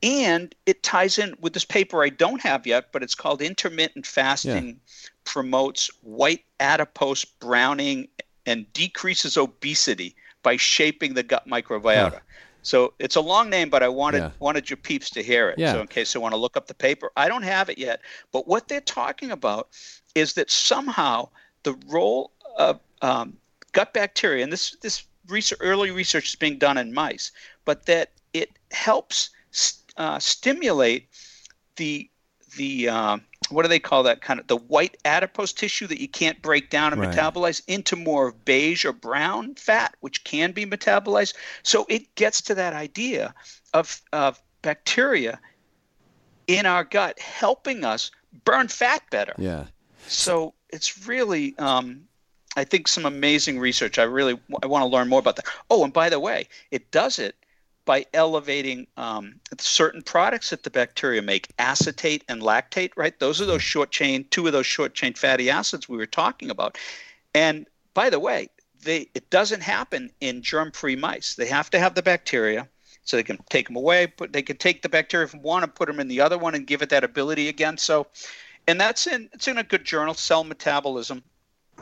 and 0.05 0.55
it 0.67 0.83
ties 0.83 1.19
in 1.19 1.35
with 1.41 1.55
this 1.55 1.65
paper 1.65 2.05
I 2.05 2.11
don't 2.11 2.43
have 2.43 2.67
yet, 2.67 2.93
but 2.93 3.03
it's 3.03 3.15
called 3.15 3.41
Intermittent 3.41 4.07
Fasting 4.07 4.69
yeah. 4.69 5.09
Promotes 5.25 5.91
White 6.03 6.45
Adipose 6.61 7.25
Browning 7.25 8.09
and 8.45 8.71
Decreases 8.75 9.39
Obesity 9.39 10.15
by 10.43 10.59
Shaping 10.59 11.15
the 11.15 11.23
Gut 11.23 11.49
Microbiota. 11.49 12.13
Huh. 12.13 12.21
So 12.63 12.93
it's 12.99 13.17
a 13.17 13.21
long 13.23 13.49
name, 13.49 13.71
but 13.71 13.83
I 13.83 13.89
wanted 13.89 14.19
yeah. 14.19 14.31
wanted 14.39 14.69
your 14.69 14.77
peeps 14.77 15.09
to 15.11 15.23
hear 15.23 15.49
it. 15.49 15.59
Yeah. 15.59 15.73
So 15.73 15.81
in 15.81 15.87
case 15.87 16.13
they 16.13 16.19
want 16.19 16.33
to 16.33 16.39
look 16.39 16.57
up 16.57 16.67
the 16.67 16.75
paper, 16.75 17.11
I 17.17 17.29
don't 17.29 17.43
have 17.43 17.71
it 17.71 17.79
yet. 17.79 18.01
But 18.31 18.47
what 18.47 18.69
they're 18.69 18.83
talking 18.83 19.31
about 19.31 19.69
is 20.15 20.35
that 20.35 20.51
somehow 20.51 21.29
the 21.63 21.75
role 21.87 22.31
of 22.59 22.81
um, 23.01 23.39
gut 23.73 23.95
bacteria, 23.95 24.45
and 24.45 24.53
this 24.53 24.77
this 24.83 25.05
research, 25.29 25.59
early 25.63 25.91
research 25.91 26.29
is 26.29 26.37
being 26.37 26.59
done 26.59 26.77
in 26.77 26.93
mice, 26.93 27.33
but 27.65 27.87
that 27.87 28.13
it 28.35 28.51
helps 28.71 29.31
uh, 29.97 30.19
stimulate 30.19 31.09
the 31.77 32.09
the 32.57 32.89
uh, 32.89 33.19
what 33.51 33.63
do 33.63 33.69
they 33.69 33.79
call 33.79 34.03
that 34.05 34.21
kind 34.21 34.41
of 34.41 34.47
the 34.47 34.57
white 34.57 34.97
adipose 35.05 35.53
tissue 35.53 35.87
that 35.87 36.01
you 36.01 36.09
can't 36.09 36.41
break 36.43 36.71
down 36.71 36.93
and 36.93 37.01
right. 37.01 37.15
metabolize 37.15 37.63
into 37.67 37.97
more 37.97 38.33
beige 38.33 38.85
or 38.85 38.93
brown 38.93 39.55
fat, 39.55 39.95
which 40.01 40.25
can 40.25 40.53
be 40.53 40.65
metabolized. 40.65 41.35
So 41.63 41.87
it 41.89 42.15
gets 42.15 42.41
to 42.43 42.55
that 42.55 42.73
idea 42.73 43.35
of 43.73 44.01
of 44.13 44.41
bacteria 44.63 45.41
in 46.47 46.67
our 46.67 46.85
gut 46.85 47.19
helping 47.19 47.85
us 47.85 48.11
burn 48.45 48.69
fat 48.69 49.03
better. 49.11 49.35
Yeah. 49.39 49.65
So 50.07 50.55
it's 50.71 51.07
really 51.07 51.57
um, 51.59 52.03
I 52.57 52.65
think 52.65 52.89
some 52.89 53.07
amazing 53.07 53.59
research. 53.59 53.99
I 53.99 54.05
really 54.05 54.39
I 54.63 54.67
want 54.67 54.83
to 54.83 54.87
learn 54.87 55.09
more 55.09 55.21
about 55.21 55.37
that. 55.37 55.47
Oh, 55.71 55.85
and 55.85 55.93
by 55.93 56.09
the 56.09 56.21
way, 56.21 56.49
it 56.71 56.91
does 56.91 57.19
it 57.19 57.37
by 57.85 58.07
elevating 58.15 58.87
um, 58.97 59.35
certain 59.59 60.03
products 60.03 60.51
that 60.51 60.63
the 60.63 60.71
bacteria 60.71 61.23
make, 61.23 61.49
acetate 61.59 62.25
and 62.29 62.43
lactate, 62.43 62.93
right? 62.97 63.19
Those 63.19 63.41
are 63.41 63.47
those 63.47 63.63
short 63.63 63.91
chain, 63.91 64.25
two 64.31 64.47
of 64.47 64.53
those 64.53 64.67
short 64.67 64.95
chain 64.95 65.15
fatty 65.15 65.51
acids 65.51 65.89
we 65.89 65.97
were 65.97 66.07
talking 66.07 66.51
about. 66.51 66.79
And 67.35 67.67
by 67.93 68.11
the 68.11 68.21
way, 68.21 68.49
they, 68.83 69.09
it 69.15 69.29
doesn't 69.31 69.63
happen 69.63 70.11
in 70.21 70.43
germ 70.43 70.73
free 70.73 70.97
mice. 70.97 71.35
They 71.35 71.47
have 71.47 71.71
to 71.71 71.79
have 71.79 71.95
the 71.95 72.03
bacteria 72.03 72.69
so 73.05 73.17
they 73.17 73.23
can 73.23 73.39
take 73.51 73.67
them 73.67 73.77
away, 73.77 74.13
but 74.17 74.33
they 74.33 74.43
can 74.43 74.57
take 74.57 74.83
the 74.83 74.89
bacteria 74.89 75.29
from 75.29 75.43
one 75.43 75.63
and 75.63 75.75
put 75.75 75.89
them 75.89 76.01
in 76.01 76.09
the 76.09 76.21
other 76.21 76.39
one 76.39 76.55
and 76.55 76.67
give 76.67 76.83
it 76.83 76.89
that 76.91 77.05
ability 77.05 77.49
again. 77.49 77.77
So, 77.77 78.07
and 78.67 78.81
that's 78.81 79.07
in, 79.07 79.29
it's 79.33 79.47
in 79.47 79.59
a 79.59 79.63
good 79.63 79.85
journal, 79.85 80.15
Cell 80.15 80.45
Metabolism. 80.45 81.23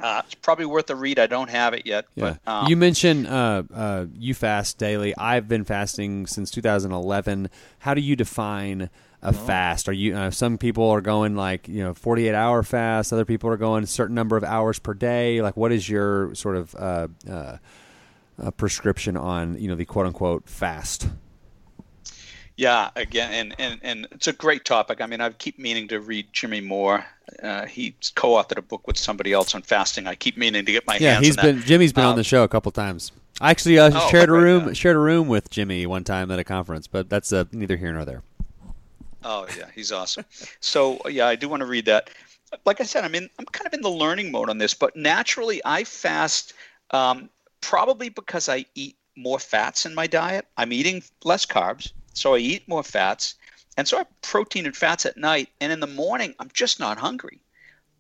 Uh, 0.00 0.22
it's 0.24 0.35
probably 0.37 0.66
worth 0.66 0.90
a 0.90 0.96
read. 0.96 1.18
I 1.18 1.26
don't 1.26 1.50
have 1.50 1.74
it 1.74 1.87
yet. 1.87 2.07
Yeah. 2.14 2.37
But, 2.44 2.52
um, 2.52 2.66
you 2.68 2.76
mentioned 2.76 3.26
uh, 3.26 3.62
uh, 3.72 4.07
you 4.18 4.35
fast 4.35 4.78
daily. 4.78 5.14
I've 5.16 5.48
been 5.48 5.64
fasting 5.64 6.26
since 6.26 6.50
2011. 6.50 7.50
How 7.81 7.94
do 7.94 8.00
you 8.00 8.16
define 8.16 8.90
a 9.22 9.33
fast? 9.33 9.88
Are 9.88 9.92
you 9.92 10.16
uh, 10.16 10.31
some 10.31 10.59
people 10.59 10.88
are 10.90 11.00
going 11.00 11.37
like 11.37 11.68
you 11.68 11.83
know 11.83 11.94
48 11.94 12.35
hour 12.35 12.62
fast. 12.62 13.12
Other 13.12 13.24
people 13.24 13.50
are 13.50 13.57
going 13.57 13.85
a 13.85 13.87
certain 13.87 14.14
number 14.14 14.37
of 14.37 14.44
hours 14.44 14.78
per 14.78 14.94
day. 14.94 15.40
Like, 15.42 15.57
what 15.57 15.72
is 15.72 15.88
your 15.88 16.35
sort 16.35 16.57
of 16.57 16.74
uh, 16.74 17.09
uh, 17.31 17.59
prescription 18.57 19.16
on 19.16 19.61
you 19.61 19.68
know 19.68 19.76
the 19.76 19.85
quote 19.85 20.07
unquote 20.07 20.48
fast? 20.48 21.09
Yeah, 22.56 22.90
again, 22.96 23.32
and, 23.32 23.54
and, 23.58 23.80
and 23.82 24.08
it's 24.12 24.26
a 24.26 24.32
great 24.32 24.64
topic. 24.64 25.00
I 25.00 25.06
mean, 25.06 25.20
I 25.20 25.30
keep 25.30 25.58
meaning 25.58 25.88
to 25.88 26.00
read 26.00 26.26
Jimmy 26.32 26.60
Moore. 26.60 27.04
Uh, 27.42 27.64
he 27.66 27.94
co-authored 28.14 28.58
a 28.58 28.62
book 28.62 28.86
with 28.86 28.98
somebody 28.98 29.32
else 29.32 29.54
on 29.54 29.62
fasting. 29.62 30.06
I 30.06 30.14
keep 30.14 30.36
meaning 30.36 30.66
to 30.66 30.72
get 30.72 30.86
my 30.86 30.96
yeah, 30.96 31.14
hands. 31.14 31.22
Yeah, 31.22 31.26
he's 31.26 31.36
been 31.36 31.56
that. 31.60 31.66
Jimmy's 31.66 31.92
been 31.92 32.04
um, 32.04 32.10
on 32.10 32.16
the 32.16 32.24
show 32.24 32.42
a 32.42 32.48
couple 32.48 32.70
times. 32.70 33.12
I 33.40 33.50
actually 33.50 33.78
uh, 33.78 33.90
oh, 33.94 34.08
shared 34.10 34.28
a 34.28 34.32
room 34.32 34.68
yeah. 34.68 34.72
shared 34.74 34.96
a 34.96 34.98
room 34.98 35.28
with 35.28 35.48
Jimmy 35.48 35.86
one 35.86 36.04
time 36.04 36.30
at 36.30 36.38
a 36.38 36.44
conference, 36.44 36.86
but 36.86 37.08
that's 37.08 37.32
uh, 37.32 37.44
neither 37.52 37.76
here 37.76 37.92
nor 37.92 38.04
there. 38.04 38.22
Oh 39.24 39.46
yeah, 39.56 39.66
he's 39.74 39.90
awesome. 39.90 40.24
so 40.60 41.00
yeah, 41.08 41.26
I 41.26 41.36
do 41.36 41.48
want 41.48 41.60
to 41.60 41.66
read 41.66 41.86
that. 41.86 42.10
Like 42.66 42.82
I 42.82 42.84
said, 42.84 43.02
I'm 43.02 43.14
in. 43.14 43.30
I'm 43.38 43.46
kind 43.46 43.66
of 43.66 43.72
in 43.72 43.80
the 43.80 43.90
learning 43.90 44.30
mode 44.30 44.50
on 44.50 44.58
this, 44.58 44.74
but 44.74 44.94
naturally, 44.94 45.62
I 45.64 45.84
fast 45.84 46.52
um, 46.90 47.30
probably 47.62 48.10
because 48.10 48.50
I 48.50 48.66
eat 48.74 48.96
more 49.16 49.38
fats 49.38 49.86
in 49.86 49.94
my 49.94 50.06
diet. 50.06 50.46
I'm 50.58 50.72
eating 50.72 51.02
less 51.24 51.46
carbs 51.46 51.92
so 52.14 52.35
I 52.35 52.38
eat 52.38 52.68
more 52.68 52.83
fats, 52.83 53.35
and 53.77 53.87
so 53.87 53.96
I 53.96 54.01
have 54.01 54.22
protein 54.22 54.66
and 54.66 54.77
fats 54.77 55.07
at 55.07 55.16
night, 55.16 55.51
and 55.61 55.72
in 55.72 55.81
the 55.81 55.87
morning 55.87 56.35
I'm 56.38 56.51
just 56.53 56.80
not 56.80 56.99
hungry. 56.99 57.41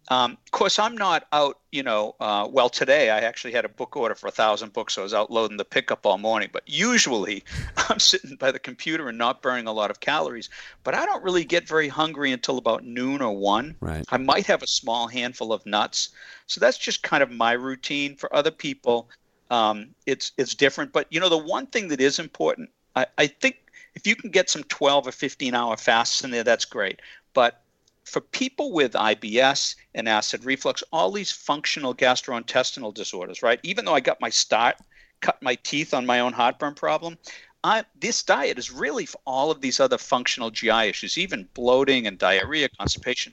Um, 0.08 0.32
of 0.32 0.50
course, 0.50 0.78
I'm 0.78 0.96
not 0.96 1.26
out, 1.32 1.60
you 1.70 1.82
know, 1.82 2.16
uh, 2.18 2.48
well, 2.50 2.68
today 2.68 3.10
I 3.10 3.20
actually 3.20 3.52
had 3.52 3.64
a 3.64 3.68
book 3.68 3.96
order 3.96 4.14
for 4.14 4.26
a 4.26 4.32
thousand 4.32 4.72
books, 4.72 4.94
so 4.94 5.02
I 5.02 5.04
was 5.04 5.14
out 5.14 5.30
loading 5.30 5.56
the 5.56 5.64
pickup 5.64 6.04
all 6.04 6.18
morning. 6.18 6.50
But 6.52 6.64
usually 6.66 7.44
I'm 7.88 8.00
sitting 8.00 8.36
by 8.36 8.50
the 8.50 8.58
computer 8.58 9.08
and 9.08 9.16
not 9.16 9.42
burning 9.42 9.68
a 9.68 9.72
lot 9.72 9.90
of 9.90 10.00
calories. 10.00 10.50
But 10.82 10.94
I 10.94 11.06
don't 11.06 11.22
really 11.22 11.44
get 11.44 11.68
very 11.68 11.88
hungry 11.88 12.32
until 12.32 12.58
about 12.58 12.84
noon 12.84 13.22
or 13.22 13.36
one. 13.36 13.76
Right. 13.80 14.04
I 14.10 14.16
might 14.16 14.46
have 14.46 14.62
a 14.62 14.66
small 14.66 15.06
handful 15.06 15.52
of 15.52 15.64
nuts. 15.64 16.08
So 16.46 16.60
that's 16.60 16.78
just 16.78 17.02
kind 17.04 17.22
of 17.22 17.30
my 17.30 17.52
routine. 17.52 18.16
For 18.16 18.34
other 18.34 18.50
people, 18.50 19.08
um, 19.50 19.94
it's 20.06 20.32
it's 20.36 20.54
different. 20.54 20.92
But 20.92 21.06
you 21.10 21.20
know, 21.20 21.28
the 21.28 21.38
one 21.38 21.66
thing 21.68 21.88
that 21.88 22.00
is 22.00 22.18
important, 22.18 22.70
I, 22.96 23.06
I 23.18 23.28
think 23.28 23.61
if 23.94 24.06
you 24.06 24.16
can 24.16 24.30
get 24.30 24.50
some 24.50 24.64
12 24.64 25.08
or 25.08 25.12
15 25.12 25.54
hour 25.54 25.76
fasts 25.76 26.24
in 26.24 26.30
there, 26.30 26.44
that's 26.44 26.64
great. 26.64 27.00
But 27.34 27.62
for 28.04 28.20
people 28.20 28.72
with 28.72 28.92
IBS 28.92 29.76
and 29.94 30.08
acid 30.08 30.44
reflux, 30.44 30.82
all 30.92 31.10
these 31.10 31.30
functional 31.30 31.94
gastrointestinal 31.94 32.92
disorders, 32.92 33.42
right? 33.42 33.60
Even 33.62 33.84
though 33.84 33.94
I 33.94 34.00
got 34.00 34.20
my 34.20 34.30
start, 34.30 34.76
cut 35.20 35.40
my 35.42 35.54
teeth 35.56 35.94
on 35.94 36.04
my 36.04 36.20
own 36.20 36.32
heartburn 36.32 36.74
problem, 36.74 37.16
I, 37.64 37.84
this 38.00 38.22
diet 38.22 38.58
is 38.58 38.72
really 38.72 39.06
for 39.06 39.20
all 39.24 39.50
of 39.50 39.60
these 39.60 39.78
other 39.78 39.98
functional 39.98 40.50
GI 40.50 40.88
issues, 40.88 41.16
even 41.16 41.48
bloating 41.54 42.06
and 42.06 42.18
diarrhea, 42.18 42.68
constipation. 42.68 43.32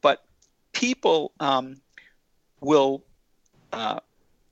But 0.00 0.24
people 0.72 1.32
um, 1.40 1.80
will, 2.60 3.02
uh, 3.72 3.98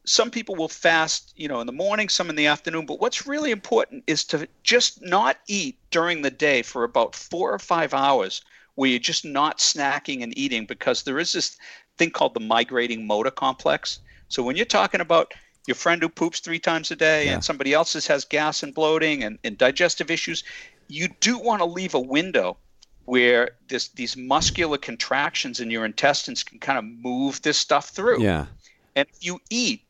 some 0.05 0.31
people 0.31 0.57
will 0.57 0.69
fast, 0.69 1.33
you 1.37 1.49
know, 1.49 1.61
in 1.61 1.67
the 1.67 1.73
morning, 1.73 2.09
some 2.09 2.29
in 2.29 2.37
the 2.37 2.47
afternoon. 2.47 2.87
But 2.87 3.01
what's 3.01 3.27
really 3.27 3.51
important 3.51 4.05
is 4.07 4.25
to 4.27 4.49
just 4.63 5.01
not 5.03 5.39
eat 5.47 5.79
during 5.91 6.23
the 6.23 6.31
day 6.31 6.63
for 6.63 6.85
about 6.85 7.15
four 7.15 7.53
or 7.53 7.59
five 7.59 7.95
hours 7.95 8.43
where 8.75 8.91
you're 8.91 8.99
just 8.99 9.25
not 9.25 9.59
snacking 9.59 10.23
and 10.23 10.37
eating 10.37 10.67
because 10.67 11.03
there 11.03 11.19
is 11.19 11.33
this 11.33 11.57
thing 11.99 12.11
called 12.11 12.35
the 12.35 12.41
migrating 12.41 13.07
motor 13.07 13.31
complex. 13.31 14.01
So 14.29 14.43
when 14.43 14.57
you're 14.57 14.65
talking 14.65 15.01
about 15.01 15.35
your 15.67 15.75
friend 15.75 16.03
who 16.03 16.09
poops 16.09 16.41
three 16.41 16.59
times 16.59 16.91
a 16.91 16.97
day 16.97 17.27
yeah. 17.27 17.35
and 17.35 17.45
somebody 17.45 17.73
else's 17.73 18.07
has 18.07 18.25
gas 18.25 18.63
and 18.63 18.75
bloating 18.75 19.23
and, 19.23 19.39
and 19.45 19.57
digestive 19.57 20.11
issues, 20.11 20.43
you 20.89 21.09
do 21.21 21.39
want 21.39 21.61
to 21.61 21.67
leave 21.67 21.95
a 21.95 22.01
window 22.01 22.57
where 23.05 23.51
this 23.69 23.89
these 23.89 24.17
muscular 24.17 24.79
contractions 24.79 25.61
in 25.61 25.71
your 25.71 25.85
intestines 25.85 26.43
can 26.43 26.59
kind 26.59 26.79
of 26.79 26.85
move 26.85 27.43
this 27.43 27.59
stuff 27.59 27.91
through. 27.91 28.23
Yeah. 28.23 28.47
And 28.95 29.07
if 29.13 29.25
you 29.25 29.41
eat, 29.51 29.83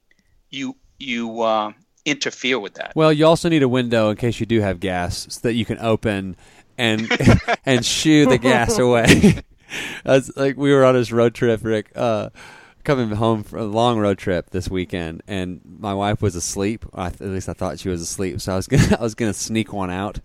you 0.52 0.76
you 0.98 1.42
uh, 1.42 1.72
interfere 2.04 2.58
with 2.58 2.74
that. 2.74 2.92
Well, 2.94 3.12
you 3.12 3.26
also 3.26 3.48
need 3.48 3.62
a 3.62 3.68
window 3.68 4.10
in 4.10 4.16
case 4.16 4.38
you 4.40 4.46
do 4.46 4.60
have 4.60 4.80
gas 4.80 5.26
so 5.30 5.40
that 5.42 5.54
you 5.54 5.64
can 5.64 5.78
open 5.78 6.36
and 6.78 7.08
and 7.66 7.84
shoo 7.84 8.26
the 8.26 8.38
gas 8.38 8.78
away. 8.78 9.42
That's 10.04 10.36
like 10.36 10.56
we 10.56 10.72
were 10.72 10.84
on 10.84 10.94
this 10.94 11.12
road 11.12 11.34
trip, 11.34 11.60
Rick. 11.64 11.92
Uh, 11.94 12.30
coming 12.84 13.10
home 13.10 13.44
from 13.44 13.60
a 13.60 13.64
long 13.64 13.98
road 13.98 14.18
trip 14.18 14.50
this 14.50 14.68
weekend, 14.68 15.22
and 15.26 15.60
my 15.64 15.94
wife 15.94 16.20
was 16.20 16.34
asleep. 16.34 16.84
at 16.96 17.20
least 17.20 17.48
I 17.48 17.52
thought 17.52 17.78
she 17.78 17.88
was 17.88 18.02
asleep, 18.02 18.40
so 18.40 18.52
I 18.52 18.56
was 18.56 18.66
gonna 18.66 18.96
I 19.00 19.02
was 19.02 19.14
gonna 19.14 19.34
sneak 19.34 19.72
one 19.72 19.90
out 19.90 20.20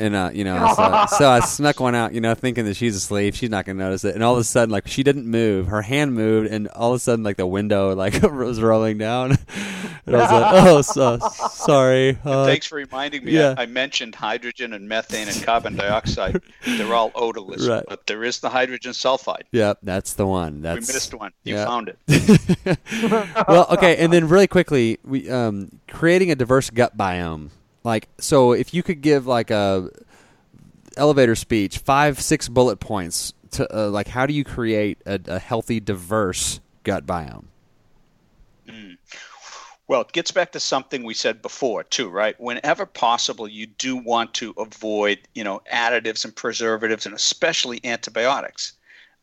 and 0.00 0.16
uh, 0.16 0.30
you 0.32 0.44
know, 0.44 0.72
so, 0.74 1.04
so, 1.18 1.30
I 1.30 1.40
snuck 1.40 1.78
one 1.78 1.94
out, 1.94 2.14
you 2.14 2.20
know, 2.20 2.34
thinking 2.34 2.64
that 2.64 2.74
she's 2.74 2.96
asleep. 2.96 3.34
She's 3.34 3.50
not 3.50 3.66
gonna 3.66 3.78
notice 3.78 4.04
it. 4.04 4.14
And 4.14 4.24
all 4.24 4.34
of 4.34 4.40
a 4.40 4.44
sudden, 4.44 4.70
like 4.70 4.88
she 4.88 5.02
didn't 5.02 5.26
move, 5.26 5.66
her 5.66 5.82
hand 5.82 6.14
moved, 6.14 6.50
and 6.50 6.68
all 6.68 6.90
of 6.90 6.96
a 6.96 6.98
sudden, 6.98 7.22
like 7.22 7.36
the 7.36 7.46
window 7.46 7.94
like 7.94 8.22
was 8.22 8.60
rolling 8.60 8.98
down. 8.98 9.32
and 10.06 10.16
I 10.16 10.18
was 10.18 10.32
like, 10.32 10.64
oh, 10.64 10.82
so, 10.82 11.18
sorry. 11.50 12.18
Uh, 12.24 12.46
thanks 12.46 12.66
for 12.66 12.76
reminding 12.76 13.24
me. 13.24 13.32
Yeah. 13.32 13.54
I, 13.56 13.62
I, 13.62 13.66
mentioned 13.66 14.14
hydrogen 14.14 14.72
and 14.72 14.88
methane 14.88 15.28
and 15.28 15.42
carbon 15.42 15.76
dioxide. 15.76 16.40
They're 16.66 16.94
all 16.94 17.12
odorless, 17.14 17.68
right. 17.68 17.84
but 17.86 18.06
there 18.06 18.24
is 18.24 18.40
the 18.40 18.48
hydrogen 18.48 18.92
sulfide. 18.92 19.42
Yep, 19.52 19.78
that's 19.82 20.14
the 20.14 20.26
one. 20.26 20.62
That's 20.62 20.88
we 20.88 20.94
missed 20.94 21.14
one. 21.14 21.32
You 21.44 21.56
found 21.56 21.92
it. 22.06 22.78
well, 23.48 23.66
okay, 23.70 23.96
and 23.96 24.12
then 24.12 24.28
really 24.28 24.46
quickly, 24.46 24.98
we 25.04 25.30
um, 25.30 25.70
creating 25.88 26.30
a 26.30 26.34
diverse 26.34 26.70
gut 26.70 26.96
biome 26.96 27.50
like, 27.84 28.08
so 28.18 28.52
if 28.52 28.74
you 28.74 28.82
could 28.82 29.00
give 29.00 29.26
like 29.26 29.50
a 29.50 29.90
elevator 30.96 31.34
speech, 31.34 31.78
five, 31.78 32.20
six 32.20 32.48
bullet 32.48 32.80
points 32.80 33.32
to 33.52 33.76
uh, 33.76 33.88
like, 33.88 34.08
how 34.08 34.26
do 34.26 34.32
you 34.32 34.44
create 34.44 34.98
a, 35.06 35.20
a 35.26 35.38
healthy, 35.38 35.80
diverse 35.80 36.60
gut 36.84 37.06
biome? 37.06 37.44
Mm. 38.68 38.98
Well, 39.88 40.02
it 40.02 40.12
gets 40.12 40.30
back 40.30 40.52
to 40.52 40.60
something 40.60 41.02
we 41.02 41.14
said 41.14 41.42
before 41.42 41.82
too, 41.82 42.08
right? 42.08 42.38
Whenever 42.40 42.86
possible, 42.86 43.48
you 43.48 43.66
do 43.66 43.96
want 43.96 44.34
to 44.34 44.54
avoid, 44.56 45.18
you 45.34 45.42
know, 45.42 45.62
additives 45.72 46.24
and 46.24 46.34
preservatives, 46.34 47.06
and 47.06 47.14
especially 47.14 47.80
antibiotics. 47.82 48.74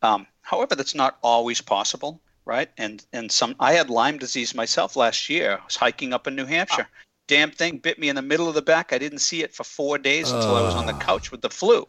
Um, 0.02 0.26
however, 0.42 0.74
that's 0.74 0.94
not 0.94 1.16
always 1.22 1.60
possible, 1.60 2.20
right? 2.44 2.68
And 2.76 3.04
and 3.12 3.32
some 3.32 3.56
I 3.58 3.72
had 3.72 3.88
Lyme 3.88 4.18
disease 4.18 4.54
myself 4.54 4.94
last 4.94 5.30
year. 5.30 5.58
I 5.60 5.64
was 5.64 5.76
hiking 5.76 6.12
up 6.12 6.26
in 6.26 6.36
New 6.36 6.44
Hampshire, 6.44 6.86
damn 7.28 7.52
thing 7.52 7.78
bit 7.78 7.98
me 7.98 8.08
in 8.08 8.16
the 8.16 8.22
middle 8.22 8.48
of 8.48 8.54
the 8.54 8.62
back. 8.62 8.92
I 8.92 8.98
didn't 8.98 9.20
see 9.20 9.44
it 9.44 9.54
for 9.54 9.62
four 9.62 9.98
days 9.98 10.32
until 10.32 10.56
I 10.56 10.62
was 10.62 10.74
on 10.74 10.86
the 10.86 10.94
couch 10.94 11.30
with 11.30 11.42
the 11.42 11.50
flu. 11.50 11.86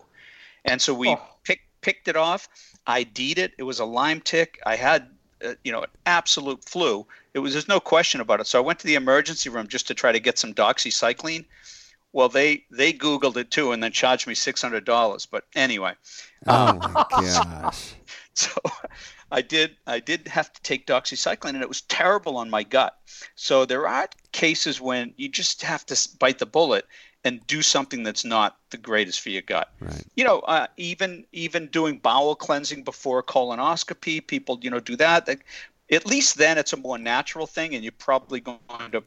And 0.66 0.80
so 0.80 0.94
we 0.94 1.10
oh. 1.10 1.20
picked 1.44 1.64
picked 1.82 2.08
it 2.08 2.16
off. 2.16 2.48
I 2.86 3.00
would 3.00 3.38
it. 3.40 3.54
It 3.58 3.64
was 3.64 3.80
a 3.80 3.86
Lyme 3.86 4.22
tick. 4.22 4.60
I 4.66 4.76
had, 4.76 5.10
uh, 5.44 5.54
you 5.64 5.72
know, 5.72 5.82
an 5.82 5.90
absolute 6.06 6.64
flu. 6.66 7.08
It 7.34 7.40
was 7.40 7.54
there's 7.54 7.68
no 7.68 7.80
question 7.80 8.22
about 8.22 8.42
it. 8.42 8.48
So 8.48 8.60
I 8.60 8.66
went 8.66 8.80
to 8.80 8.88
the 8.88 8.96
emergency 8.96 9.50
room 9.50 9.68
just 9.68 9.88
to 9.88 9.94
try 9.94 10.12
to 10.12 10.20
get 10.20 10.38
some 10.38 10.54
doxycycline. 10.54 11.46
Well, 12.12 12.30
they 12.30 12.66
they 12.72 12.92
Googled 12.92 13.38
it 13.38 13.52
too 13.52 13.72
and 13.72 13.82
then 13.82 13.92
charged 13.92 14.28
me 14.28 14.36
six 14.36 14.62
hundred 14.62 14.86
dollars. 14.86 15.26
But 15.26 15.46
anyway. 15.56 15.94
Oh 16.48 16.74
my 16.74 17.06
gosh. 17.10 17.94
so 18.34 18.52
I 19.32 19.42
did 19.42 19.78
I 19.86 20.00
did 20.00 20.28
have 20.28 20.52
to 20.52 20.62
take 20.62 20.88
doxycycline 20.88 21.50
and 21.50 21.62
it 21.62 21.70
was 21.70 21.82
terrible 21.82 22.38
on 22.38 22.50
my 22.50 22.64
gut. 22.64 22.98
So 23.36 23.66
there 23.66 23.88
are 23.88 24.10
cases 24.32 24.80
when 24.80 25.14
you 25.18 25.30
just 25.30 25.62
have 25.62 25.86
to 25.88 26.10
bite 26.20 26.40
the 26.40 26.46
bullet 26.46 26.86
and 27.24 27.46
do 27.48 27.62
something 27.62 28.04
that's 28.04 28.24
not 28.24 28.58
the 28.70 28.78
greatest 28.78 29.22
for 29.22 29.30
your 29.30 29.42
gut. 29.42 29.72
Right. 29.80 30.04
You 30.16 30.24
know, 30.24 30.40
uh, 30.40 30.68
even 30.78 31.26
even 31.32 31.68
doing 31.68 31.98
bowel 31.98 32.36
cleansing 32.36 32.84
before 32.84 33.22
colonoscopy, 33.24 34.26
people 34.26 34.60
you 34.62 34.70
know 34.70 34.80
do 34.80 34.96
that. 34.98 35.30
At 35.92 36.06
least 36.06 36.38
then 36.38 36.58
it's 36.58 36.74
a 36.74 36.78
more 36.78 36.98
natural 36.98 37.48
thing, 37.48 37.76
and 37.76 37.84
you're 37.84 37.92
probably 37.92 38.40
going 38.40 38.60
to 38.92 39.02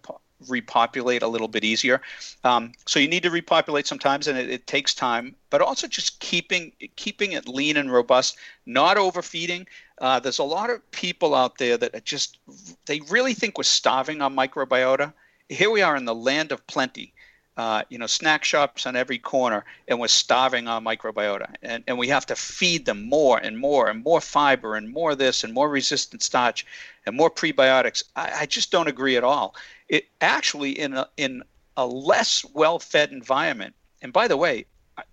repopulate 0.48 1.22
a 1.22 1.28
little 1.28 1.48
bit 1.48 1.64
easier. 1.64 2.00
Um, 2.44 2.72
so 2.86 2.98
you 2.98 3.08
need 3.08 3.22
to 3.22 3.30
repopulate 3.30 3.86
sometimes, 3.86 4.28
and 4.28 4.38
it, 4.38 4.50
it, 4.50 4.66
takes 4.66 4.94
time. 4.94 5.34
But 5.50 5.60
also 5.60 5.86
just 5.86 6.20
keeping 6.20 6.72
keeping 6.96 7.32
it 7.32 7.48
lean 7.48 7.76
and 7.76 7.92
robust, 7.92 8.36
not 8.66 8.96
overfeeding. 8.96 9.66
Uh, 9.98 10.20
there's 10.20 10.38
a 10.38 10.44
lot 10.44 10.70
of 10.70 10.88
people 10.90 11.34
out 11.34 11.58
there 11.58 11.76
that 11.76 12.04
just 12.04 12.38
they 12.86 13.00
really 13.08 13.34
think 13.34 13.58
we're 13.58 13.64
starving 13.64 14.22
on 14.22 14.34
microbiota. 14.34 15.12
Here 15.48 15.70
we 15.70 15.82
are 15.82 15.96
in 15.96 16.04
the 16.04 16.14
land 16.14 16.52
of 16.52 16.66
plenty. 16.66 17.12
Uh, 17.54 17.82
you 17.90 17.98
know, 17.98 18.06
snack 18.06 18.44
shops 18.44 18.86
on 18.86 18.96
every 18.96 19.18
corner, 19.18 19.62
and 19.86 20.00
we're 20.00 20.08
starving 20.08 20.68
our 20.68 20.80
microbiota. 20.80 21.54
And, 21.62 21.84
and 21.86 21.98
we 21.98 22.08
have 22.08 22.24
to 22.26 22.34
feed 22.34 22.86
them 22.86 23.02
more 23.02 23.36
and 23.36 23.58
more 23.58 23.90
and 23.90 24.02
more 24.02 24.22
fiber 24.22 24.74
and 24.74 24.90
more 24.90 25.14
this 25.14 25.44
and 25.44 25.52
more 25.52 25.68
resistant 25.68 26.22
starch 26.22 26.64
and 27.04 27.14
more 27.14 27.30
prebiotics. 27.30 28.04
I, 28.16 28.32
I 28.40 28.46
just 28.46 28.70
don't 28.70 28.88
agree 28.88 29.18
at 29.18 29.24
all 29.24 29.54
it 29.92 30.08
actually 30.22 30.70
in 30.70 30.94
a, 30.94 31.06
in 31.18 31.42
a 31.76 31.86
less 31.86 32.44
well-fed 32.54 33.12
environment. 33.12 33.74
And 34.00 34.10
by 34.10 34.26
the 34.26 34.38
way, 34.38 34.64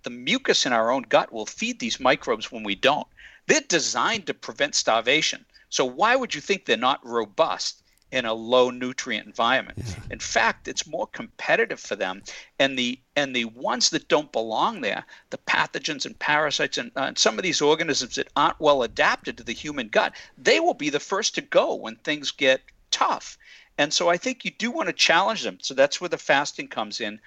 the 0.04 0.10
mucus 0.10 0.64
in 0.64 0.72
our 0.72 0.90
own 0.90 1.02
gut 1.02 1.30
will 1.30 1.44
feed 1.44 1.78
these 1.78 2.00
microbes 2.00 2.50
when 2.50 2.64
we 2.64 2.74
don't. 2.74 3.06
They're 3.46 3.60
designed 3.68 4.26
to 4.26 4.34
prevent 4.34 4.74
starvation. 4.74 5.44
So 5.68 5.84
why 5.84 6.16
would 6.16 6.34
you 6.34 6.40
think 6.40 6.64
they're 6.64 6.78
not 6.78 7.06
robust 7.06 7.82
in 8.12 8.24
a 8.24 8.32
low 8.32 8.70
nutrient 8.70 9.26
environment? 9.26 9.78
Yeah. 9.78 9.94
In 10.10 10.18
fact, 10.18 10.68
it's 10.68 10.86
more 10.86 11.06
competitive 11.06 11.80
for 11.80 11.96
them. 11.96 12.22
And 12.58 12.78
the 12.78 12.98
and 13.16 13.34
the 13.34 13.46
ones 13.46 13.90
that 13.90 14.08
don't 14.08 14.32
belong 14.32 14.80
there, 14.80 15.04
the 15.30 15.38
pathogens 15.38 16.06
and 16.06 16.18
parasites 16.18 16.78
and, 16.78 16.90
uh, 16.96 17.02
and 17.02 17.18
some 17.18 17.38
of 17.38 17.42
these 17.42 17.60
organisms 17.60 18.14
that 18.14 18.28
aren't 18.36 18.60
well 18.60 18.82
adapted 18.82 19.36
to 19.36 19.44
the 19.44 19.52
human 19.52 19.88
gut, 19.88 20.14
they 20.38 20.60
will 20.60 20.74
be 20.74 20.90
the 20.90 21.00
first 21.00 21.34
to 21.34 21.40
go 21.40 21.74
when 21.74 21.96
things 21.96 22.30
get 22.30 22.62
tough. 22.90 23.38
And 23.78 23.92
so 23.92 24.08
I 24.10 24.18
think 24.18 24.44
you 24.44 24.50
do 24.50 24.70
want 24.70 24.88
to 24.88 24.92
challenge 24.92 25.42
them. 25.42 25.58
So 25.62 25.72
that's 25.72 26.00
where 26.00 26.10
the 26.10 26.18
fasting 26.18 26.68
comes 26.68 27.00
in. 27.00 27.18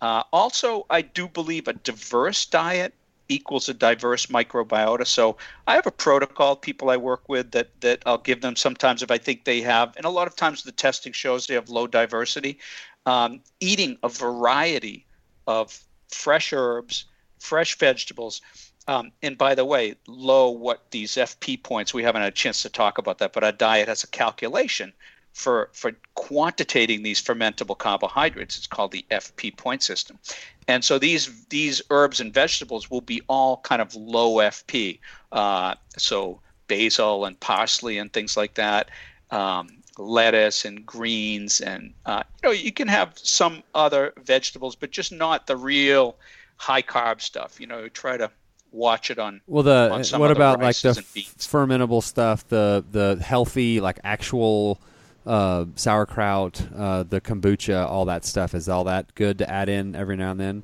Uh, 0.00 0.22
also, 0.32 0.84
I 0.90 1.00
do 1.00 1.28
believe 1.28 1.66
a 1.66 1.72
diverse 1.72 2.44
diet 2.44 2.92
equals 3.28 3.68
a 3.68 3.74
diverse 3.74 4.26
microbiota. 4.26 5.06
So 5.06 5.36
I 5.66 5.74
have 5.74 5.86
a 5.86 5.90
protocol 5.90 6.56
people 6.56 6.90
I 6.90 6.96
work 6.96 7.28
with 7.28 7.52
that 7.52 7.80
that 7.80 8.02
I'll 8.06 8.18
give 8.18 8.40
them 8.40 8.56
sometimes 8.56 9.02
if 9.02 9.10
I 9.10 9.18
think 9.18 9.44
they 9.44 9.60
have, 9.62 9.96
and 9.96 10.04
a 10.04 10.10
lot 10.10 10.26
of 10.26 10.36
times 10.36 10.62
the 10.62 10.72
testing 10.72 11.12
shows 11.12 11.46
they 11.46 11.54
have 11.54 11.68
low 11.68 11.86
diversity. 11.86 12.58
Um, 13.06 13.40
eating 13.60 13.98
a 14.02 14.08
variety 14.08 15.06
of 15.46 15.78
fresh 16.08 16.52
herbs, 16.52 17.04
fresh 17.38 17.76
vegetables. 17.78 18.40
Um, 18.86 19.12
and 19.22 19.36
by 19.38 19.54
the 19.54 19.64
way, 19.64 19.94
low 20.06 20.50
what 20.50 20.90
these 20.90 21.12
FP 21.12 21.62
points, 21.62 21.94
we 21.94 22.02
haven't 22.02 22.22
had 22.22 22.32
a 22.32 22.36
chance 22.36 22.62
to 22.62 22.68
talk 22.68 22.98
about 22.98 23.18
that, 23.18 23.32
but 23.32 23.44
our 23.44 23.52
diet 23.52 23.88
has 23.88 24.04
a 24.04 24.08
calculation 24.08 24.92
for 25.34 25.68
for 25.72 25.92
quantitating 26.14 27.02
these 27.02 27.20
fermentable 27.20 27.76
carbohydrates. 27.76 28.56
It's 28.56 28.66
called 28.66 28.92
the 28.92 29.04
FP 29.10 29.56
point 29.56 29.82
system, 29.82 30.18
and 30.66 30.82
so 30.84 30.98
these 30.98 31.44
these 31.46 31.82
herbs 31.90 32.20
and 32.20 32.32
vegetables 32.32 32.90
will 32.90 33.02
be 33.02 33.20
all 33.28 33.58
kind 33.58 33.82
of 33.82 33.94
low 33.94 34.36
FP. 34.36 35.00
Uh, 35.32 35.74
so 35.98 36.40
basil 36.68 37.26
and 37.26 37.38
parsley 37.40 37.98
and 37.98 38.12
things 38.12 38.36
like 38.36 38.54
that. 38.54 38.88
Um, 39.30 39.68
lettuce 39.98 40.64
and 40.64 40.84
greens 40.84 41.60
and 41.60 41.92
uh, 42.06 42.22
you 42.42 42.48
know 42.48 42.52
you 42.52 42.72
can 42.72 42.88
have 42.88 43.12
some 43.16 43.62
other 43.76 44.12
vegetables 44.24 44.74
but 44.74 44.90
just 44.90 45.12
not 45.12 45.46
the 45.46 45.56
real 45.56 46.16
high 46.56 46.82
carb 46.82 47.20
stuff 47.20 47.60
you 47.60 47.66
know 47.68 47.88
try 47.88 48.16
to 48.16 48.28
watch 48.72 49.08
it 49.08 49.20
on 49.20 49.40
well 49.46 49.62
the 49.62 49.88
on 49.92 50.20
what 50.20 50.32
about 50.32 50.60
like 50.60 50.76
the 50.80 50.90
fermentable 50.90 52.02
stuff 52.02 52.46
the 52.48 52.84
the 52.90 53.22
healthy 53.22 53.80
like 53.80 54.00
actual 54.02 54.80
uh, 55.26 55.64
sauerkraut 55.74 56.66
uh, 56.76 57.02
the 57.02 57.20
kombucha 57.20 57.86
all 57.86 58.04
that 58.04 58.24
stuff 58.24 58.54
is 58.54 58.68
all 58.68 58.84
that 58.84 59.14
good 59.14 59.38
to 59.38 59.50
add 59.50 59.68
in 59.68 59.94
every 59.94 60.16
now 60.16 60.30
and 60.30 60.40
then 60.40 60.62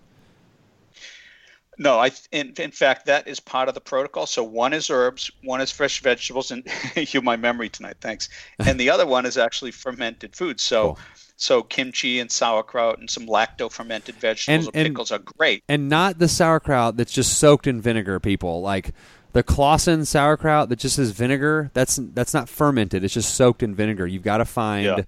no, 1.81 1.99
I 1.99 2.11
in, 2.31 2.53
in 2.59 2.73
fact 2.73 3.07
that 3.07 3.27
is 3.27 3.41
part 3.41 3.69
of 3.69 3.75
the 3.75 3.81
protocol. 3.81 4.27
So 4.27 4.45
one 4.45 4.75
is 4.75 4.91
herbs, 4.91 5.31
one 5.43 5.63
is 5.63 5.71
fresh 5.71 6.03
vegetables, 6.03 6.51
and 6.51 6.63
you 6.95 7.23
my 7.23 7.37
memory 7.37 7.71
tonight, 7.71 7.97
thanks. 8.03 8.29
And 8.59 8.79
the 8.79 8.91
other 8.91 9.07
one 9.07 9.25
is 9.25 9.39
actually 9.39 9.71
fermented 9.71 10.37
foods. 10.37 10.63
So 10.63 10.83
cool. 10.83 10.99
so 11.37 11.63
kimchi 11.63 12.21
and 12.21 12.31
sauerkraut 12.31 12.99
and 12.99 13.09
some 13.09 13.27
lacto 13.27 13.73
fermented 13.73 14.17
vegetables 14.17 14.67
and, 14.67 14.77
and 14.77 14.89
pickles 14.89 15.11
are 15.11 15.21
great. 15.21 15.65
And 15.71 15.89
not 15.89 16.19
the 16.19 16.29
sauerkraut 16.29 16.99
that's 16.99 17.13
just 17.13 17.39
soaked 17.39 17.67
in 17.67 17.81
vinegar, 17.81 18.21
people. 18.21 18.61
Like 18.61 18.93
the 19.33 19.43
Claussen 19.43 20.07
sauerkraut 20.07 20.69
that 20.69 20.79
just 20.79 20.97
has 20.97 21.11
vinegar, 21.11 21.71
that's 21.75 21.97
that's 21.97 22.35
not 22.35 22.49
fermented. 22.49 23.05
It's 23.05 23.15
just 23.15 23.35
soaked 23.35 23.63
in 23.63 23.75
vinegar. 23.75 24.07
You've 24.07 24.23
got 24.23 24.39
to 24.39 24.45
find 24.45 24.85
yeah. 24.85 25.03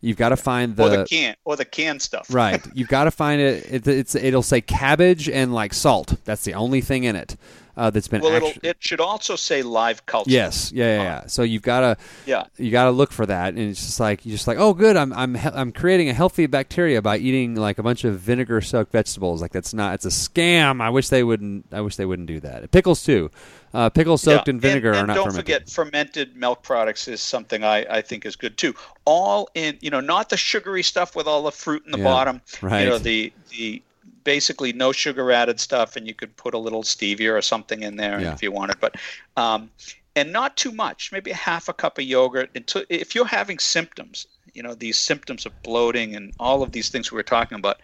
You've 0.00 0.16
got 0.16 0.28
to 0.28 0.36
find 0.36 0.76
the 0.76 0.84
or 0.84 0.88
the 0.88 1.04
can 1.04 1.34
or 1.44 1.56
the 1.56 1.64
canned 1.64 2.02
stuff. 2.02 2.32
right. 2.32 2.64
You've 2.74 2.88
got 2.88 3.04
to 3.04 3.10
find 3.10 3.40
it, 3.40 3.66
it. 3.72 3.88
It's 3.88 4.14
it'll 4.14 4.42
say 4.42 4.60
cabbage 4.60 5.28
and 5.28 5.54
like 5.54 5.74
salt. 5.74 6.14
That's 6.24 6.44
the 6.44 6.54
only 6.54 6.80
thing 6.80 7.04
in 7.04 7.16
it 7.16 7.36
uh, 7.76 7.90
that's 7.90 8.08
been. 8.08 8.22
Well, 8.22 8.46
actu- 8.46 8.60
it 8.62 8.76
should 8.80 9.00
also 9.00 9.36
say 9.36 9.62
live 9.62 10.06
culture. 10.06 10.30
Yes, 10.30 10.72
yeah, 10.72 10.96
yeah. 10.96 11.02
yeah. 11.02 11.26
So 11.26 11.42
you've 11.42 11.62
got 11.62 11.80
to, 11.80 11.96
yeah, 12.24 12.44
you 12.56 12.70
got 12.70 12.84
to 12.84 12.90
look 12.90 13.12
for 13.12 13.26
that, 13.26 13.54
and 13.54 13.58
it's 13.58 13.84
just 13.84 14.00
like 14.00 14.24
you're 14.24 14.34
just 14.34 14.46
like, 14.46 14.58
oh, 14.58 14.74
good, 14.74 14.96
I'm 14.96 15.12
I'm 15.12 15.36
I'm 15.36 15.72
creating 15.72 16.08
a 16.08 16.14
healthy 16.14 16.46
bacteria 16.46 17.02
by 17.02 17.18
eating 17.18 17.54
like 17.54 17.78
a 17.78 17.82
bunch 17.82 18.04
of 18.04 18.18
vinegar 18.18 18.60
soaked 18.60 18.92
vegetables. 18.92 19.42
Like 19.42 19.52
that's 19.52 19.74
not, 19.74 19.94
it's 19.94 20.06
a 20.06 20.10
scam. 20.10 20.80
I 20.80 20.90
wish 20.90 21.08
they 21.08 21.22
wouldn't. 21.22 21.66
I 21.72 21.80
wish 21.80 21.96
they 21.96 22.06
wouldn't 22.06 22.28
do 22.28 22.40
that. 22.40 22.70
Pickles 22.70 23.02
too. 23.02 23.30
Uh, 23.76 23.90
pickles 23.90 24.22
soaked 24.22 24.48
yeah. 24.48 24.54
in 24.54 24.60
vinegar 24.60 24.88
and, 24.88 25.00
and 25.00 25.04
are 25.04 25.06
not 25.08 25.14
don't 25.14 25.24
fermented. 25.32 25.44
forget 25.44 25.70
fermented 25.70 26.36
milk 26.36 26.62
products 26.62 27.08
is 27.08 27.20
something 27.20 27.62
I, 27.62 27.84
I 27.98 28.00
think 28.00 28.24
is 28.24 28.34
good 28.34 28.56
too. 28.56 28.74
All 29.04 29.50
in, 29.54 29.76
you 29.82 29.90
know, 29.90 30.00
not 30.00 30.30
the 30.30 30.36
sugary 30.38 30.82
stuff 30.82 31.14
with 31.14 31.26
all 31.26 31.42
the 31.42 31.52
fruit 31.52 31.84
in 31.84 31.92
the 31.92 31.98
Yeah, 31.98 32.04
bottom. 32.04 32.40
right. 32.62 32.80
You 32.82 32.88
know, 32.88 32.98
the 32.98 33.32
the 33.50 33.82
basically 34.24 34.72
no 34.72 34.92
sugar 34.92 35.30
added 35.30 35.60
stuff, 35.60 35.94
and 35.96 36.06
you 36.08 36.14
could 36.14 36.34
put 36.36 36.54
a 36.54 36.58
little 36.58 36.82
stevia 36.82 37.36
or 37.36 37.42
something 37.42 37.82
in 37.82 37.96
there 37.96 38.18
Yeah. 38.18 38.32
if 38.32 38.42
you 38.42 38.50
wanted, 38.50 38.80
but 38.80 38.94
um, 39.36 39.70
and 40.14 40.32
not 40.32 40.56
too 40.56 40.72
much. 40.72 41.12
Maybe 41.12 41.30
a 41.30 41.34
half 41.34 41.68
a 41.68 41.74
cup 41.74 41.98
of 41.98 42.04
yogurt. 42.04 42.48
Until 42.54 42.84
if 42.88 43.14
you're 43.14 43.26
having 43.26 43.58
symptoms, 43.58 44.26
you 44.54 44.62
know, 44.62 44.74
these 44.74 44.96
symptoms 44.96 45.44
of 45.44 45.52
bloating 45.62 46.16
and 46.16 46.32
all 46.40 46.62
of 46.62 46.72
these 46.72 46.88
things 46.88 47.12
we 47.12 47.16
were 47.16 47.22
talking 47.22 47.58
about. 47.58 47.80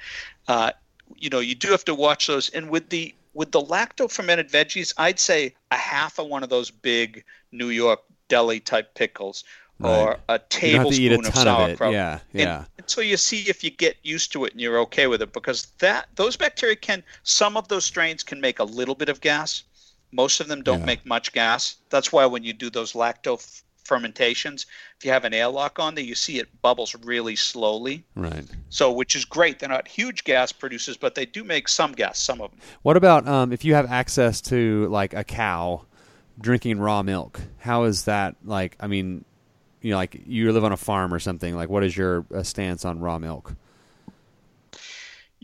Uh, 0.48 0.70
you 1.18 1.28
know, 1.28 1.40
you 1.40 1.54
do 1.54 1.70
have 1.70 1.84
to 1.84 1.94
watch 1.94 2.26
those. 2.28 2.48
And 2.48 2.70
with 2.70 2.88
the 2.88 3.14
with 3.34 3.52
the 3.52 3.60
lacto 3.62 4.10
fermented 4.10 4.50
veggies, 4.50 4.92
I'd 4.96 5.18
say 5.18 5.54
a 5.70 5.76
half 5.76 6.18
of 6.18 6.26
one 6.26 6.42
of 6.42 6.50
those 6.50 6.70
big 6.70 7.24
New 7.50 7.68
York 7.68 8.00
deli 8.28 8.60
type 8.60 8.94
pickles 8.94 9.44
or 9.82 10.18
a 10.28 10.34
You 10.34 10.72
don't 10.72 10.84
have 10.84 10.88
to 10.94 11.02
eat 11.02 11.12
a 11.12 11.16
tablespoon 11.16 11.26
of 11.26 11.34
ton 11.34 11.48
of 11.48 11.56
sauerkraut. 11.68 11.92
Yeah, 11.92 12.20
And- 12.32 12.40
yeah. 12.40 12.64
until 12.78 13.02
you 13.02 13.16
see 13.16 13.48
if 13.48 13.64
you 13.64 13.70
get 13.70 13.96
used 14.04 14.30
to 14.32 14.44
it 14.44 14.52
and 14.52 14.60
you're 14.60 14.78
okay 14.80 15.08
with 15.08 15.22
it, 15.22 15.32
because 15.32 15.66
that 15.78 16.08
those 16.14 16.36
bacteria 16.36 16.76
can 16.76 17.02
some 17.24 17.56
of 17.56 17.66
those 17.68 17.84
strains 17.84 18.22
can 18.22 18.40
make 18.40 18.58
a 18.60 18.64
little 18.64 18.94
bit 18.94 19.08
of 19.08 19.20
gas. 19.20 19.64
Most 20.12 20.40
of 20.40 20.46
them 20.46 20.62
don't 20.62 20.80
Yeah. 20.80 20.86
make 20.86 21.04
much 21.06 21.32
gas. 21.32 21.76
That's 21.90 22.12
why 22.12 22.26
when 22.26 22.44
you 22.44 22.52
do 22.52 22.70
those 22.70 22.92
lacto 22.92 23.40
fermentations, 23.84 24.66
if 24.98 25.04
you 25.04 25.10
have 25.10 25.24
an 25.24 25.34
airlock 25.34 25.78
on 25.78 25.94
there, 25.94 26.04
you 26.04 26.14
see 26.14 26.38
it 26.38 26.48
bubbles 26.62 26.94
really 27.02 27.36
slowly. 27.36 28.04
Right. 28.14 28.44
So, 28.70 28.92
which 28.92 29.14
is 29.16 29.24
great. 29.24 29.58
They're 29.58 29.68
not 29.68 29.88
huge 29.88 30.24
gas 30.24 30.52
producers, 30.52 30.96
but 30.96 31.14
they 31.14 31.26
do 31.26 31.44
make 31.44 31.68
some 31.68 31.92
gas. 31.92 32.18
Some 32.18 32.40
of 32.40 32.50
them. 32.50 32.60
What 32.82 32.96
about 32.96 33.26
um, 33.26 33.52
if 33.52 33.64
you 33.64 33.74
have 33.74 33.90
access 33.90 34.40
to 34.42 34.88
like 34.88 35.14
a 35.14 35.24
cow 35.24 35.84
drinking 36.40 36.78
raw 36.78 37.02
milk? 37.02 37.40
How 37.58 37.84
is 37.84 38.04
that 38.04 38.36
like? 38.44 38.76
I 38.80 38.86
mean, 38.86 39.24
you 39.80 39.90
know, 39.90 39.96
like 39.96 40.20
you 40.26 40.50
live 40.52 40.64
on 40.64 40.72
a 40.72 40.76
farm 40.76 41.12
or 41.12 41.18
something. 41.18 41.54
Like, 41.54 41.68
what 41.68 41.84
is 41.84 41.96
your 41.96 42.24
uh, 42.34 42.42
stance 42.42 42.84
on 42.84 43.00
raw 43.00 43.18
milk? 43.18 43.54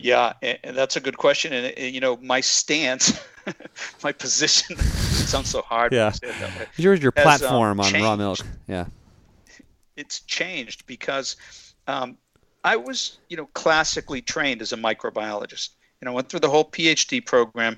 Yeah, 0.01 0.31
and 0.41 0.57
and 0.63 0.77
that's 0.77 0.95
a 0.95 1.01
good 1.01 1.17
question. 1.17 1.51
And 1.51 1.93
you 1.93 1.99
know, 1.99 2.15
my 2.17 2.39
stance, 2.39 3.19
my 4.03 4.13
position 4.13 4.77
it 4.79 4.83
sounds 4.83 5.49
so 5.49 5.61
hard. 5.61 5.91
Yeah. 5.91 6.07
I 6.07 6.11
say 6.11 6.29
it 6.29 6.39
that 6.39 6.57
way. 6.57 6.65
Here's 6.77 7.01
your 7.03 7.11
Has, 7.17 7.25
um, 7.43 7.49
platform 7.49 7.79
on 7.81 7.93
raw 7.93 8.15
milk. 8.15 8.39
Yeah. 8.67 8.85
It's 9.97 10.21
changed 10.21 10.85
because 10.87 11.35
um, 11.87 12.17
I 12.63 12.77
was, 12.77 13.19
you 13.27 13.35
know, 13.35 13.47
classically 13.47 14.21
trained 14.21 14.61
as 14.61 14.71
a 14.71 14.77
microbiologist. 14.77 15.71
You 16.01 16.05
know, 16.05 16.13
went 16.13 16.29
through 16.29 16.39
the 16.39 16.49
whole 16.49 16.63
PhD 16.63 17.25
program, 17.25 17.77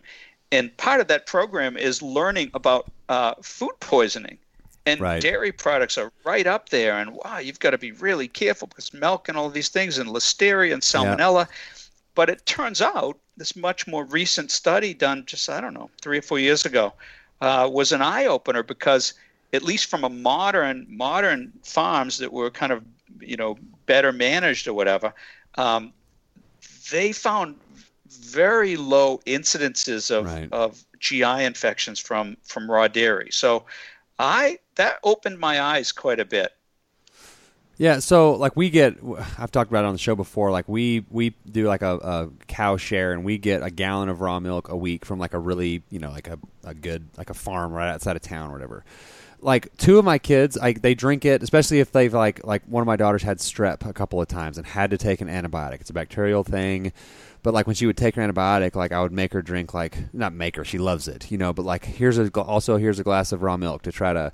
and 0.51 0.76
part 0.78 1.01
of 1.01 1.07
that 1.07 1.26
program 1.26 1.76
is 1.76 2.03
learning 2.03 2.51
about 2.53 2.91
uh, 3.09 3.34
food 3.41 3.74
poisoning. 3.80 4.38
And 4.86 4.99
Right. 4.99 5.22
dairy 5.22 5.51
products 5.51 5.97
are 5.97 6.11
right 6.24 6.45
up 6.45 6.69
there. 6.69 6.97
And 6.99 7.13
wow, 7.13 7.38
you've 7.38 7.59
got 7.59 7.72
to 7.72 7.78
be 7.80 7.91
really 7.93 8.28
careful 8.28 8.67
because 8.67 8.93
milk 8.93 9.28
and 9.28 9.38
all 9.38 9.49
these 9.49 9.69
things, 9.69 9.97
and 9.97 10.09
listeria 10.09 10.74
and 10.74 10.84
salmonella. 10.84 11.47
But 12.16 12.30
it 12.30 12.45
turns 12.45 12.82
out 12.82 13.18
this 13.38 13.55
much 13.55 13.88
more 13.88 14.03
recent 14.05 14.51
study 14.51 14.93
done 14.93 15.24
just, 15.26 15.49
I 15.49 15.62
don't 15.62 15.74
know, 15.74 15.89
three 16.01 16.18
or 16.18 16.22
four 16.22 16.39
years 16.39 16.66
ago 16.66 16.93
uh, 17.39 17.70
was 17.72 17.91
an 17.91 18.01
eye 18.01 18.26
opener 18.26 18.64
because, 18.64 19.14
at 19.53 19.64
least 19.64 19.86
from 19.86 20.03
a 20.03 20.09
modern, 20.09 20.86
modern 20.89 21.53
farms 21.64 22.18
that 22.18 22.32
were 22.32 22.49
kind 22.49 22.72
of, 22.72 22.84
you 23.20 23.38
know, 23.38 23.57
better 23.86 24.12
managed 24.12 24.68
or 24.68 24.74
whatever, 24.74 25.14
um, 25.55 25.93
they 26.91 27.12
found 27.14 27.55
very 28.09 28.76
low 28.76 29.20
incidences 29.26 30.12
of, 30.12 30.26
Right. 30.26 30.49
of 30.51 30.84
GI 30.99 31.43
infections 31.45 31.99
from, 31.99 32.38
from 32.43 32.70
raw 32.70 32.88
dairy. 32.88 33.30
So 33.32 33.66
I 34.20 34.59
that 34.76 34.99
opened 35.03 35.39
my 35.39 35.62
eyes 35.62 35.91
quite 35.91 36.20
a 36.20 36.26
bit. 36.26 36.53
Yeah, 37.82 37.97
so 37.97 38.34
like 38.34 38.55
we 38.55 38.69
get, 38.69 38.99
I've 39.39 39.49
talked 39.49 39.71
about 39.71 39.86
it 39.86 39.88
on 39.88 39.93
the 39.93 39.97
show 39.97 40.15
before. 40.15 40.51
Like 40.51 40.69
we 40.69 41.03
we 41.09 41.32
do 41.51 41.65
like 41.65 41.82
a, 41.82 41.95
a 41.95 42.29
cow 42.45 42.77
share, 42.77 43.11
and 43.11 43.23
we 43.23 43.39
get 43.39 43.63
a 43.63 43.71
gallon 43.71 44.07
of 44.07 44.21
raw 44.21 44.39
milk 44.39 44.69
a 44.69 44.77
week 44.77 45.03
from 45.03 45.17
like 45.17 45.34
a 45.34 45.39
really 45.39 45.82
you 45.89 45.97
know 45.97 46.11
like 46.11 46.27
a, 46.27 46.38
a 46.63 46.75
good 46.75 47.09
like 47.17 47.32
a 47.32 47.34
farm 47.34 47.73
right 47.73 47.89
outside 47.89 48.15
of 48.15 48.21
town 48.21 48.51
or 48.51 48.53
whatever. 48.53 48.86
Like 49.39 49.75
two 49.77 49.97
of 49.97 50.05
my 50.05 50.19
kids, 50.19 50.59
I, 50.59 50.73
they 50.73 50.93
drink 50.93 51.25
it, 51.25 51.41
especially 51.41 51.79
if 51.79 51.91
they've 51.91 52.13
like 52.13 52.45
like 52.45 52.61
one 52.67 52.82
of 52.82 52.86
my 52.86 52.97
daughters 52.97 53.23
had 53.23 53.39
strep 53.39 53.84
a 53.84 53.93
couple 53.93 54.21
of 54.21 54.27
times 54.27 54.59
and 54.59 54.67
had 54.67 54.91
to 54.91 54.99
take 54.99 55.19
an 55.19 55.27
antibiotic. 55.27 55.82
It's 55.82 55.89
a 55.89 55.93
bacterial 55.93 56.43
thing. 56.43 56.93
But 57.41 57.55
like 57.55 57.65
when 57.65 57.75
she 57.75 57.88
would 57.88 57.97
take 57.97 58.13
her 58.13 58.21
antibiotic, 58.21 58.75
like 58.75 58.91
I 58.91 59.01
would 59.01 59.11
make 59.11 59.34
her 59.34 59.41
drink 59.41 59.73
like 59.73 60.13
not 60.13 60.34
make 60.34 60.55
her, 60.57 60.63
she 60.63 60.77
loves 60.77 61.07
it, 61.07 61.32
you 61.32 61.39
know. 61.39 61.51
But 61.51 61.65
like 61.65 61.86
here's 61.86 62.19
a 62.19 62.29
also 62.41 62.77
here's 62.77 62.99
a 62.99 63.03
glass 63.03 63.32
of 63.32 63.41
raw 63.41 63.57
milk 63.57 63.82
to 63.82 63.91
try 63.91 64.13
to, 64.13 64.32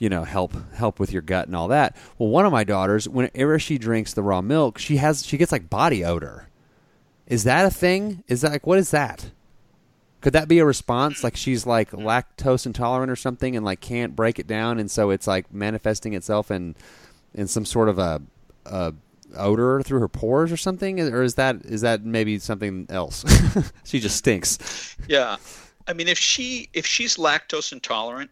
you 0.00 0.08
know, 0.08 0.24
help 0.24 0.52
help 0.74 0.98
with 0.98 1.12
your 1.12 1.22
gut 1.22 1.46
and 1.46 1.56
all 1.56 1.68
that. 1.68 1.96
Well, 2.18 2.28
one 2.28 2.46
of 2.46 2.52
my 2.52 2.64
daughters, 2.64 3.08
whenever 3.08 3.58
she 3.58 3.78
drinks 3.78 4.14
the 4.14 4.22
raw 4.22 4.40
milk, 4.40 4.78
she 4.78 4.96
has 4.96 5.26
she 5.26 5.36
gets 5.36 5.52
like 5.52 5.70
body 5.70 6.04
odor. 6.04 6.48
Is 7.26 7.44
that 7.44 7.66
a 7.66 7.70
thing? 7.70 8.24
Is 8.28 8.40
that 8.40 8.52
like 8.52 8.66
what 8.66 8.78
is 8.78 8.90
that? 8.90 9.30
Could 10.20 10.32
that 10.32 10.48
be 10.48 10.58
a 10.58 10.64
response? 10.64 11.22
Like 11.22 11.36
she's 11.36 11.66
like 11.66 11.90
lactose 11.92 12.66
intolerant 12.66 13.10
or 13.10 13.16
something, 13.16 13.54
and 13.54 13.64
like 13.64 13.80
can't 13.80 14.16
break 14.16 14.38
it 14.38 14.46
down, 14.46 14.78
and 14.78 14.90
so 14.90 15.10
it's 15.10 15.26
like 15.26 15.52
manifesting 15.52 16.14
itself 16.14 16.50
in 16.50 16.74
in 17.34 17.46
some 17.46 17.64
sort 17.64 17.88
of 17.88 17.98
a, 17.98 18.22
a 18.66 18.94
odor 19.36 19.82
through 19.82 20.00
her 20.00 20.08
pores 20.08 20.50
or 20.50 20.56
something, 20.56 21.00
or 21.00 21.22
is 21.22 21.34
that 21.36 21.64
is 21.64 21.82
that 21.82 22.04
maybe 22.04 22.38
something 22.38 22.86
else? 22.88 23.24
she 23.84 24.00
just 24.00 24.16
stinks. 24.16 24.96
Yeah, 25.06 25.36
I 25.86 25.92
mean, 25.92 26.08
if 26.08 26.18
she 26.18 26.68
if 26.72 26.86
she's 26.86 27.16
lactose 27.16 27.72
intolerant, 27.72 28.30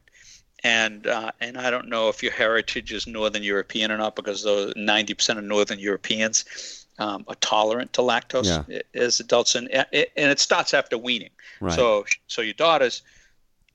and 0.64 1.07
uh, 1.07 1.32
and 1.40 1.57
I 1.59 1.70
don't 1.70 1.88
know 1.88 2.09
if 2.09 2.22
your 2.22 2.32
heritage 2.32 2.92
is 2.92 3.07
Northern 3.07 3.42
European 3.42 3.92
or 3.92 3.98
not, 3.98 4.16
because 4.16 4.42
those 4.42 4.72
ninety 4.76 5.14
percent 5.14 5.38
of 5.38 5.44
Northern 5.44 5.78
Europeans 5.78 6.86
um, 6.98 7.24
are 7.28 7.34
tolerant 7.36 7.92
to 7.94 8.00
lactose 8.00 8.64
Yeah. 8.68 8.80
as 8.94 9.20
adults, 9.20 9.54
and 9.54 9.68
and 9.72 9.86
it 10.16 10.40
starts 10.40 10.74
after 10.74 10.96
weaning. 10.98 11.30
Right. 11.61 11.74
So 11.74 12.07
so 12.26 12.42
your 12.42 12.54
daughter's 12.54 13.02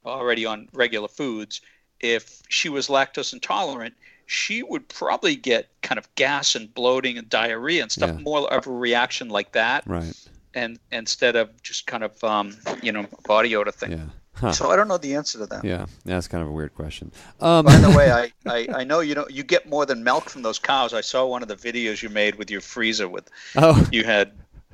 already 0.05 0.45
on 0.45 0.67
regular 0.73 1.07
foods. 1.07 1.61
If 1.99 2.41
she 2.49 2.67
was 2.69 2.87
lactose 2.87 3.31
intolerant, 3.33 3.93
she 4.25 4.63
would 4.63 4.87
probably 4.89 5.35
get 5.35 5.69
kind 5.81 5.99
of 5.99 6.13
gas 6.15 6.55
and 6.55 6.73
bloating 6.73 7.17
and 7.17 7.29
diarrhea 7.29 7.83
and 7.83 7.91
stuff, 7.91 8.09
Yeah. 8.09 8.23
more 8.23 8.51
of 8.51 8.65
a 8.65 8.71
reaction 8.71 9.29
like 9.29 9.51
that 9.51 9.83
right. 9.85 10.13
and 10.55 10.79
instead 10.91 11.35
of 11.35 11.61
just 11.61 11.85
kind 11.85 12.03
of 12.03 12.23
um, 12.23 12.57
you 12.81 12.91
know 12.91 13.05
body 13.27 13.55
odor 13.55 13.71
thing. 13.71 13.91
Yeah. 13.91 14.05
So 14.53 14.71
I 14.71 14.75
don't 14.75 14.87
know 14.87 14.97
the 14.97 15.15
answer 15.15 15.37
to 15.39 15.45
that. 15.47 15.63
Yeah, 15.63 15.85
that's 16.03 16.27
kind 16.27 16.41
of 16.41 16.49
a 16.49 16.51
weird 16.51 16.73
question. 16.73 17.11
Um, 17.39 17.65
By 17.65 17.77
the 17.77 17.95
way, 17.95 18.11
I, 18.11 18.31
I, 18.47 18.67
I 18.73 18.83
know 18.83 18.99
you 19.01 19.13
know 19.13 19.27
you 19.29 19.43
get 19.43 19.69
more 19.69 19.85
than 19.85 20.03
milk 20.03 20.29
from 20.29 20.41
those 20.41 20.57
cows. 20.57 20.93
I 20.93 21.01
saw 21.01 21.27
one 21.27 21.43
of 21.43 21.47
the 21.47 21.55
videos 21.55 22.01
you 22.01 22.09
made 22.09 22.35
with 22.35 22.49
your 22.49 22.61
freezer 22.61 23.07
with 23.07 23.29
oh, 23.55 23.87
you 23.91 24.03
had 24.03 24.31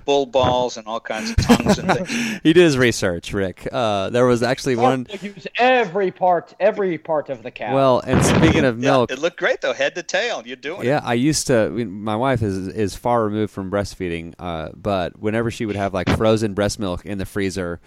bull 0.08 0.26
balls 0.26 0.78
and 0.78 0.88
all 0.88 1.02
kinds 1.02 1.32
of 1.32 1.36
tongues 1.36 1.78
and 1.78 1.92
things. 1.92 2.10
he 2.44 2.54
did 2.54 2.64
his 2.64 2.78
research, 2.78 3.34
Rick. 3.34 3.68
Uh, 3.70 4.10
there 4.10 4.26
was 4.26 4.42
actually 4.42 4.78
one. 4.78 5.06
Use 5.22 5.46
every 5.58 6.12
part, 6.12 6.56
every 6.62 6.98
part 6.98 7.30
of 7.30 7.44
the 7.44 7.52
cow. 7.52 7.76
Well, 7.76 8.00
and 8.00 8.24
speaking 8.26 8.64
of 8.64 8.82
Yeah, 8.82 8.92
milk, 8.92 9.12
it 9.12 9.20
looked 9.20 9.38
great 9.38 9.60
though, 9.60 9.74
head 9.74 9.96
to 9.96 10.04
tail. 10.04 10.42
You're 10.46 10.56
doing 10.56 10.84
it. 10.84 10.86
Yeah, 10.86 11.02
I 11.04 11.16
used 11.16 11.48
to. 11.48 11.66
I 11.66 11.70
mean, 11.70 11.92
My 11.92 12.16
wife 12.16 12.42
is 12.42 12.70
is 12.70 12.96
far 12.96 13.26
removed 13.26 13.52
from 13.52 13.70
breastfeeding, 13.70 14.34
uh, 14.40 14.70
but 14.74 15.20
whenever 15.20 15.52
she 15.52 15.66
would 15.66 15.76
have 15.76 15.94
like 15.94 16.10
frozen 16.16 16.54
breast 16.54 16.80
milk 16.80 17.06
in 17.06 17.18
the 17.18 17.26
freezer, 17.26 17.82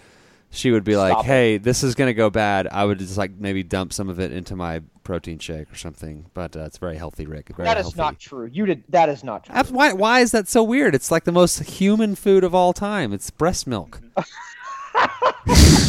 she 0.51 0.71
would 0.71 0.85
be 0.85 0.97
like, 0.97 1.13
Stop 1.13 1.25
it. 1.25 1.29
"Hey, 1.29 1.59
this 1.59 1.83
is 1.83 1.95
gonna 1.95 2.15
go 2.15 2.31
bad." 2.31 2.67
I 2.71 2.85
would 2.85 2.99
just 2.99 3.17
like 3.17 3.33
maybe 3.39 3.63
dump 3.63 3.93
some 3.93 4.09
of 4.09 4.19
it 4.21 4.33
into 4.33 4.57
my 4.57 4.83
protein 5.05 5.39
shake 5.39 5.73
or 5.73 5.77
something. 5.77 6.27
But 6.35 6.57
uh, 6.57 6.61
it's 6.61 6.79
very 6.79 6.97
healthy, 6.97 7.27
Rick. 7.27 7.51
Very 7.57 7.67
that 7.67 7.77
is 7.79 7.85
healthy. 7.87 7.99
not 7.99 8.19
true. 8.19 8.49
You 8.53 8.67
did. 8.67 8.85
That 8.89 9.09
is 9.09 9.23
not 9.25 9.45
true. 9.45 9.55
Why? 9.71 9.93
Why 9.93 10.21
is 10.21 10.33
that 10.33 10.49
so 10.49 10.63
weird? 10.63 10.95
It's 10.95 11.11
like 11.11 11.25
the 11.25 11.33
most 11.33 11.61
human 11.61 12.15
food 12.15 12.45
of 12.45 12.55
all 12.55 12.73
time. 12.73 13.13
It's 13.13 13.31
breast 13.31 13.67
milk. 13.67 14.01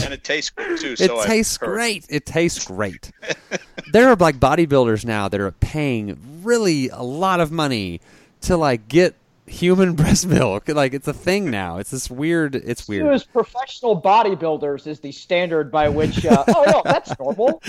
And 0.03 0.13
it 0.13 0.23
tastes 0.23 0.49
good 0.49 0.79
too. 0.79 0.93
It 0.93 0.99
so 0.99 1.19
I've 1.19 1.25
tastes 1.27 1.57
heard. 1.57 1.67
great. 1.67 2.05
It 2.09 2.25
tastes 2.25 2.65
great. 2.65 3.11
there 3.91 4.09
are 4.09 4.15
like 4.15 4.37
bodybuilders 4.39 5.05
now 5.05 5.27
that 5.29 5.39
are 5.39 5.51
paying 5.51 6.17
really 6.43 6.89
a 6.89 7.01
lot 7.01 7.39
of 7.39 7.51
money 7.51 8.01
to 8.41 8.57
like 8.57 8.87
get 8.87 9.15
human 9.51 9.93
breast 9.95 10.25
milk. 10.25 10.67
Like 10.69 10.93
it's 10.93 11.07
a 11.07 11.13
thing 11.13 11.51
now. 11.51 11.77
It's 11.77 11.91
this 11.91 12.09
weird. 12.09 12.55
It's 12.55 12.87
weird. 12.87 13.11
Use 13.11 13.23
professional 13.23 14.01
bodybuilders 14.01 14.87
is 14.87 14.99
the 14.99 15.11
standard 15.11 15.71
by 15.71 15.89
which. 15.89 16.25
Uh, 16.25 16.43
oh 16.47 16.63
no, 16.67 16.81
that's 16.85 17.17
normal. 17.19 17.61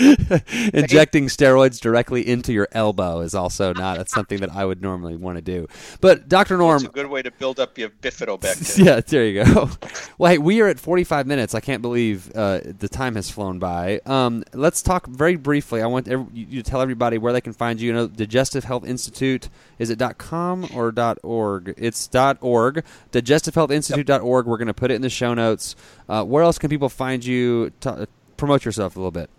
Injecting 0.73 1.27
steroids 1.27 1.79
directly 1.79 2.27
into 2.27 2.53
your 2.53 2.67
elbow 2.71 3.19
is 3.19 3.35
also 3.35 3.73
not 3.73 3.99
it's 3.99 4.11
something 4.11 4.39
that 4.39 4.51
I 4.51 4.65
would 4.65 4.81
normally 4.81 5.15
want 5.15 5.37
to 5.37 5.41
do. 5.41 5.67
But 6.01 6.29
Dr. 6.29 6.57
Norm, 6.57 6.77
It's 6.77 6.85
a 6.85 6.89
good 6.89 7.07
way 7.07 7.21
to 7.21 7.31
build 7.31 7.59
up 7.59 7.77
your 7.77 7.89
bifidobacteria. 7.89 8.77
yeah, 8.85 8.99
there 9.01 9.25
you 9.25 9.43
go. 9.43 9.69
Well, 10.17 10.31
hey, 10.31 10.37
we 10.37 10.61
are 10.61 10.67
at 10.67 10.79
45 10.79 11.27
minutes. 11.27 11.53
I 11.53 11.59
can't 11.59 11.81
believe 11.81 12.31
uh, 12.35 12.61
the 12.63 12.89
time 12.89 13.15
has 13.15 13.29
flown 13.29 13.59
by. 13.59 13.99
Um, 14.05 14.43
let's 14.53 14.81
talk 14.81 15.07
very 15.07 15.35
briefly. 15.35 15.81
I 15.81 15.87
want 15.87 16.07
every, 16.07 16.25
you 16.33 16.63
to 16.63 16.69
tell 16.69 16.81
everybody 16.81 17.17
where 17.17 17.33
they 17.33 17.41
can 17.41 17.53
find 17.53 17.79
you. 17.79 17.87
You 17.87 17.93
know, 17.93 18.07
Digestive 18.07 18.63
Health 18.63 18.85
Institute. 18.85 19.49
Is 19.79 19.89
it 19.89 19.99
.com 20.17 20.67
or 20.73 20.93
.org? 21.23 21.72
It's 21.77 22.09
.org. 22.41 22.83
DigestiveHealthInstitute.org. 23.11 24.45
We're 24.45 24.57
going 24.57 24.67
to 24.67 24.73
put 24.73 24.91
it 24.91 24.95
in 24.95 25.01
the 25.01 25.09
show 25.09 25.33
notes. 25.33 25.75
Uh, 26.07 26.23
where 26.23 26.43
else 26.43 26.57
can 26.57 26.69
people 26.69 26.89
find 26.89 27.23
you? 27.25 27.71
Promote 28.37 28.65
yourself 28.65 28.95
a 28.95 28.99
little 28.99 29.11
bit. 29.11 29.29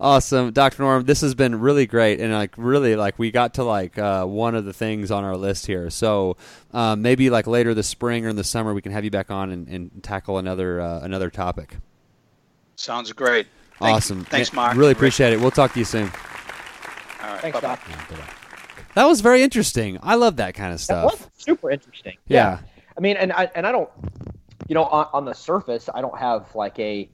awesome. 0.00 0.52
Dr. 0.52 0.82
Norm, 0.82 1.04
this 1.04 1.22
has 1.22 1.34
been 1.34 1.58
really 1.58 1.86
great 1.86 2.20
and 2.20 2.32
like 2.32 2.54
really 2.58 2.94
like 2.94 3.18
we 3.18 3.30
got 3.30 3.54
to 3.54 3.64
like 3.64 3.98
uh, 3.98 4.26
one 4.26 4.54
of 4.54 4.66
the 4.66 4.72
things 4.74 5.10
on 5.10 5.24
our 5.24 5.36
list 5.36 5.66
here. 5.66 5.88
So 5.88 6.36
um, 6.72 7.00
maybe 7.00 7.30
like 7.30 7.46
later 7.46 7.72
this 7.72 7.88
spring 7.88 8.26
or 8.26 8.28
in 8.28 8.36
the 8.36 8.44
summer 8.44 8.74
we 8.74 8.82
can 8.82 8.92
have 8.92 9.04
you 9.04 9.10
back 9.10 9.30
on 9.30 9.50
and, 9.50 9.66
and 9.68 10.02
tackle 10.02 10.36
another 10.36 10.80
uh, 10.80 11.00
another 11.00 11.30
topic. 11.30 11.78
Sounds 12.86 13.12
great. 13.12 13.48
Thank 13.80 13.90
you. 13.90 13.96
awesome. 13.96 14.24
Thanks, 14.26 14.52
Eh, 14.52 14.56
Mark. 14.56 14.76
Really 14.76 14.92
appreciate 14.92 15.32
it. 15.32 15.40
We'll 15.40 15.50
talk 15.50 15.72
to 15.72 15.78
you 15.80 15.84
soon. 15.84 16.04
All 17.22 17.32
right. 17.32 17.40
Thanks, 17.40 17.60
bye-bye. 17.60 17.74
Doc. 18.10 18.18
That 18.94 19.04
was 19.06 19.20
very 19.20 19.42
interesting. 19.42 19.98
I 20.04 20.14
love 20.14 20.36
that 20.36 20.54
kind 20.54 20.72
of 20.72 20.78
That 20.78 20.84
stuff. 20.84 21.04
was 21.04 21.28
super 21.36 21.70
interesting. 21.72 22.16
Yeah. 22.28 22.60
I 22.96 23.00
mean, 23.00 23.16
and 23.16 23.32
I 23.32 23.50
and 23.56 23.66
I 23.66 23.72
don't, 23.72 23.90
you 24.68 24.74
know, 24.74 24.84
on, 24.84 25.08
on 25.12 25.24
the 25.24 25.34
surface, 25.34 25.88
I 25.92 26.00
don't 26.00 26.16
have 26.16 26.54
like 26.54 26.78
a 26.78 27.10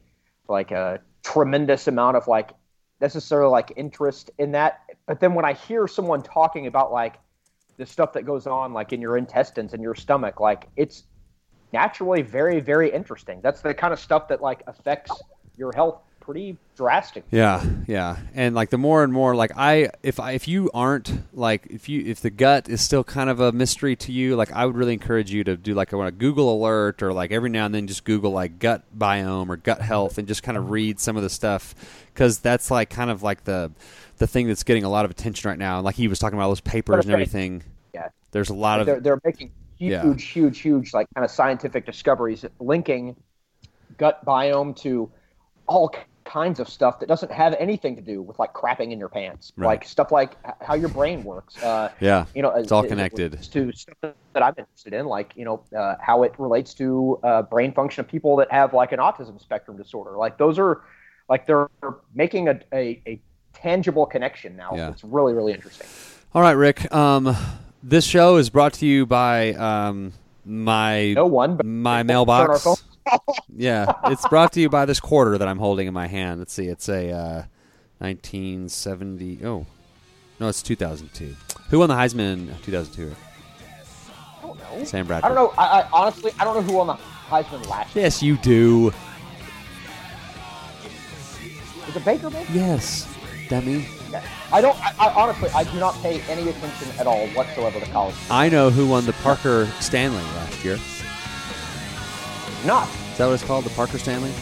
like 0.47 0.71
a 0.73 1.01
tremendous 1.25 1.89
amount 1.89 2.19
of 2.19 2.29
like 2.29 2.51
necessarily 3.01 3.51
like 3.51 3.73
interest 3.77 4.31
in 4.39 4.53
that. 4.53 4.83
But 5.07 5.21
then 5.21 5.33
when 5.35 5.45
I 5.47 5.55
hear 5.55 5.89
someone 5.89 6.23
talking 6.23 6.67
about 6.67 6.93
like 6.93 7.15
the 7.79 7.87
stuff 7.87 8.13
that 8.13 8.27
goes 8.27 8.47
on 8.47 8.75
like 8.75 8.93
in 8.93 9.01
your 9.01 9.17
intestines 9.17 9.73
and 9.73 9.83
your 9.83 9.95
stomach, 9.95 10.39
like 10.39 10.69
it's 10.77 11.05
naturally 11.73 12.21
very 12.23 12.61
very 12.61 12.93
interesting. 12.93 13.41
That's 13.43 13.63
the 13.63 13.73
kind 13.75 13.93
of 13.95 13.99
stuff 13.99 14.29
that 14.29 14.41
like 14.43 14.63
affects 14.69 15.11
your 15.57 15.73
health 15.75 16.01
pretty 16.21 16.57
drastically. 16.77 17.37
Yeah, 17.37 17.65
yeah, 17.89 18.17
and 18.35 18.55
like 18.55 18.71
the 18.71 18.79
more 18.79 19.03
and 19.03 19.13
more, 19.13 19.35
like 19.35 19.51
I, 19.57 19.91
if 20.03 20.21
I, 20.21 20.33
if 20.33 20.47
you 20.47 20.71
aren't 20.73 21.13
like, 21.35 21.67
if 21.69 21.89
you, 21.89 22.05
if 22.07 22.21
the 22.21 22.31
gut 22.31 22.69
is 22.69 22.81
still 22.81 23.03
kind 23.03 23.29
of 23.29 23.41
a 23.41 23.51
mystery 23.51 23.97
to 23.97 24.13
you, 24.13 24.37
like 24.37 24.53
I 24.53 24.65
would 24.65 24.77
really 24.77 24.93
encourage 24.93 25.33
you 25.33 25.43
to 25.45 25.57
do 25.57 25.75
like 25.75 25.93
I 25.93 25.97
want 25.97 26.09
a 26.09 26.13
Google 26.13 26.55
alert 26.57 27.03
or 27.03 27.13
like 27.13 27.33
every 27.33 27.51
now 27.51 27.67
and 27.67 27.75
then 27.75 27.87
just 27.89 28.05
Google 28.05 28.31
like 28.31 28.59
gut 28.61 28.85
biome 28.97 29.49
or 29.49 29.57
gut 29.57 29.81
health 29.81 30.17
and 30.19 30.29
just 30.29 30.43
kind 30.43 30.57
of 30.57 30.71
read 30.71 31.01
some 31.01 31.17
of 31.17 31.25
the 31.25 31.31
stuff 31.31 31.75
because 32.15 32.39
that's 32.39 32.71
like 32.71 32.89
kind 32.89 33.11
of 33.11 33.23
like 33.25 33.45
the, 33.45 33.73
the 34.19 34.27
thing 34.29 34.47
that's 34.47 34.63
getting 34.63 34.85
a 34.85 34.89
lot 34.89 35.05
of 35.05 35.11
attention 35.11 35.49
right 35.49 35.59
now. 35.59 35.81
Like 35.81 35.97
he 35.97 36.07
was 36.07 36.21
talking 36.21 36.39
about 36.39 36.45
all 36.45 36.51
those 36.51 36.61
papers 36.61 37.05
and 37.05 37.13
everything. 37.13 37.65
Yeah. 37.93 38.09
There's 38.31 38.51
a 38.51 38.55
lot 38.55 38.79
of 38.81 38.87
they're, 38.87 39.01
they're 39.01 39.21
making 39.25 39.51
huge, 39.77 39.91
Yeah. 39.91 40.15
huge, 40.15 40.59
huge, 40.61 40.95
like 40.95 41.09
kind 41.17 41.25
of 41.25 41.31
scientific 41.33 41.85
discoveries 41.85 42.45
linking 42.61 43.17
gut 43.99 44.25
biome 44.25 44.77
to 44.77 45.11
all 45.73 45.95
kinds 46.25 46.61
of 46.61 46.69
stuff 46.69 46.99
that 47.01 47.09
doesn't 47.09 47.31
have 47.33 47.55
anything 47.59 47.95
to 47.97 48.01
do 48.03 48.23
with 48.23 48.39
like 48.39 48.53
crapping 48.55 48.91
in 48.93 48.99
your 48.99 49.09
pants, 49.09 49.53
Right. 49.57 49.67
like 49.67 49.85
stuff 49.85 50.13
like 50.13 50.37
how 50.63 50.75
your 50.75 50.89
brain 50.89 51.25
works. 51.25 51.63
Uh, 51.63 51.91
yeah, 52.01 52.25
you 52.35 52.43
know, 52.43 52.51
It's 52.51 52.73
all 52.73 52.85
it 52.85 52.89
connected. 52.89 53.33
relates 53.33 53.49
To 53.49 53.73
stuff 53.73 54.15
that 54.33 54.43
I'm 54.43 54.55
interested 54.57 54.93
in, 54.95 55.07
like 55.07 55.33
you 55.37 55.45
know, 55.45 55.63
uh, 55.77 55.97
how 56.01 56.23
it 56.23 56.35
relates 56.39 56.75
to 56.75 57.19
uh, 57.23 57.43
brain 57.43 57.73
function 57.73 58.01
of 58.01 58.09
people 58.09 58.37
that 58.37 58.51
have 58.53 58.73
like 58.73 58.93
an 58.93 58.99
autism 59.01 59.41
spectrum 59.41 59.77
disorder. 59.77 60.17
Like 60.17 60.39
those 60.39 60.59
are, 60.59 60.83
like 61.29 61.47
they're 61.47 61.69
making 62.15 62.49
a, 62.49 62.61
a, 62.73 63.03
a 63.07 63.21
tangible 63.53 64.07
connection 64.07 64.57
now. 64.57 64.71
Yeah. 64.75 64.91
It's 64.91 65.05
really, 65.05 65.35
really 65.35 65.53
interesting. 65.53 65.87
All 66.35 66.41
right, 66.43 66.53
Rick. 66.53 66.93
Um, 66.95 67.37
this 67.83 68.05
show 68.05 68.37
is 68.37 68.49
brought 68.49 68.75
to 68.75 68.87
you 68.87 69.05
by 69.07 69.53
um 69.55 70.13
my 70.47 71.13
No 71.13 71.27
one, 71.27 71.57
but 71.57 71.67
my 71.67 72.03
mailbox. 72.11 72.65
Yeah, 73.55 73.93
it's 74.05 74.27
brought 74.29 74.53
to 74.53 74.61
you 74.61 74.69
by 74.69 74.85
this 74.85 75.01
quarter 75.01 75.39
that 75.39 75.49
I'm 75.49 75.59
holding 75.59 75.87
in 75.87 75.95
my 75.95 76.07
hand. 76.07 76.39
Let's 76.41 76.53
see, 76.53 76.67
it's 76.67 76.89
a 76.89 77.11
uh, 77.11 77.43
1970. 77.99 79.45
Oh, 79.45 79.67
no, 80.41 80.49
it's 80.49 80.63
2002. 80.63 81.35
Who 81.71 81.79
won 81.79 81.89
the 81.89 81.95
Heisman 81.95 82.49
in 82.49 82.57
2002? 82.63 83.15
I 84.43 84.47
don't 84.47 84.59
know. 84.59 84.85
Sam 84.85 85.07
Bradford. 85.07 85.31
I 85.31 85.35
don't 85.35 85.37
know. 85.37 85.55
I, 85.57 85.81
I 85.81 85.89
honestly, 85.93 86.33
I 86.39 86.45
don't 86.45 86.57
know 86.57 86.63
who 86.63 86.77
won 86.77 86.87
the 86.89 86.95
Heisman 86.95 87.67
last 87.69 87.95
year. 87.95 88.05
Yes, 88.05 88.23
you 88.23 88.37
do. 88.39 88.93
Is 91.89 91.97
it 91.97 92.05
Baker 92.05 92.31
Mayfield? 92.31 92.55
Yes, 92.55 93.09
Demi. 93.49 93.87
I 94.53 94.61
don't. 94.61 94.79
I, 94.81 95.07
I 95.07 95.15
honestly, 95.15 95.49
I 95.51 95.65
do 95.65 95.79
not 95.79 95.95
pay 96.03 96.21
any 96.23 96.49
attention 96.49 96.89
at 96.99 97.07
all 97.07 97.27
whatsoever 97.29 97.81
to 97.81 97.87
college. 97.87 98.15
I 98.31 98.49
know 98.49 98.71
who 98.71 98.87
won 98.87 99.07
the 99.07 99.13
Parker 99.15 99.67
Stanley 99.81 100.23
last 100.23 100.65
year. 100.65 100.79
Not. 102.65 102.89
Is 103.13 103.19
that 103.19 103.27
what 103.27 103.35
it's 103.35 103.45
called? 103.45 103.65
The 103.65 103.71
Parker 103.71 103.99
Stanley? 103.99 104.33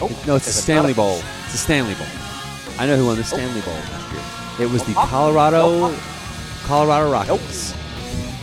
Oh. 0.00 0.08
Nope. 0.08 0.26
No, 0.26 0.36
it's 0.36 0.46
the 0.46 0.50
it 0.50 0.62
Stanley? 0.62 0.94
Bowl. 0.94 1.20
It's 1.44 1.52
the 1.52 1.58
Stanley 1.58 1.94
Bowl. 1.94 2.06
I 2.78 2.86
know 2.86 2.96
who 2.96 3.06
won 3.06 3.16
the 3.16 3.22
oh. 3.22 3.24
Stanley 3.24 3.60
Bowl 3.60 3.74
last 3.74 4.12
year. 4.12 4.66
It 4.66 4.72
was 4.72 4.82
oh, 4.82 4.86
the 4.86 4.94
Colorado 4.94 5.90
Nope. 5.90 6.00
Colorado 6.64 7.10
Rockies. 7.10 7.74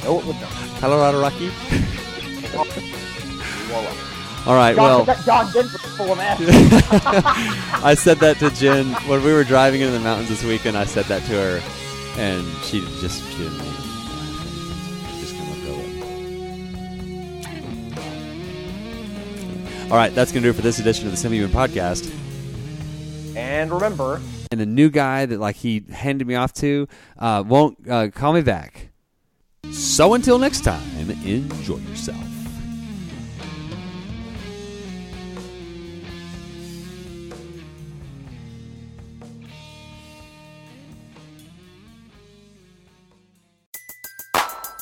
No, 0.03 0.19
it 0.19 0.25
was 0.25 0.39
not. 0.41 0.51
Colorado 0.79 1.21
Rocky. 1.21 1.47
All 4.47 4.55
right. 4.55 4.75
John, 4.75 5.05
Well, 5.05 5.23
John 5.25 5.51
Denver's 5.51 5.81
full 5.97 6.11
of 6.13 6.19
ass. 6.19 6.39
I 7.83 7.93
said 7.95 8.17
that 8.19 8.37
to 8.39 8.49
Jen 8.51 8.93
when 9.07 9.23
we 9.23 9.33
were 9.33 9.43
driving 9.43 9.81
into 9.81 9.93
the 9.93 9.99
mountains 9.99 10.29
this 10.29 10.43
weekend. 10.43 10.77
I 10.77 10.85
said 10.85 11.05
that 11.05 11.21
to 11.23 11.33
her, 11.33 11.61
and 12.17 12.47
she 12.63 12.79
just 13.01 13.23
she 13.31 13.37
didn't. 13.39 13.68
All 19.89 19.95
right, 19.95 20.13
that's 20.13 20.31
gonna 20.31 20.43
do 20.43 20.51
it 20.51 20.55
for 20.55 20.61
this 20.61 20.77
edition 20.79 21.05
of 21.05 21.11
the 21.11 21.17
Simply 21.17 21.37
Human 21.37 21.51
Podcast. 21.51 22.11
and 23.35 23.71
remember, 23.71 24.21
And 24.51 24.59
the 24.59 24.65
new 24.65 24.89
guy 24.89 25.25
that 25.25 25.39
like 25.39 25.55
he 25.55 25.83
handed 25.91 26.27
me 26.27 26.35
off 26.35 26.53
to 26.55 26.87
uh, 27.17 27.43
won't 27.45 27.89
uh, 27.89 28.09
call 28.09 28.33
me 28.33 28.41
back. 28.41 28.89
So 29.71 30.13
until 30.13 30.37
next 30.37 30.61
time, 30.63 31.09
enjoy 31.25 31.77
yourself. 31.77 32.38